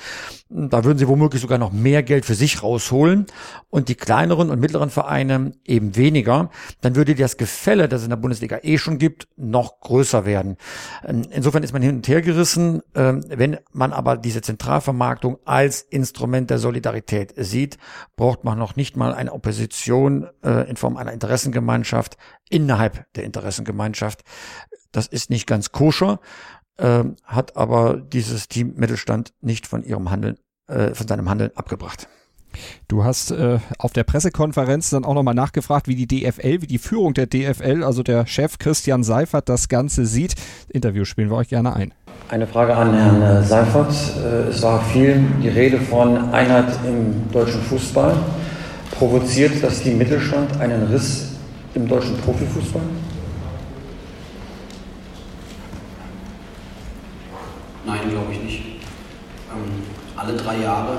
Da 0.50 0.84
würden 0.84 0.98
sie 0.98 1.08
womöglich 1.08 1.42
sogar 1.42 1.58
noch 1.58 1.72
mehr 1.72 2.04
Geld 2.04 2.26
für 2.26 2.36
sich 2.36 2.62
rausholen 2.64 3.26
und 3.70 3.90
die 3.90 3.96
kleineren 3.96 4.50
und 4.50 4.60
mittleren 4.60 4.90
Vereine 4.90 5.54
eben 5.66 5.96
weniger. 5.96 6.50
Dann 6.82 6.96
würde 6.96 7.16
das 7.16 7.38
Gefälle, 7.38 7.88
das 7.88 8.02
es 8.02 8.06
in 8.06 8.10
der 8.10 8.18
Bundesliga 8.18 8.60
eh 8.64 8.78
schon 8.78 8.98
gibt, 8.98 9.28
noch 9.38 9.80
größer 9.80 10.26
werden. 10.26 10.58
Ähm, 11.06 11.24
insofern 11.32 11.64
ist 11.64 11.74
man 11.74 11.82
hin 11.82 11.98
und 11.98 12.08
her 12.08 12.22
gerissen. 12.22 12.82
Ähm, 12.96 13.24
wenn 13.30 13.58
man 13.72 13.94
aber 13.94 14.18
diese 14.18 14.42
Zentralvermarktung 14.42 15.38
als 15.46 15.82
Instrument 15.82 16.50
der 16.50 16.58
Solidarität 16.58 17.34
sieht, 17.38 17.75
braucht 18.16 18.44
man 18.44 18.58
noch 18.58 18.76
nicht 18.76 18.96
mal 18.96 19.14
eine 19.14 19.34
Opposition 19.34 20.28
äh, 20.44 20.70
in 20.70 20.78
Form 20.78 20.98
einer 20.98 21.14
Interessengemeinschaft 21.14 22.18
innerhalb 22.50 23.12
der 23.14 23.24
Interessengemeinschaft. 23.24 24.24
Das 24.92 25.08
ist 25.08 25.30
nicht 25.30 25.48
ganz 25.48 25.72
koscher, 25.72 26.20
äh, 26.78 27.04
hat 27.24 27.58
aber 27.58 27.98
dieses 27.98 28.48
Team 28.48 28.74
Mittelstand 28.76 29.34
nicht 29.42 29.68
von 29.68 29.84
ihrem 29.84 30.10
Handeln, 30.10 30.38
äh, 30.68 30.94
von 30.94 31.08
seinem 31.08 31.30
Handeln 31.30 31.52
abgebracht. 31.56 32.08
Du 32.88 33.04
hast 33.04 33.32
äh, 33.32 33.60
auf 33.78 33.94
der 33.94 34.04
Pressekonferenz 34.04 34.90
dann 34.90 35.06
auch 35.06 35.14
nochmal 35.14 35.34
nachgefragt, 35.34 35.88
wie 35.88 35.96
die 35.96 36.08
DFL, 36.08 36.62
wie 36.62 36.68
die 36.68 36.78
Führung 36.78 37.14
der 37.14 37.28
DFL, 37.28 37.84
also 37.84 38.04
der 38.04 38.26
Chef 38.26 38.58
Christian 38.60 39.04
Seifert, 39.04 39.50
das 39.50 39.70
Ganze 39.70 40.06
sieht. 40.06 40.36
Interview 40.70 41.06
spielen 41.06 41.30
wir 41.30 41.38
euch 41.38 41.50
gerne 41.50 41.76
ein. 41.76 41.94
Eine 42.30 42.48
Frage 42.48 42.76
an 42.76 42.94
Herrn 42.94 43.22
äh, 43.22 43.44
Seifert. 43.44 43.94
Äh, 44.18 44.50
es 44.50 44.62
war 44.62 44.82
viel 44.86 45.24
die 45.44 45.50
Rede 45.50 45.80
von 45.80 46.34
Einheit 46.34 46.68
im 46.88 47.32
deutschen 47.32 47.62
Fußball. 47.62 48.16
Provoziert 48.92 49.62
das 49.62 49.82
Team 49.82 49.98
Mittelstand 49.98 50.60
einen 50.60 50.88
Riss 50.88 51.34
im 51.76 51.88
deutschen 51.88 52.18
Profifußball? 52.18 52.82
Nein, 57.86 58.00
glaube 58.10 58.32
ich 58.32 58.42
nicht. 58.42 58.60
Ähm, 59.52 59.84
alle 60.16 60.34
drei 60.34 60.58
Jahre 60.58 60.98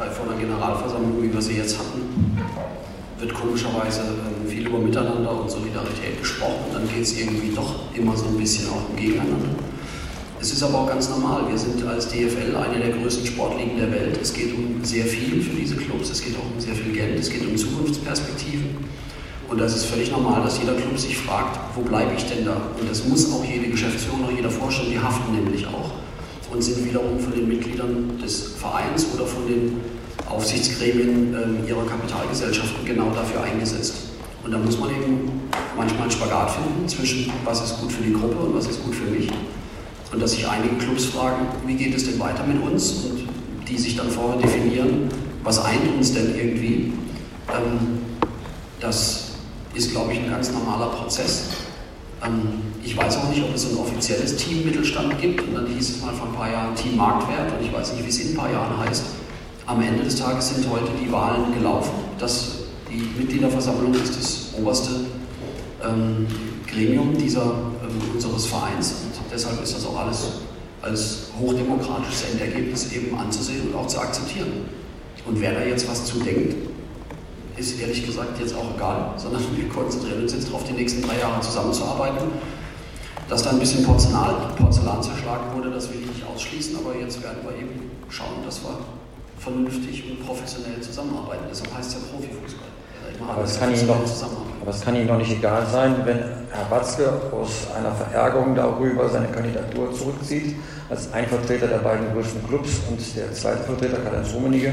bei 0.00 0.08
vor 0.08 0.24
einer 0.30 0.40
Generalversammlung, 0.40 1.22
wie 1.22 1.30
wir 1.30 1.42
sie 1.42 1.58
jetzt 1.58 1.78
hatten, 1.78 2.00
wird 3.18 3.34
komischerweise 3.34 4.00
ähm, 4.00 4.48
viel 4.48 4.66
über 4.66 4.78
Miteinander 4.78 5.42
und 5.42 5.50
Solidarität 5.50 6.18
gesprochen. 6.18 6.64
Und 6.68 6.74
dann 6.74 6.88
geht 6.88 7.02
es 7.02 7.20
irgendwie 7.20 7.54
doch 7.54 7.74
immer 7.94 8.16
so 8.16 8.24
ein 8.28 8.38
bisschen 8.38 8.70
auch 8.70 8.88
um 8.88 8.96
Gegeneinander. 8.96 9.60
Es 10.40 10.52
ist 10.52 10.62
aber 10.62 10.78
auch 10.78 10.88
ganz 10.88 11.10
normal. 11.10 11.42
Wir 11.50 11.58
sind 11.58 11.86
als 11.86 12.08
DFL 12.08 12.56
eine 12.56 12.82
der 12.82 12.96
größten 12.96 13.26
Sportligen 13.26 13.76
der 13.76 13.92
Welt. 13.92 14.18
Es 14.22 14.32
geht 14.32 14.54
um 14.54 14.82
sehr 14.82 15.04
viel 15.04 15.42
für 15.42 15.54
diese 15.54 15.76
Clubs. 15.76 16.08
Es 16.08 16.24
geht 16.24 16.34
auch 16.34 16.50
um 16.50 16.58
sehr 16.58 16.74
viel 16.74 16.94
Geld. 16.94 17.20
Es 17.20 17.28
geht 17.28 17.46
um 17.46 17.54
Zukunftsperspektiven. 17.54 18.78
Und 19.50 19.60
das 19.60 19.76
ist 19.76 19.84
völlig 19.84 20.10
normal, 20.10 20.42
dass 20.42 20.58
jeder 20.58 20.76
Club 20.76 20.98
sich 20.98 21.18
fragt, 21.18 21.60
wo 21.76 21.82
bleibe 21.82 22.12
ich 22.16 22.24
denn 22.24 22.46
da? 22.46 22.56
Und 22.80 22.88
das 22.88 23.06
muss 23.06 23.30
auch 23.34 23.44
jede 23.44 23.68
Geschäftsführung 23.68 24.24
oder 24.24 24.32
jeder 24.32 24.50
Vorstand, 24.50 24.88
die 24.90 24.98
haften 24.98 25.34
nämlich 25.34 25.66
auch 25.66 25.90
und 26.52 26.62
sind 26.62 26.84
wiederum 26.84 27.18
von 27.18 27.32
den 27.32 27.48
Mitgliedern 27.48 28.18
des 28.22 28.54
Vereins 28.58 29.06
oder 29.14 29.26
von 29.26 29.46
den 29.46 29.80
Aufsichtsgremien 30.30 31.34
äh, 31.34 31.68
ihrer 31.68 31.84
Kapitalgesellschaften 31.84 32.84
genau 32.84 33.10
dafür 33.10 33.42
eingesetzt. 33.42 33.94
Und 34.44 34.52
da 34.52 34.58
muss 34.58 34.78
man 34.78 34.90
eben 34.90 35.30
manchmal 35.76 36.02
einen 36.02 36.10
Spagat 36.10 36.52
finden 36.52 36.88
zwischen, 36.88 37.32
was 37.44 37.62
ist 37.62 37.80
gut 37.80 37.92
für 37.92 38.02
die 38.02 38.12
Gruppe 38.12 38.36
und 38.36 38.54
was 38.54 38.66
ist 38.66 38.82
gut 38.82 38.94
für 38.94 39.10
mich. 39.10 39.28
Und 40.12 40.22
dass 40.22 40.32
sich 40.32 40.48
einige 40.48 40.76
Clubs 40.76 41.06
fragen, 41.06 41.46
wie 41.66 41.74
geht 41.74 41.94
es 41.94 42.04
denn 42.04 42.18
weiter 42.18 42.44
mit 42.44 42.62
uns? 42.62 43.04
Und 43.04 43.28
die 43.68 43.76
sich 43.76 43.96
dann 43.96 44.10
vorher 44.10 44.40
definieren, 44.40 45.08
was 45.44 45.64
eint 45.64 45.94
uns 45.96 46.14
denn 46.14 46.34
irgendwie? 46.36 46.92
Ähm, 47.48 47.98
das 48.80 49.32
ist, 49.74 49.92
glaube 49.92 50.12
ich, 50.12 50.20
ein 50.20 50.30
ganz 50.30 50.52
normaler 50.52 50.86
Prozess. 50.86 51.50
Ähm, 52.24 52.62
ich 52.82 52.96
weiß 52.96 53.18
auch 53.18 53.28
nicht, 53.28 53.42
ob 53.42 53.54
es 53.54 53.70
ein 53.70 53.76
offizielles 53.76 54.36
Team 54.36 54.64
Mittelstand 54.64 55.20
gibt. 55.20 55.42
Und 55.42 55.54
dann 55.54 55.66
hieß 55.66 55.90
es 55.90 56.02
mal 56.02 56.12
vor 56.14 56.28
ein 56.28 56.34
paar 56.34 56.50
Jahren 56.50 56.74
Team 56.74 56.96
Marktwert. 56.96 57.52
Und 57.58 57.64
ich 57.64 57.72
weiß 57.72 57.92
nicht, 57.92 58.04
wie 58.04 58.08
es 58.08 58.18
in 58.20 58.32
ein 58.32 58.36
paar 58.36 58.50
Jahren 58.50 58.78
heißt. 58.78 59.04
Am 59.70 59.80
Ende 59.80 60.02
des 60.02 60.16
Tages 60.16 60.48
sind 60.48 60.68
heute 60.68 60.90
die 61.00 61.12
Wahlen 61.12 61.54
gelaufen. 61.54 61.92
Das, 62.18 62.54
die 62.90 63.08
Mitgliederversammlung 63.16 63.94
ist 63.94 64.18
das 64.18 64.60
oberste 64.60 64.90
ähm, 65.80 66.26
Gremium 66.66 67.16
dieser, 67.16 67.44
ähm, 67.44 68.12
unseres 68.12 68.46
Vereins. 68.46 68.94
Deshalb 69.32 69.62
ist 69.62 69.76
das 69.76 69.86
auch 69.86 69.96
alles 69.96 70.26
als 70.82 71.28
hochdemokratisches 71.40 72.32
Endergebnis 72.32 72.92
eben 72.92 73.16
anzusehen 73.16 73.68
und 73.68 73.76
auch 73.76 73.86
zu 73.86 74.00
akzeptieren. 74.00 74.50
Und 75.24 75.40
wer 75.40 75.52
da 75.52 75.62
jetzt 75.62 75.88
was 75.88 76.04
zu 76.04 76.18
denkt, 76.18 76.56
ist 77.56 77.80
ehrlich 77.80 78.04
gesagt 78.04 78.40
jetzt 78.40 78.56
auch 78.56 78.74
egal, 78.74 79.12
sondern 79.18 79.44
wir 79.54 79.68
konzentrieren 79.68 80.22
uns 80.22 80.32
jetzt 80.32 80.48
darauf, 80.48 80.64
die 80.64 80.72
nächsten 80.72 81.02
drei 81.02 81.20
Jahre 81.20 81.40
zusammenzuarbeiten. 81.42 82.26
Dass 83.28 83.44
da 83.44 83.50
ein 83.50 83.60
bisschen 83.60 83.84
Porzellan, 83.84 84.34
Porzellan 84.58 85.00
zerschlagen 85.00 85.54
wurde, 85.54 85.70
das 85.70 85.88
will 85.92 86.00
ich 86.00 86.08
nicht 86.08 86.26
ausschließen, 86.26 86.76
aber 86.76 86.96
jetzt 86.98 87.22
werden 87.22 87.38
wir 87.44 87.54
eben 87.56 87.92
schauen, 88.08 88.42
dass 88.44 88.64
wir 88.64 88.76
vernünftig 89.42 90.04
und 90.10 90.26
professionell 90.26 90.80
zusammenarbeiten. 90.80 91.44
Deshalb 91.50 91.74
heißt 91.74 91.88
es 91.88 91.94
ja 91.94 92.00
Profifußball. 92.12 92.68
Aber 93.28 93.44
es, 93.44 93.58
kann 93.58 93.74
Ihnen 93.74 93.86
doch, 93.86 93.96
aber 94.62 94.70
es 94.70 94.80
kann 94.80 94.96
Ihnen 94.96 95.08
doch 95.08 95.18
nicht 95.18 95.32
egal 95.32 95.66
sein, 95.70 95.96
wenn 96.04 96.18
Herr 96.50 96.64
Batzke 96.70 97.12
aus 97.32 97.66
einer 97.76 97.92
Verärgerung 97.92 98.54
darüber 98.54 99.08
seine 99.08 99.28
Kandidatur 99.28 99.92
zurückzieht, 99.92 100.56
als 100.88 101.12
ein 101.12 101.26
Vertreter 101.26 101.68
der 101.68 101.78
beiden 101.78 102.12
größten 102.12 102.46
Clubs 102.48 102.80
und 102.88 102.98
der 103.16 103.32
zweite 103.32 103.62
Vertreter, 103.64 103.98
Karl-Heinz 103.98 104.32
Rummenigge, 104.34 104.72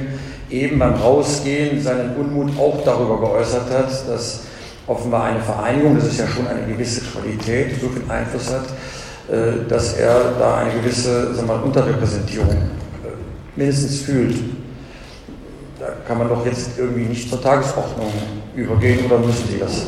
eben 0.49 0.79
beim 0.79 0.93
Rausgehen 0.93 1.81
seinen 1.81 2.15
Unmut 2.15 2.57
auch 2.57 2.83
darüber 2.83 3.19
geäußert 3.19 3.69
hat, 3.69 4.07
dass 4.07 4.43
offenbar 4.87 5.25
eine 5.25 5.41
Vereinigung, 5.41 5.95
das 5.95 6.07
ist 6.07 6.19
ja 6.19 6.27
schon 6.27 6.47
eine 6.47 6.65
gewisse 6.65 7.01
Qualität, 7.01 7.81
so 7.81 7.89
viel 7.89 8.09
Einfluss 8.09 8.49
hat, 8.51 8.65
äh, 9.29 9.67
dass 9.67 9.93
er 9.93 10.33
da 10.39 10.57
eine 10.57 10.73
gewisse 10.73 11.33
sagen 11.35 11.47
wir 11.47 11.55
mal, 11.55 11.63
Unterrepräsentierung 11.63 12.49
äh, 12.49 13.57
mindestens 13.57 14.01
fühlt 14.01 14.35
kann 16.07 16.17
man 16.17 16.29
doch 16.29 16.45
jetzt 16.45 16.77
irgendwie 16.77 17.03
nicht 17.03 17.29
zur 17.29 17.41
Tagesordnung 17.41 18.11
übergehen 18.55 19.05
oder 19.05 19.19
müssen 19.19 19.47
Sie 19.51 19.59
das? 19.59 19.87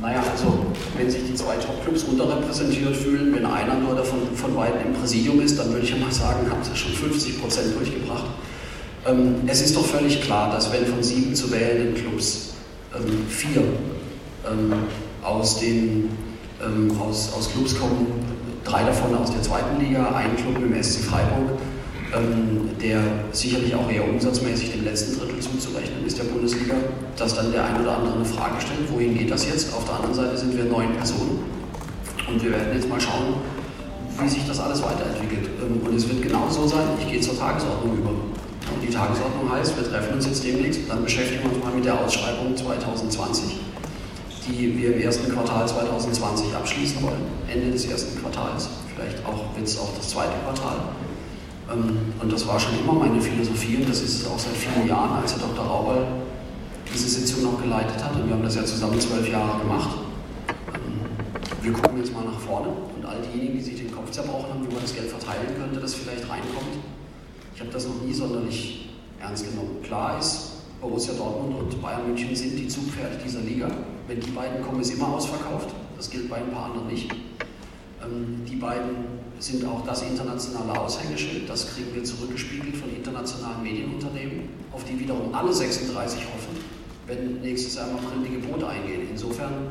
Naja, 0.00 0.22
also 0.30 0.66
wenn 0.96 1.10
sich 1.10 1.22
die 1.26 1.34
zwei 1.34 1.56
Topclubs 1.56 2.04
unterrepräsentiert 2.04 2.96
fühlen, 2.96 3.34
wenn 3.34 3.46
einer 3.46 3.74
nur 3.74 3.94
davon 3.94 4.20
von 4.34 4.54
beiden 4.54 4.80
im 4.86 4.92
Präsidium 4.94 5.40
ist, 5.40 5.58
dann 5.58 5.72
würde 5.72 5.84
ich 5.84 5.90
ja 5.90 5.96
mal 5.96 6.12
sagen, 6.12 6.50
haben 6.50 6.62
sie 6.62 6.76
schon 6.76 6.92
50 6.92 7.40
Prozent 7.40 7.76
durchgebracht. 7.76 8.24
Ähm, 9.06 9.36
es 9.46 9.62
ist 9.62 9.76
doch 9.76 9.84
völlig 9.84 10.22
klar, 10.22 10.52
dass 10.52 10.72
wenn 10.72 10.86
von 10.86 11.02
sieben 11.02 11.34
zu 11.34 11.50
wählenden 11.50 11.94
Clubs 11.94 12.54
ähm, 12.94 13.26
vier 13.28 13.62
ähm, 14.50 14.72
aus, 15.22 15.60
den, 15.60 16.10
ähm, 16.62 16.92
aus, 17.00 17.32
aus 17.36 17.50
Clubs 17.52 17.78
kommen, 17.78 18.06
drei 18.64 18.84
davon 18.84 19.14
aus 19.16 19.32
der 19.32 19.42
zweiten 19.42 19.80
Liga, 19.80 20.14
ein 20.14 20.36
Club 20.36 20.56
im 20.62 20.82
SC 20.82 21.00
Freiburg, 21.04 21.58
ähm, 22.14 22.70
der 22.80 23.00
sicherlich 23.32 23.74
auch 23.74 23.90
eher 23.90 24.08
umsatzmäßig 24.08 24.72
dem 24.72 24.84
letzten 24.84 25.18
Drittel 25.18 25.40
zuzurechnen 25.40 26.04
ist 26.06 26.18
der 26.18 26.24
Bundesliga, 26.24 26.74
dass 27.16 27.34
dann 27.34 27.52
der 27.52 27.64
ein 27.64 27.80
oder 27.80 27.96
andere 27.98 28.14
eine 28.14 28.24
Frage 28.24 28.60
stellt, 28.60 28.90
wohin 28.92 29.16
geht 29.16 29.30
das 29.30 29.46
jetzt? 29.46 29.74
Auf 29.74 29.84
der 29.84 29.94
anderen 29.96 30.14
Seite 30.14 30.36
sind 30.36 30.56
wir 30.56 30.64
neun 30.64 30.92
Personen 30.96 31.40
und 32.28 32.42
wir 32.42 32.50
werden 32.50 32.74
jetzt 32.74 32.88
mal 32.88 33.00
schauen, 33.00 33.34
wie 34.20 34.28
sich 34.28 34.46
das 34.46 34.60
alles 34.60 34.82
weiterentwickelt. 34.82 35.48
Ähm, 35.62 35.86
und 35.86 35.94
es 35.94 36.08
wird 36.08 36.22
genau 36.22 36.48
so 36.50 36.66
sein, 36.66 36.86
ich 37.00 37.10
gehe 37.10 37.20
zur 37.20 37.38
Tagesordnung 37.38 37.96
über. 37.98 38.10
Und 38.10 38.82
die 38.82 38.90
Tagesordnung 38.92 39.50
heißt, 39.50 39.76
wir 39.76 39.90
treffen 39.90 40.14
uns 40.14 40.26
jetzt 40.26 40.44
demnächst, 40.44 40.82
dann 40.88 41.02
beschäftigen 41.02 41.42
wir 41.44 41.52
uns 41.54 41.64
mal 41.64 41.72
mit 41.74 41.84
der 41.84 41.98
Ausschreibung 41.98 42.56
2020, 42.56 43.58
die 44.46 44.78
wir 44.78 44.94
im 44.94 45.00
ersten 45.00 45.32
Quartal 45.32 45.66
2020 45.66 46.54
abschließen 46.54 47.02
wollen, 47.02 47.22
Ende 47.48 47.72
des 47.72 47.86
ersten 47.86 48.20
Quartals 48.20 48.68
Vielleicht 49.00 49.24
auch 49.24 49.56
wird 49.56 49.66
es 49.66 49.78
auch 49.78 49.96
das 49.96 50.10
zweite 50.10 50.34
Quartal. 50.44 50.76
Ähm, 51.72 51.96
und 52.20 52.32
das 52.32 52.46
war 52.46 52.58
schon 52.58 52.78
immer 52.78 52.94
meine 52.94 53.20
Philosophie 53.20 53.76
und 53.76 53.88
das 53.88 54.02
ist 54.02 54.22
es 54.22 54.26
auch 54.26 54.38
seit 54.38 54.54
vielen 54.54 54.88
Jahren, 54.88 55.22
als 55.22 55.32
Herr 55.32 55.46
Dr. 55.48 55.64
Raubal 55.64 56.06
diese 56.92 57.08
Sitzung 57.08 57.44
noch 57.44 57.62
geleitet 57.62 58.02
hat. 58.02 58.16
Und 58.16 58.26
wir 58.26 58.34
haben 58.34 58.42
das 58.42 58.56
ja 58.56 58.64
zusammen 58.64 59.00
zwölf 59.00 59.28
Jahre 59.30 59.60
gemacht. 59.60 59.90
Ähm, 60.74 61.00
wir 61.62 61.72
gucken 61.72 61.98
jetzt 61.98 62.12
mal 62.12 62.24
nach 62.24 62.38
vorne 62.40 62.68
und 62.96 63.04
all 63.04 63.18
diejenigen, 63.22 63.58
die 63.58 63.64
sich 63.64 63.76
den 63.76 63.94
Kopf 63.94 64.10
zerbrochen 64.10 64.50
haben, 64.50 64.66
wie 64.66 64.72
man 64.72 64.82
das 64.82 64.94
Geld 64.94 65.08
verteilen 65.08 65.54
könnte, 65.58 65.80
das 65.80 65.94
vielleicht 65.94 66.28
reinkommt. 66.28 66.78
Ich 67.54 67.60
habe 67.60 67.70
das 67.70 67.86
noch 67.86 68.02
nie 68.02 68.12
sonderlich 68.12 68.88
ernst 69.20 69.48
genommen. 69.48 69.82
Klar 69.82 70.18
ist, 70.18 70.50
Borussia 70.80 71.12
Dortmund 71.14 71.58
und 71.58 71.82
Bayern 71.82 72.06
München 72.06 72.34
sind 72.34 72.58
die 72.58 72.66
Zugpferde 72.66 73.18
dieser 73.22 73.40
Liga. 73.40 73.70
Wenn 74.08 74.18
die 74.18 74.30
beiden 74.30 74.62
kommen, 74.62 74.80
ist 74.80 74.94
immer 74.94 75.08
ausverkauft. 75.08 75.68
Das 75.96 76.10
gilt 76.10 76.30
bei 76.30 76.36
ein 76.36 76.50
paar 76.50 76.66
anderen 76.66 76.88
nicht. 76.88 77.12
Ähm, 78.02 78.42
die 78.48 78.56
beiden 78.56 79.19
sind 79.40 79.64
auch 79.64 79.84
das 79.86 80.02
internationale 80.02 80.78
Aushängeschild. 80.78 81.48
Das 81.48 81.74
kriegen 81.74 81.94
wir 81.94 82.04
zurückgespiegelt 82.04 82.76
von 82.76 82.94
internationalen 82.94 83.62
Medienunternehmen, 83.62 84.50
auf 84.70 84.84
die 84.84 85.00
wiederum 85.00 85.34
alle 85.34 85.52
36 85.52 86.20
hoffen, 86.20 86.56
wenn 87.06 87.40
nächstes 87.40 87.74
Jahr 87.74 87.88
im 87.88 87.96
April 87.96 88.20
die 88.28 88.40
Gebote 88.40 88.68
eingehen. 88.68 89.08
Insofern 89.10 89.68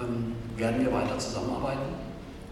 ähm, 0.00 0.32
werden 0.56 0.84
wir 0.84 0.92
weiter 0.92 1.16
zusammenarbeiten. 1.18 1.94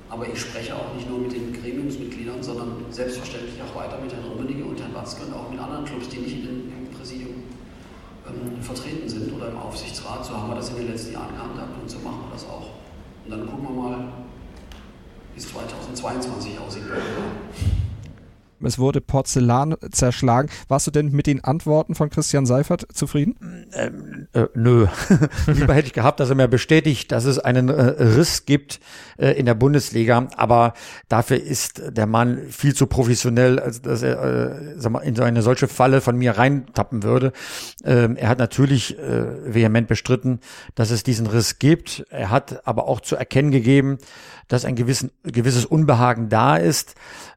Aber 0.09 0.29
ich 0.29 0.41
spreche 0.41 0.73
auch 0.73 0.95
nicht 0.95 1.11
nur 1.11 1.19
mit 1.19 1.33
den 1.33 1.53
Gremiumsmitgliedern, 1.53 2.41
sondern 2.41 2.87
selbstverständlich 2.91 3.61
auch 3.61 3.75
weiter 3.75 3.99
mit 4.01 4.13
Herrn 4.13 4.25
Rummenigge 4.25 4.65
und 4.65 4.81
Herrn 4.81 4.95
Watzke 4.95 5.27
und 5.27 5.35
auch 5.35 5.51
mit 5.51 5.59
anderen 5.59 5.85
Clubs, 5.85 6.09
die 6.09 6.19
nicht 6.19 6.45
in, 6.45 6.71
im 6.71 6.97
Präsidium 6.97 7.43
ähm, 8.29 8.63
vertreten 8.63 9.09
sind 9.09 9.33
oder 9.35 9.51
im 9.51 9.59
Aufsichtsrat. 9.59 10.25
So 10.25 10.37
haben 10.37 10.51
wir 10.51 10.55
das 10.55 10.71
in 10.71 10.77
den 10.77 10.89
letzten 10.93 11.13
Jahren 11.13 11.35
gehandhabt 11.35 11.83
und 11.83 11.91
so 11.91 11.99
machen 11.99 12.21
wir 12.23 12.35
das 12.35 12.45
auch. 12.45 12.71
Und 13.25 13.31
dann 13.33 13.51
gucken 13.51 13.67
wir 13.67 13.83
mal, 13.83 14.09
wie 15.37 15.41
es 15.41 15.49
2022 15.51 16.59
aussieht. 16.59 16.85
Es 18.63 18.79
wurde 18.79 19.01
Porzellan 19.01 19.77
zerschlagen. 19.91 20.49
Warst 20.69 20.87
du 20.87 20.91
denn 20.91 21.13
mit 21.13 21.27
den 21.27 21.45
Antworten 21.45 21.95
von 21.95 22.11
Christian 22.11 22.47
Seifert 22.47 22.87
zufrieden? 22.93 23.67
Ähm, 23.75 24.29
äh, 24.33 24.47
nö. 24.55 24.87
Lieber 25.47 25.75
hätte 25.75 25.89
ich 25.89 25.93
gehabt, 25.93 26.21
dass 26.21 26.31
er 26.31 26.37
mir 26.37 26.49
bestätigt, 26.49 27.13
dass 27.13 27.25
es 27.25 27.39
einen 27.39 27.69
äh, 27.69 27.83
Riss 27.83 28.47
gibt 28.47 28.81
äh, 29.19 29.33
in 29.33 29.47
der 29.47 29.55
Bundesliga. 29.55 30.29
Aber 30.37 30.73
dafür 31.09 31.41
ist 31.41 31.83
der 31.97 32.07
Mann 32.07 32.49
viel 32.49 32.75
zu 32.75 32.87
professionell, 32.87 33.59
als 33.59 33.83
dass 33.83 34.03
er 34.03 34.23
äh, 34.23 34.75
sag 34.77 34.93
mal, 34.93 35.01
in 35.01 35.15
so 35.15 35.23
eine 35.23 35.43
solche 35.43 35.69
Falle 35.69 36.01
von 36.01 36.17
mir 36.17 36.39
reintappen 36.39 37.03
würde. 37.03 37.33
Ähm, 37.85 38.17
er 38.17 38.29
hat 38.29 38.39
natürlich 38.39 38.99
äh, 38.99 39.55
vehement 39.55 39.89
bestritten, 39.89 40.41
dass 40.75 40.91
es 40.91 41.03
diesen 41.03 41.27
Riss 41.27 41.59
gibt. 41.59 42.05
Er 42.11 42.31
hat 42.31 42.67
aber 42.67 42.89
auch 42.89 43.01
zu 43.01 43.17
erkennen 43.17 43.51
gegeben, 43.51 43.99
dass 44.49 44.65
ein 44.65 44.77
gewissen, 44.77 45.11
gewisses 45.25 45.65
Unbehagen 45.65 46.29
da 46.29 46.57
ist 46.57 46.95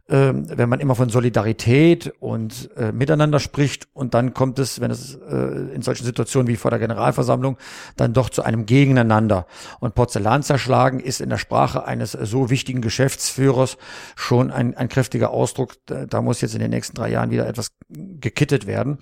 ähm, 0.09 0.45
wenn 0.49 0.69
man 0.69 0.79
immer 0.79 0.95
von 0.95 1.09
Solidarität 1.09 2.13
und 2.19 2.69
äh, 2.75 2.91
Miteinander 2.91 3.39
spricht 3.39 3.87
und 3.93 4.13
dann 4.13 4.33
kommt 4.33 4.57
es, 4.57 4.81
wenn 4.81 4.89
es 4.89 5.15
äh, 5.15 5.73
in 5.73 5.81
solchen 5.81 6.03
Situationen 6.03 6.47
wie 6.47 6.55
vor 6.55 6.71
der 6.71 6.79
Generalversammlung, 6.79 7.57
dann 7.95 8.13
doch 8.13 8.29
zu 8.29 8.41
einem 8.41 8.65
Gegeneinander. 8.65 9.45
Und 9.79 9.93
Porzellan 9.93 10.41
zerschlagen 10.41 10.99
ist 10.99 11.21
in 11.21 11.29
der 11.29 11.37
Sprache 11.37 11.85
eines 11.85 12.13
so 12.13 12.49
wichtigen 12.49 12.81
Geschäftsführers 12.81 13.77
schon 14.15 14.49
ein, 14.49 14.75
ein 14.75 14.89
kräftiger 14.89 15.29
Ausdruck. 15.29 15.75
Da 15.85 16.21
muss 16.21 16.41
jetzt 16.41 16.55
in 16.55 16.59
den 16.59 16.71
nächsten 16.71 16.95
drei 16.95 17.11
Jahren 17.11 17.29
wieder 17.29 17.47
etwas 17.47 17.69
gekittet 17.89 18.65
werden. 18.65 18.97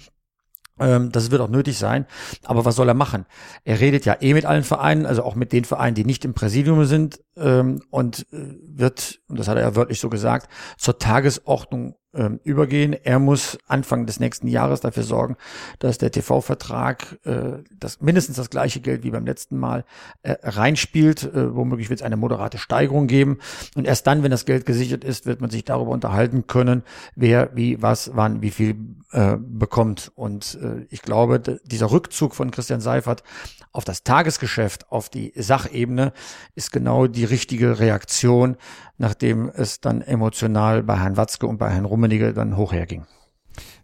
Ähm, 0.80 1.12
das 1.12 1.32
wird 1.32 1.42
auch 1.42 1.50
nötig 1.50 1.78
sein. 1.78 2.06
Aber 2.44 2.66
was 2.66 2.76
soll 2.76 2.88
er 2.88 2.94
machen? 2.94 3.26
Er 3.64 3.80
redet 3.80 4.06
ja 4.06 4.18
eh 4.20 4.34
mit 4.34 4.46
allen 4.46 4.64
Vereinen, 4.64 5.06
also 5.06 5.24
auch 5.24 5.36
mit 5.36 5.52
den 5.52 5.66
Vereinen, 5.66 5.96
die 5.96 6.06
nicht 6.06 6.26
im 6.26 6.34
Präsidium 6.34 6.86
sind, 6.86 7.20
ähm, 7.38 7.82
und 7.90 8.26
äh, 8.32 8.56
wird, 8.62 9.20
und 9.28 9.40
das 9.40 9.48
hat 9.48 9.58
er 9.58 9.64
ja 9.64 9.76
wörtlich 9.76 10.00
so 10.00 10.10
gesagt, 10.10 10.50
zur 10.78 10.98
Tagesordnung 10.98 11.96
ähm, 12.14 12.40
übergehen. 12.44 12.94
Er 12.94 13.20
muss 13.20 13.58
Anfang 13.68 14.06
des 14.06 14.20
nächsten 14.20 14.48
Jahres 14.48 14.82
dafür 14.82 15.04
sorgen, 15.04 15.38
dass 15.80 15.98
der 15.98 16.12
TV-Vertrag 16.12 17.20
äh, 17.26 17.64
das 17.78 18.02
mindestens 18.02 18.38
das 18.38 18.50
gleiche 18.50 18.80
Geld 18.80 19.04
wie 19.04 19.12
beim 19.12 19.26
letzten 19.26 19.58
Mal 19.58 19.86
äh, 20.24 20.36
reinspielt. 20.42 21.30
Womöglich 21.34 21.90
wird 21.90 22.00
es 22.00 22.06
eine 22.06 22.18
moderate 22.18 22.58
Steigerung 22.58 23.08
geben. 23.08 23.38
Und 23.76 23.86
erst 23.86 24.08
dann, 24.08 24.24
wenn 24.24 24.32
das 24.32 24.46
Geld 24.46 24.66
gesichert 24.66 25.04
ist, 25.04 25.26
wird 25.26 25.42
man 25.42 25.50
sich 25.50 25.64
darüber 25.64 25.92
unterhalten 25.92 26.48
können, 26.48 26.84
wer 27.16 27.56
wie 27.56 27.82
was 27.82 28.12
wann 28.16 28.42
wie 28.42 28.52
viel 28.52 28.76
äh, 29.12 29.38
bekommt. 29.40 30.12
Und 30.16 30.58
äh, 30.62 30.86
ich 30.90 31.02
glaube, 31.02 31.40
dieser 31.40 31.92
Rückzug 31.92 32.36
von 32.36 32.52
Christian 32.52 32.82
Seifert 32.82 33.24
auf 33.72 33.86
das 33.86 34.04
Tagesgeschäft, 34.04 34.92
auf 34.92 35.10
die 35.10 35.32
Sachebene, 35.36 36.14
ist 36.56 36.72
genau 36.72 37.08
die 37.08 37.26
richtige 37.26 37.80
Reaktion, 37.80 38.58
nachdem 38.98 39.50
es 39.50 39.80
dann 39.80 40.02
emotional 40.02 40.84
bei 40.84 40.98
Herrn 40.98 41.18
Watzke 41.18 41.48
und 41.48 41.58
bei 41.58 41.70
Herrn 41.70 41.86
Rummenigge 41.86 42.34
dann 42.34 42.58
hochherging. 42.58 43.06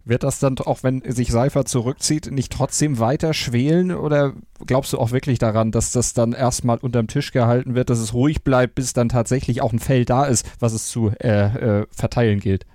Wird 0.05 0.24
das 0.24 0.39
dann, 0.39 0.57
auch 0.57 0.84
wenn 0.84 1.01
sich 1.09 1.32
Seifert 1.32 1.69
zurückzieht, 1.69 2.30
nicht 2.30 2.51
trotzdem 2.51 2.99
weiter 2.99 3.34
schwelen? 3.34 3.91
Oder 3.93 4.34
glaubst 4.65 4.91
du 4.91 4.99
auch 4.99 5.11
wirklich 5.11 5.39
daran, 5.39 5.71
dass 5.71 5.93
das 5.93 6.13
dann 6.13 6.34
erstmal 6.34 6.78
unterm 6.80 7.07
Tisch 7.07 7.32
gehalten 7.32 7.74
wird, 7.74 7.89
dass 7.89 7.99
es 7.99 8.13
ruhig 8.13 8.43
bleibt, 8.43 8.76
bis 8.76 8.91
dann 8.91 9.07
tatsächlich 9.07 9.61
auch 9.61 9.71
ein 9.71 9.80
Feld 9.80 10.09
da 10.09 10.26
ist, 10.26 10.45
was 10.59 10.74
es 10.74 10.89
zu 10.89 11.11
äh, 11.21 11.82
äh, 11.82 11.88
verteilen 11.91 12.41
gilt? 12.41 12.65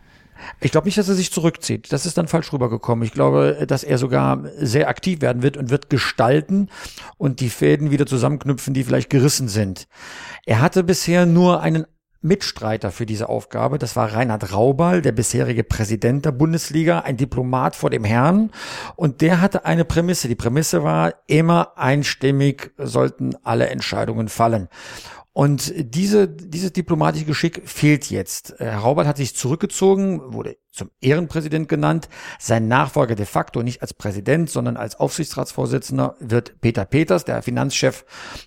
Ich 0.60 0.70
glaube 0.70 0.86
nicht, 0.86 0.98
dass 0.98 1.08
er 1.08 1.14
sich 1.14 1.32
zurückzieht. 1.32 1.92
Das 1.92 2.06
ist 2.06 2.18
dann 2.18 2.28
falsch 2.28 2.52
rübergekommen. 2.52 3.04
Ich 3.04 3.12
glaube, 3.12 3.64
dass 3.66 3.84
er 3.84 3.98
sogar 3.98 4.44
sehr 4.56 4.88
aktiv 4.88 5.20
werden 5.20 5.42
wird 5.42 5.56
und 5.56 5.70
wird 5.70 5.90
gestalten 5.90 6.68
und 7.16 7.40
die 7.40 7.50
Fäden 7.50 7.90
wieder 7.90 8.06
zusammenknüpfen, 8.06 8.74
die 8.74 8.84
vielleicht 8.84 9.10
gerissen 9.10 9.48
sind. 9.48 9.86
Er 10.46 10.60
hatte 10.60 10.84
bisher 10.84 11.26
nur 11.26 11.60
einen 11.60 11.86
Mitstreiter 12.20 12.90
für 12.90 13.06
diese 13.06 13.28
Aufgabe. 13.28 13.78
Das 13.78 13.94
war 13.94 14.12
Reinhard 14.12 14.52
Raubal, 14.52 15.02
der 15.02 15.12
bisherige 15.12 15.62
Präsident 15.62 16.24
der 16.24 16.32
Bundesliga, 16.32 17.00
ein 17.00 17.16
Diplomat 17.16 17.76
vor 17.76 17.90
dem 17.90 18.02
Herrn. 18.02 18.50
Und 18.96 19.20
der 19.20 19.40
hatte 19.40 19.64
eine 19.64 19.84
Prämisse. 19.84 20.26
Die 20.26 20.34
Prämisse 20.34 20.82
war, 20.82 21.14
immer 21.28 21.78
einstimmig 21.78 22.72
sollten 22.76 23.36
alle 23.44 23.68
Entscheidungen 23.68 24.28
fallen. 24.28 24.68
Und 25.38 25.72
diese, 25.76 26.26
dieses 26.26 26.72
diplomatische 26.72 27.24
Geschick 27.24 27.62
fehlt 27.64 28.10
jetzt. 28.10 28.56
Herr 28.58 28.78
Raubal 28.78 29.06
hat 29.06 29.18
sich 29.18 29.36
zurückgezogen, 29.36 30.32
wurde 30.32 30.56
zum 30.72 30.90
Ehrenpräsident 31.00 31.68
genannt. 31.68 32.08
Sein 32.40 32.66
Nachfolger 32.66 33.14
de 33.14 33.24
facto 33.24 33.62
nicht 33.62 33.80
als 33.80 33.94
Präsident, 33.94 34.50
sondern 34.50 34.76
als 34.76 34.98
Aufsichtsratsvorsitzender 34.98 36.16
wird 36.18 36.60
Peter 36.60 36.84
Peters, 36.84 37.24
der 37.24 37.40
Finanzchef 37.42 38.04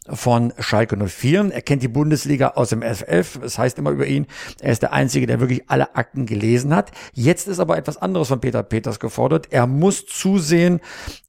von 0.10 0.52
Schalke 0.60 0.98
04. 0.98 1.52
Er 1.54 1.62
kennt 1.62 1.82
die 1.82 1.88
Bundesliga 1.88 2.50
aus 2.56 2.72
dem 2.72 2.82
FF. 2.82 3.40
Das 3.42 3.58
heißt 3.58 3.80
immer 3.80 3.92
über 3.92 4.08
ihn, 4.08 4.28
er 4.60 4.74
ist 4.74 4.82
der 4.82 4.92
Einzige, 4.92 5.28
der 5.28 5.40
wirklich 5.40 5.70
alle 5.70 5.96
Akten 5.96 6.26
gelesen 6.26 6.76
hat. 6.76 6.92
Jetzt 7.14 7.48
ist 7.48 7.60
aber 7.60 7.78
etwas 7.78 7.96
anderes 7.96 8.28
von 8.28 8.42
Peter 8.42 8.64
Peters 8.64 9.00
gefordert. 9.00 9.48
Er 9.50 9.66
muss 9.66 10.06
zusehen, 10.08 10.82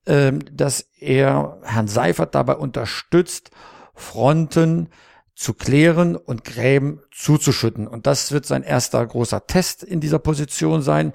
ähm, 0.07 0.41
dass 0.51 0.89
er 0.99 1.61
Herrn 1.63 1.87
Seifert 1.87 2.35
dabei 2.35 2.57
unterstützt, 2.57 3.53
Fronten 3.95 4.89
zu 5.35 5.55
klären 5.55 6.17
und 6.17 6.45
Gräben 6.45 7.01
zuzuschütten. 7.11 7.89
Und 7.89 8.07
das 8.07 8.33
wird 8.33 8.47
sein 8.47 8.63
erster 8.63 9.05
großer 9.05 9.47
Test 9.47 9.83
in 9.83 10.01
dieser 10.01 10.19
Position 10.19 10.83
sein. 10.83 11.13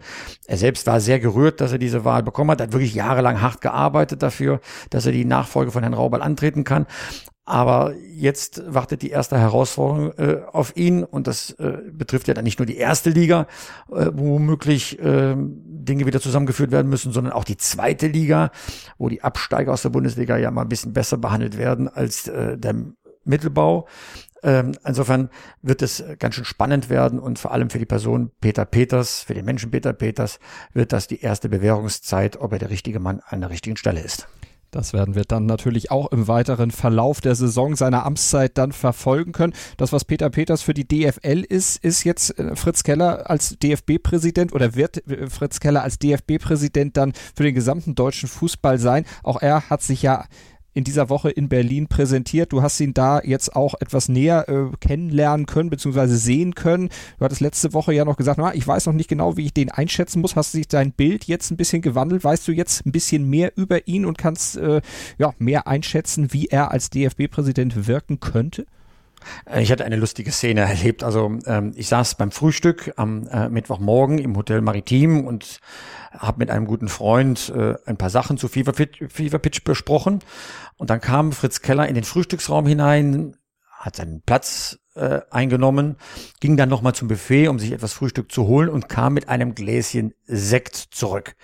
Er 0.47 0.57
selbst 0.57 0.87
war 0.87 0.99
sehr 0.99 1.19
gerührt, 1.19 1.61
dass 1.61 1.71
er 1.71 1.77
diese 1.77 2.03
Wahl 2.03 2.23
bekommen 2.23 2.51
hat. 2.51 2.59
Er 2.59 2.67
hat 2.67 2.73
wirklich 2.73 2.95
jahrelang 2.95 3.41
hart 3.41 3.61
gearbeitet 3.61 4.23
dafür, 4.23 4.59
dass 4.89 5.05
er 5.05 5.11
die 5.11 5.25
Nachfolge 5.25 5.71
von 5.71 5.83
Herrn 5.83 5.93
Raubal 5.93 6.21
antreten 6.21 6.63
kann. 6.63 6.87
Aber 7.45 7.93
jetzt 8.13 8.61
wartet 8.67 9.01
die 9.01 9.09
erste 9.09 9.37
Herausforderung 9.37 10.11
äh, 10.17 10.41
auf 10.51 10.75
ihn 10.75 11.05
und 11.05 11.27
das 11.27 11.51
äh, 11.51 11.77
betrifft 11.93 12.27
ja 12.27 12.33
dann 12.33 12.43
nicht 12.43 12.59
nur 12.59 12.65
die 12.65 12.75
erste 12.75 13.09
Liga, 13.09 13.47
äh, 13.89 14.07
wo 14.13 14.31
womöglich 14.33 14.99
äh, 14.99 15.33
Dinge 15.37 16.05
wieder 16.05 16.19
zusammengeführt 16.19 16.71
werden 16.71 16.89
müssen, 16.89 17.13
sondern 17.13 17.31
auch 17.31 17.45
die 17.45 17.55
zweite 17.55 18.07
Liga, 18.07 18.51
wo 18.97 19.07
die 19.07 19.23
Absteiger 19.23 19.71
aus 19.71 19.81
der 19.83 19.91
Bundesliga 19.91 20.35
ja 20.35 20.51
mal 20.51 20.63
ein 20.63 20.67
bisschen 20.67 20.91
besser 20.91 21.17
behandelt 21.17 21.57
werden 21.57 21.87
als 21.87 22.27
äh, 22.27 22.57
der 22.57 22.75
Mittelbau. 23.27 23.87
Ähm, 24.43 24.73
insofern 24.85 25.29
wird 25.61 25.81
es 25.81 26.03
ganz 26.19 26.35
schön 26.35 26.45
spannend 26.45 26.89
werden 26.89 27.19
und 27.19 27.39
vor 27.39 27.51
allem 27.51 27.69
für 27.69 27.79
die 27.79 27.85
Person 27.85 28.31
Peter 28.39 28.65
Peters, 28.65 29.21
für 29.21 29.33
den 29.33 29.45
Menschen 29.45 29.71
Peter 29.71 29.93
Peters, 29.93 30.39
wird 30.73 30.93
das 30.93 31.07
die 31.07 31.21
erste 31.21 31.49
Bewährungszeit, 31.49 32.39
ob 32.39 32.53
er 32.53 32.59
der 32.59 32.69
richtige 32.69 32.99
Mann 32.99 33.21
an 33.25 33.41
der 33.41 33.49
richtigen 33.49 33.77
Stelle 33.77 34.01
ist. 34.01 34.27
Das 34.71 34.91
werden 34.91 35.15
wir 35.15 35.23
dann 35.23 35.45
natürlich 35.45 35.91
auch 35.91 36.11
im 36.11 36.27
weiteren 36.27 36.71
Verlauf 36.71 37.21
der 37.21 37.35
Saison 37.35 37.75
seiner 37.75 38.05
Amtszeit 38.05 38.57
dann 38.57 38.73
verfolgen 38.73 39.31
können. 39.31 39.53
Das, 39.77 39.93
was 39.93 40.03
Peter 40.03 40.29
Peters 40.29 40.61
für 40.61 40.73
die 40.73 40.87
DFL 40.87 41.43
ist, 41.47 41.83
ist 41.83 42.03
jetzt 42.03 42.37
äh, 42.37 42.55
Fritz 42.55 42.83
Keller 42.83 43.29
als 43.29 43.57
DFB-Präsident 43.59 44.53
oder 44.53 44.75
wird 44.75 45.07
äh, 45.09 45.29
Fritz 45.29 45.59
Keller 45.61 45.83
als 45.83 45.99
DFB-Präsident 45.99 46.97
dann 46.97 47.13
für 47.33 47.43
den 47.43 47.55
gesamten 47.55 47.95
deutschen 47.95 48.27
Fußball 48.27 48.77
sein. 48.77 49.05
Auch 49.23 49.41
er 49.41 49.69
hat 49.69 49.81
sich 49.81 50.01
ja 50.01 50.25
in 50.77 50.83
dieser 50.83 51.09
Woche 51.09 51.31
in 51.31 51.49
Berlin 51.49 51.87
präsentiert. 51.87 52.53
Du 52.53 52.61
hast 52.61 52.79
ihn 52.79 52.93
da 52.93 53.19
jetzt 53.23 53.55
auch 53.55 53.73
etwas 53.79 54.09
näher 54.09 54.47
äh, 54.47 54.77
kennenlernen 54.79 55.47
können, 55.47 55.71
beziehungsweise 55.71 56.17
sehen 56.17 56.53
können. 56.53 56.89
Du 57.17 57.25
hattest 57.25 57.41
letzte 57.41 57.73
Woche 57.73 57.93
ja 57.93 58.05
noch 58.05 58.15
gesagt, 58.15 58.37
na, 58.37 58.53
ich 58.53 58.67
weiß 58.67 58.85
noch 58.85 58.93
nicht 58.93 59.09
genau, 59.09 59.37
wie 59.37 59.47
ich 59.47 59.53
den 59.55 59.71
einschätzen 59.71 60.21
muss. 60.21 60.35
Hast 60.35 60.51
sich 60.51 60.67
dein 60.67 60.91
Bild 60.91 61.25
jetzt 61.25 61.49
ein 61.49 61.57
bisschen 61.57 61.81
gewandelt? 61.81 62.23
Weißt 62.23 62.47
du 62.47 62.51
jetzt 62.51 62.85
ein 62.85 62.91
bisschen 62.91 63.27
mehr 63.27 63.53
über 63.55 63.87
ihn 63.87 64.05
und 64.05 64.19
kannst 64.19 64.57
äh, 64.57 64.81
ja, 65.17 65.33
mehr 65.39 65.65
einschätzen, 65.65 66.31
wie 66.31 66.45
er 66.45 66.69
als 66.69 66.91
DFB-Präsident 66.91 67.87
wirken 67.87 68.19
könnte? 68.19 68.67
Äh, 69.45 69.61
ich 69.61 69.71
hatte 69.71 69.85
eine 69.85 69.95
lustige 69.95 70.31
Szene 70.31 70.61
erlebt. 70.61 71.03
Also 71.03 71.37
ähm, 71.45 71.73
ich 71.75 71.87
saß 71.87 72.15
beim 72.15 72.31
Frühstück 72.31 72.93
am 72.95 73.27
äh, 73.27 73.49
Mittwochmorgen 73.49 74.19
im 74.19 74.35
Hotel 74.35 74.61
Maritim 74.61 75.25
und 75.25 75.59
habe 76.11 76.39
mit 76.39 76.49
einem 76.49 76.65
guten 76.65 76.87
Freund 76.87 77.51
äh, 77.55 77.75
ein 77.85 77.97
paar 77.97 78.09
Sachen 78.09 78.37
zu 78.37 78.47
Fever, 78.47 78.73
Fever 78.73 79.39
Pitch 79.39 79.63
besprochen. 79.63 80.19
Und 80.77 80.89
dann 80.89 81.01
kam 81.01 81.31
Fritz 81.31 81.61
Keller 81.61 81.87
in 81.87 81.95
den 81.95 82.03
Frühstücksraum 82.03 82.65
hinein, 82.65 83.35
hat 83.71 83.95
seinen 83.95 84.21
Platz 84.21 84.79
äh, 84.95 85.21
eingenommen, 85.29 85.97
ging 86.39 86.57
dann 86.57 86.69
nochmal 86.69 86.95
zum 86.95 87.07
Buffet, 87.07 87.47
um 87.47 87.59
sich 87.59 87.71
etwas 87.71 87.93
Frühstück 87.93 88.31
zu 88.31 88.47
holen 88.47 88.69
und 88.69 88.89
kam 88.89 89.13
mit 89.13 89.29
einem 89.29 89.55
Gläschen 89.55 90.13
Sekt 90.25 90.75
zurück. 90.75 91.35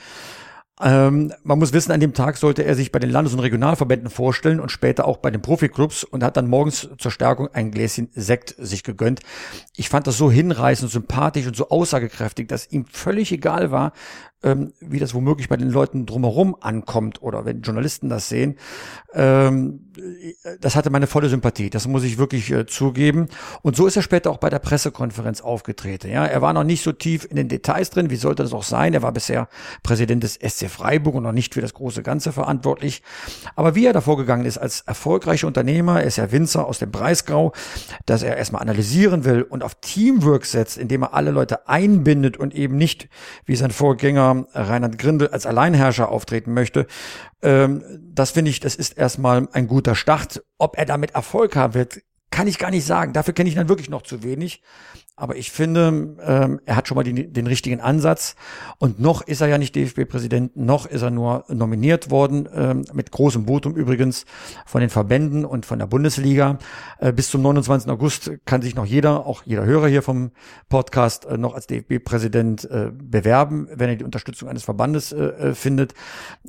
Ähm, 0.86 1.31
man 1.43 1.59
muss 1.59 1.71
wissen, 1.71 1.93
an 1.93 2.01
dem 2.01 2.13
Tag 2.13 2.36
sollte 2.36 2.65
er 2.65 2.75
sich 2.75 2.91
bei 2.91 2.99
den 2.99 3.09
Landes- 3.09 3.34
und 3.34 3.39
Regionalverbänden 3.39 4.09
vorstellen 4.09 4.59
und 4.59 4.69
später 4.69 5.07
auch 5.07 5.17
bei 5.17 5.31
den 5.31 5.41
Profiklubs 5.41 6.03
und 6.03 6.23
hat 6.23 6.36
dann 6.36 6.49
morgens 6.49 6.89
zur 6.97 7.11
Stärkung 7.11 7.47
ein 7.53 7.71
Gläschen 7.71 8.09
Sekt 8.13 8.53
sich 8.57 8.84
gegönnt. 8.84 9.21
Ich 9.77 9.88
fand 9.88 10.07
das 10.07 10.17
so 10.17 10.29
hinreißend, 10.29 10.91
sympathisch 10.91 11.47
und 11.47 11.55
so 11.55 11.69
aussagekräftig, 11.69 12.49
dass 12.49 12.69
ihm 12.69 12.86
völlig 12.86 13.31
egal 13.31 13.71
war, 13.71 13.93
ähm, 14.44 14.74
wie 14.80 15.00
das 15.00 15.14
womöglich 15.14 15.50
bei 15.50 15.58
den 15.58 15.70
Leuten 15.70 16.06
drumherum 16.06 16.56
ankommt 16.60 17.22
oder 17.22 17.46
wenn 17.46 17.62
Journalisten 17.62 18.10
das 18.10 18.30
sehen. 18.30 18.58
Ähm, 19.14 19.91
das 20.60 20.76
hatte 20.76 20.89
meine 20.89 21.08
volle 21.08 21.30
Sympathie, 21.30 21.70
das 21.70 21.88
muss 21.88 22.04
ich 22.04 22.18
wirklich 22.18 22.52
äh, 22.52 22.66
zugeben. 22.66 23.28
Und 23.62 23.76
so 23.76 23.88
ist 23.88 23.96
er 23.96 24.02
später 24.02 24.32
auch 24.32 24.38
bei 24.38 24.50
der 24.50 24.60
Pressekonferenz 24.60 25.41
aufgetreten. 25.41 26.10
Ja, 26.12 26.26
er 26.26 26.41
war 26.41 26.54
noch 26.54 26.64
nicht 26.64 26.84
so 26.84 26.91
tief 26.91 27.26
in 27.30 27.36
den 27.36 27.48
Details 27.48 27.89
drin, 27.89 28.10
wie 28.10 28.16
sollte 28.16 28.44
das 28.44 28.54
auch 28.54 28.64
sein? 28.64 28.94
Er 28.94 29.02
war 29.02 29.12
bisher 29.12 29.48
Präsident 29.84 30.24
des 30.24 30.36
SC 30.36 30.70
Freiburg 30.70 31.16
und 31.16 31.24
noch 31.24 31.32
nicht 31.32 31.54
für 31.54 31.62
das 31.62 31.74
große 31.74 32.04
Ganze 32.04 32.32
verantwortlich. 32.32 33.02
Aber 33.56 33.76
wie 33.76 33.86
er 33.86 33.94
davor 33.94 34.18
gegangen 34.18 34.46
ist 34.46 34.58
als 34.58 34.82
erfolgreicher 34.82 35.48
Unternehmer, 35.48 36.02
er 36.02 36.08
ist 36.08 36.18
ja 36.18 36.32
Winzer 36.32 36.66
aus 36.66 36.80
dem 36.80 36.91
Breisgau, 36.91 37.54
dass 38.06 38.24
er 38.24 38.38
erstmal 38.38 38.62
analysieren 38.62 39.26
will 39.26 39.44
und 39.44 39.64
auf 39.64 39.76
Teamwork 39.76 40.46
setzt, 40.46 40.78
indem 40.78 41.04
er 41.04 41.14
alle 41.14 41.32
Leute 41.32 41.68
einbindet 41.68 42.38
und 42.38 42.54
eben 42.56 42.78
nicht 42.78 43.10
wie 43.46 43.56
sein 43.56 43.72
Vorgänger 43.72 44.32
Reinhard 44.53 44.97
Grindel 44.97 45.29
als 45.29 45.45
Alleinherrscher 45.45 46.09
auftreten 46.09 46.53
möchte. 46.53 46.88
Ähm, 47.41 47.84
das 48.01 48.31
finde 48.31 48.51
ich, 48.51 48.59
das 48.59 48.75
ist 48.75 48.97
erstmal 48.97 49.47
ein 49.53 49.67
guter 49.67 49.95
Start. 49.95 50.43
Ob 50.57 50.77
er 50.77 50.86
damit 50.86 51.11
Erfolg 51.11 51.55
haben 51.55 51.73
wird, 51.73 52.01
kann 52.34 52.47
ich 52.47 52.57
gar 52.57 52.71
nicht 52.71 52.86
sagen. 52.86 53.13
Dafür 53.13 53.36
kenne 53.36 53.47
ich 53.47 53.55
dann 53.55 53.69
wirklich 53.69 53.91
noch 53.91 54.01
zu 54.01 54.23
wenig. 54.23 54.63
Aber 55.15 55.36
ich 55.36 55.51
finde, 55.51 56.17
ähm, 56.25 56.59
er 56.65 56.75
hat 56.75 56.88
schon 56.88 56.95
mal 56.95 57.03
die, 57.03 57.31
den 57.31 57.45
richtigen 57.45 57.79
Ansatz. 57.79 58.36
Und 58.79 58.99
noch 58.99 59.21
ist 59.21 59.41
er 59.41 59.47
ja 59.47 59.59
nicht 59.59 59.75
DFB-Präsident, 59.75 60.57
noch 60.57 60.88
ist 60.88 61.03
er 61.03 61.11
nur 61.11 61.45
nominiert 61.49 62.09
worden, 62.09 62.49
ähm, 62.51 62.84
mit 62.93 63.11
großem 63.11 63.45
Votum 63.45 63.75
übrigens 63.75 64.25
von 64.65 64.81
den 64.81 64.89
Verbänden 64.89 65.45
und 65.45 65.67
von 65.67 65.77
der 65.77 65.86
Bundesliga. 65.86 66.57
Äh, 66.97 67.13
bis 67.13 67.29
zum 67.29 67.43
29. 67.43 67.91
August 67.91 68.31
kann 68.45 68.63
sich 68.63 68.73
noch 68.73 68.88
jeder, 68.88 69.27
auch 69.27 69.43
jeder 69.45 69.65
Hörer 69.65 69.88
hier 69.88 70.01
vom 70.01 70.31
Podcast, 70.67 71.25
äh, 71.25 71.38
noch 71.38 71.53
als 71.53 71.67
DFB-Präsident 71.67 72.65
äh, 72.65 72.89
bewerben, 72.91 73.67
wenn 73.71 73.89
er 73.89 73.95
die 73.97 74.05
Unterstützung 74.05 74.49
eines 74.49 74.63
Verbandes 74.63 75.11
äh, 75.11 75.25
äh 75.25 75.53
findet. 75.53 75.93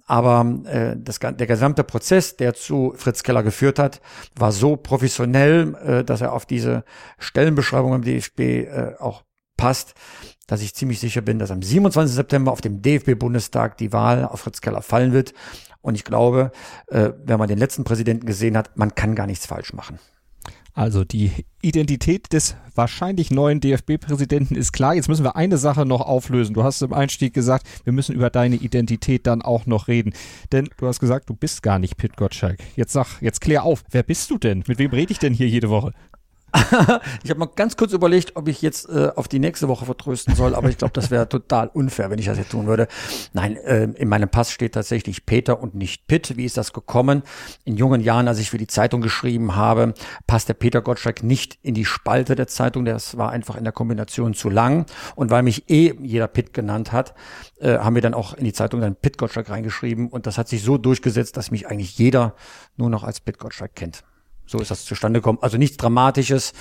Aber 0.07 0.63
äh, 0.65 0.97
das, 0.97 1.19
der 1.19 1.47
gesamte 1.47 1.85
Prozess, 1.85 2.37
der 2.37 2.55
zu 2.55 2.95
Fritz 2.97 3.23
Keller 3.23 3.43
geführt 3.43 3.79
hat, 3.79 4.01
war 4.37 4.53
so 4.53 4.77
professionell, 4.77 5.74
äh, 5.75 6.05
dass 6.05 6.21
er 6.21 6.33
auf 6.33 6.47
diese 6.47 6.85
Stellenbeschreibung 7.19 7.95
im 7.95 8.03
DFB 8.03 8.41
äh, 8.41 8.95
auch 8.99 9.25
passt, 9.57 9.95
dass 10.47 10.63
ich 10.63 10.75
ziemlich 10.75 11.01
sicher 11.01 11.21
bin, 11.21 11.39
dass 11.39 11.51
am 11.51 11.63
27. 11.63 12.15
September 12.15 12.53
auf 12.53 12.61
dem 12.61 12.83
DFB-Bundestag 12.83 13.79
die 13.79 13.93
Wahl 13.93 14.25
auf 14.25 14.41
Fritz 14.41 14.61
Keller 14.61 14.83
fallen 14.83 15.13
wird. 15.13 15.33
Und 15.81 15.95
ich 15.95 16.05
glaube, 16.05 16.51
äh, 16.89 17.11
wenn 17.25 17.39
man 17.39 17.49
den 17.49 17.59
letzten 17.59 17.85
Präsidenten 17.85 18.27
gesehen 18.27 18.57
hat, 18.57 18.77
man 18.77 18.95
kann 18.95 19.15
gar 19.15 19.27
nichts 19.27 19.47
falsch 19.47 19.73
machen. 19.73 19.99
Also 20.75 21.05
die 21.05 21.31
Identität 21.63 22.33
des 22.33 22.57
wahrscheinlich 22.75 23.31
neuen 23.31 23.61
DFB-Präsidenten 23.61 24.57
ist 24.57 24.73
klar. 24.73 24.95
Jetzt 24.95 25.09
müssen 25.09 25.25
wir 25.25 25.37
eine 25.37 25.57
Sache 25.57 25.87
noch 25.87 26.01
auflösen. 26.01 26.53
Du 26.53 26.65
hast 26.65 26.83
im 26.83 26.93
Einstieg 26.93 27.33
gesagt, 27.33 27.67
wir 27.85 27.93
müssen 27.93 28.13
über 28.13 28.29
deine 28.29 28.57
Identität 28.57 29.29
dann 29.29 29.41
auch 29.41 29.67
noch 29.67 29.87
reden. 29.87 30.13
Denn 30.51 30.69
du 30.77 30.89
hast 30.89 30.99
gesagt, 30.99 31.31
du 31.31 31.35
bist 31.35 31.63
gar 31.63 31.79
nicht 31.79 31.97
Pit 31.97 32.17
Gottschalk. 32.17 32.59
Jetzt 32.75 32.93
sag, 32.93 33.23
jetzt 33.23 33.41
klär 33.41 33.63
auf, 33.63 33.85
wer 33.93 34.03
bist 34.03 34.33
du 34.33 34.39
denn? 34.39 34.65
Mit 34.67 34.79
wem 34.79 34.91
rede 34.91 35.13
ich 35.13 35.21
denn 35.21 35.33
hier 35.33 35.49
jede 35.49 35.71
Woche? 35.71 35.93
ich 37.25 37.31
habe 37.31 37.41
mal 37.41 37.49
ganz 37.55 37.77
kurz 37.77 37.93
überlegt, 37.93 38.37
ob 38.37 38.47
ich 38.47 38.63
jetzt 38.63 38.89
äh, 38.89 39.11
auf 39.17 39.27
die 39.27 39.41
nächste 39.41 39.67
Woche 39.67 39.87
vertrösten 39.87 40.37
soll, 40.37 40.55
aber 40.55 40.69
ich 40.69 40.79
glaube, 40.79 40.93
das 40.93 41.11
wäre 41.11 41.29
total 41.29 41.69
unfair, 41.69 42.11
wenn 42.11 42.19
ich 42.19 42.27
das 42.27 42.39
jetzt 42.39 42.53
tun 42.53 42.67
würde. 42.67 42.87
Nein, 43.33 43.57
äh, 43.57 43.85
in 43.85 44.09
meinem 44.09 44.29
Pass 44.29 44.53
steht 44.53 44.75
tatsächlich 44.75 45.27
Peter 45.27 45.61
und 45.61 45.75
nicht 45.75 46.07
Pitt. 46.07 46.37
Wie 46.37 46.45
ist 46.45 46.57
das 46.57 46.73
gekommen? 46.73 47.23
In 47.65 47.77
jungen 47.77 48.01
Jahren, 48.01 48.29
als 48.29 48.39
ich 48.39 48.51
für 48.51 48.59
die 48.59 48.69
Zeitung 48.69 49.01
geschrieben 49.01 49.57
habe, 49.57 49.95
passt 50.27 50.49
der 50.49 50.55
Peter 50.55 50.81
Gottschalk 50.81 51.25
nicht 51.25 51.59
in 51.63 51.75
die 51.75 51.85
Spalte 51.85 52.37
der 52.37 52.47
Zeitung. 52.47 52.85
Das 52.85 53.17
war 53.17 53.31
einfach 53.31 53.57
in 53.57 53.65
der 53.65 53.73
Kombination 53.73 54.35
zu 54.35 54.49
lang. 54.49 54.87
Und 55.17 55.31
weil 55.31 55.43
mich 55.43 55.69
eh 55.69 55.95
jeder 56.03 56.29
Pitt 56.29 56.53
genannt 56.53 56.93
hat, 56.93 57.15
äh, 57.59 57.79
haben 57.79 57.97
wir 57.97 58.03
dann 58.03 58.15
auch 58.15 58.35
in 58.35 58.45
die 58.45 58.53
Zeitung 58.53 58.81
dann 58.81 58.95
Pitt 58.95 59.19
Gottschalk 59.19 59.51
reingeschrieben. 59.51 60.09
Und 60.09 60.27
das 60.27 60.39
hat 60.39 60.49
sich 60.49 60.63
so 60.63 60.79
durchgesetzt, 60.79 61.37
dass 61.37 61.51
mich 61.51 61.67
eigentlich 61.67 61.99
jeder 61.99 62.35
nur 62.77 62.91
noch 62.91 63.03
als 63.03 63.21
Pitt 63.21 63.39
Gottschalk 63.39 63.75
kennt. 63.75 64.05
So 64.47 64.59
ist 64.59 64.71
das 64.71 64.85
zustande 64.85 65.21
gekommen. 65.21 65.39
Also 65.41 65.57
nichts 65.57 65.77
Dramatisches, 65.77 66.53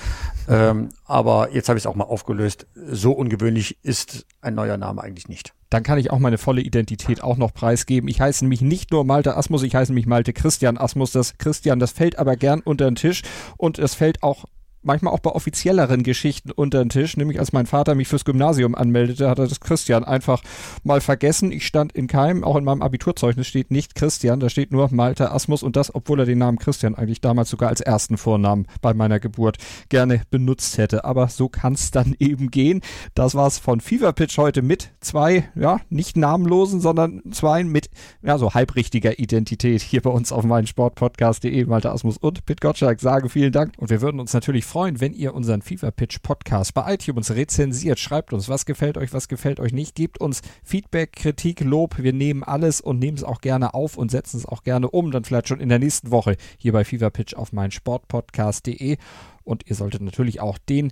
ähm, 0.48 0.88
aber 1.04 1.52
jetzt 1.52 1.68
habe 1.68 1.78
ich 1.78 1.82
es 1.82 1.86
auch 1.86 1.94
mal 1.94 2.04
aufgelöst. 2.04 2.66
So 2.74 3.12
ungewöhnlich 3.12 3.78
ist 3.82 4.26
ein 4.40 4.54
neuer 4.54 4.76
Name 4.76 5.02
eigentlich 5.02 5.28
nicht. 5.28 5.52
Dann 5.70 5.82
kann 5.82 5.98
ich 5.98 6.10
auch 6.10 6.18
meine 6.18 6.38
volle 6.38 6.60
Identität 6.60 7.22
auch 7.22 7.36
noch 7.36 7.52
preisgeben. 7.52 8.08
Ich 8.08 8.20
heiße 8.20 8.44
nämlich 8.44 8.62
nicht 8.62 8.90
nur 8.92 9.04
Malte 9.04 9.36
Asmus, 9.36 9.62
ich 9.62 9.74
heiße 9.74 9.92
mich 9.92 10.06
Malte 10.06 10.32
Christian 10.32 10.78
Asmus. 10.78 11.12
Das 11.12 11.36
Christian, 11.36 11.78
das 11.78 11.92
fällt 11.92 12.18
aber 12.18 12.36
gern 12.36 12.60
unter 12.60 12.84
den 12.84 12.94
Tisch 12.94 13.22
und 13.56 13.78
es 13.78 13.94
fällt 13.94 14.22
auch 14.22 14.44
manchmal 14.84 15.12
auch 15.12 15.20
bei 15.20 15.30
offizielleren 15.30 16.02
Geschichten 16.02 16.50
unter 16.50 16.78
den 16.78 16.88
Tisch. 16.88 17.16
Nämlich 17.16 17.38
als 17.40 17.52
mein 17.52 17.66
Vater 17.66 17.94
mich 17.94 18.08
fürs 18.08 18.24
Gymnasium 18.24 18.74
anmeldete, 18.74 19.28
hat 19.28 19.38
er 19.38 19.46
das 19.46 19.60
Christian 19.60 20.04
einfach 20.04 20.42
mal 20.82 21.00
vergessen. 21.00 21.52
Ich 21.52 21.66
stand 21.66 21.92
in 21.92 22.06
keinem, 22.06 22.44
auch 22.44 22.56
in 22.56 22.64
meinem 22.64 22.82
Abiturzeugnis 22.82 23.46
steht 23.46 23.70
nicht 23.70 23.94
Christian, 23.94 24.40
da 24.40 24.48
steht 24.48 24.72
nur 24.72 24.88
Malte 24.92 25.32
Asmus 25.32 25.62
und 25.62 25.76
das, 25.76 25.94
obwohl 25.94 26.20
er 26.20 26.26
den 26.26 26.38
Namen 26.38 26.58
Christian 26.58 26.94
eigentlich 26.94 27.20
damals 27.20 27.50
sogar 27.50 27.70
als 27.70 27.80
ersten 27.80 28.16
Vornamen 28.16 28.66
bei 28.82 28.94
meiner 28.94 29.20
Geburt 29.20 29.58
gerne 29.88 30.22
benutzt 30.30 30.78
hätte. 30.78 31.04
Aber 31.04 31.28
so 31.28 31.48
kann 31.48 31.74
es 31.74 31.90
dann 31.90 32.14
eben 32.18 32.50
gehen. 32.50 32.80
Das 33.14 33.34
war's 33.34 33.58
von 33.58 33.80
Fever 33.80 34.12
Pitch 34.12 34.38
heute 34.38 34.62
mit 34.62 34.90
zwei, 35.00 35.48
ja, 35.54 35.80
nicht 35.88 36.16
namenlosen, 36.16 36.80
sondern 36.80 37.22
zwei 37.32 37.64
mit, 37.64 37.90
ja, 38.22 38.38
so 38.38 38.54
halbrichtiger 38.54 39.18
Identität 39.18 39.82
hier 39.82 40.02
bei 40.02 40.10
uns 40.10 40.32
auf 40.32 40.44
meinem 40.44 40.66
Sportpodcast.de. 40.66 41.64
Malte 41.66 41.90
Asmus 41.90 42.18
und 42.18 42.44
Pit 42.46 42.60
Gottschalk 42.60 43.00
sagen 43.00 43.28
vielen 43.28 43.52
Dank 43.52 43.72
und 43.78 43.90
wir 43.90 44.00
würden 44.00 44.20
uns 44.20 44.32
natürlich 44.32 44.64
freuen, 44.64 44.73
wenn 44.74 45.12
ihr 45.12 45.34
unseren 45.34 45.62
Fever 45.62 45.92
Pitch 45.92 46.20
Podcast 46.20 46.74
bei 46.74 46.94
iTunes 46.94 47.30
rezensiert. 47.30 48.00
Schreibt 48.00 48.32
uns, 48.32 48.48
was 48.48 48.66
gefällt 48.66 48.98
euch, 48.98 49.12
was 49.12 49.28
gefällt 49.28 49.60
euch 49.60 49.72
nicht. 49.72 49.94
Gebt 49.94 50.20
uns 50.20 50.42
Feedback, 50.64 51.12
Kritik, 51.12 51.60
Lob. 51.60 51.98
Wir 51.98 52.12
nehmen 52.12 52.42
alles 52.42 52.80
und 52.80 52.98
nehmen 52.98 53.16
es 53.16 53.22
auch 53.22 53.40
gerne 53.40 53.72
auf 53.72 53.96
und 53.96 54.10
setzen 54.10 54.38
es 54.38 54.46
auch 54.46 54.64
gerne 54.64 54.90
um. 54.90 55.12
Dann 55.12 55.24
vielleicht 55.24 55.46
schon 55.46 55.60
in 55.60 55.68
der 55.68 55.78
nächsten 55.78 56.10
Woche 56.10 56.36
hier 56.58 56.72
bei 56.72 56.84
Fever 56.84 57.10
Pitch 57.10 57.34
auf 57.34 57.52
mein 57.52 57.70
Sportpodcast.de. 57.70 58.96
Und 59.44 59.64
ihr 59.68 59.76
solltet 59.76 60.02
natürlich 60.02 60.40
auch 60.40 60.58
den 60.58 60.90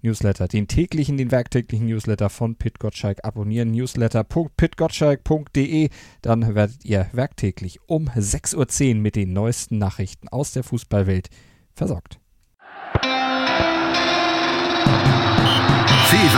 Newsletter, 0.00 0.48
den 0.48 0.66
täglichen, 0.66 1.18
den 1.18 1.30
werktäglichen 1.30 1.88
Newsletter 1.88 2.30
von 2.30 2.56
Pit 2.56 2.78
Gottschalk 2.78 3.22
abonnieren. 3.22 3.70
Newsletter.pitgottschalk.de. 3.72 5.90
Dann 6.22 6.54
werdet 6.54 6.86
ihr 6.86 7.10
werktäglich 7.12 7.80
um 7.86 8.08
6.10 8.08 8.88
Uhr 8.88 8.94
mit 9.02 9.14
den 9.14 9.34
neuesten 9.34 9.76
Nachrichten 9.76 10.28
aus 10.28 10.52
der 10.52 10.64
Fußballwelt 10.64 11.28
versorgt. 11.74 12.18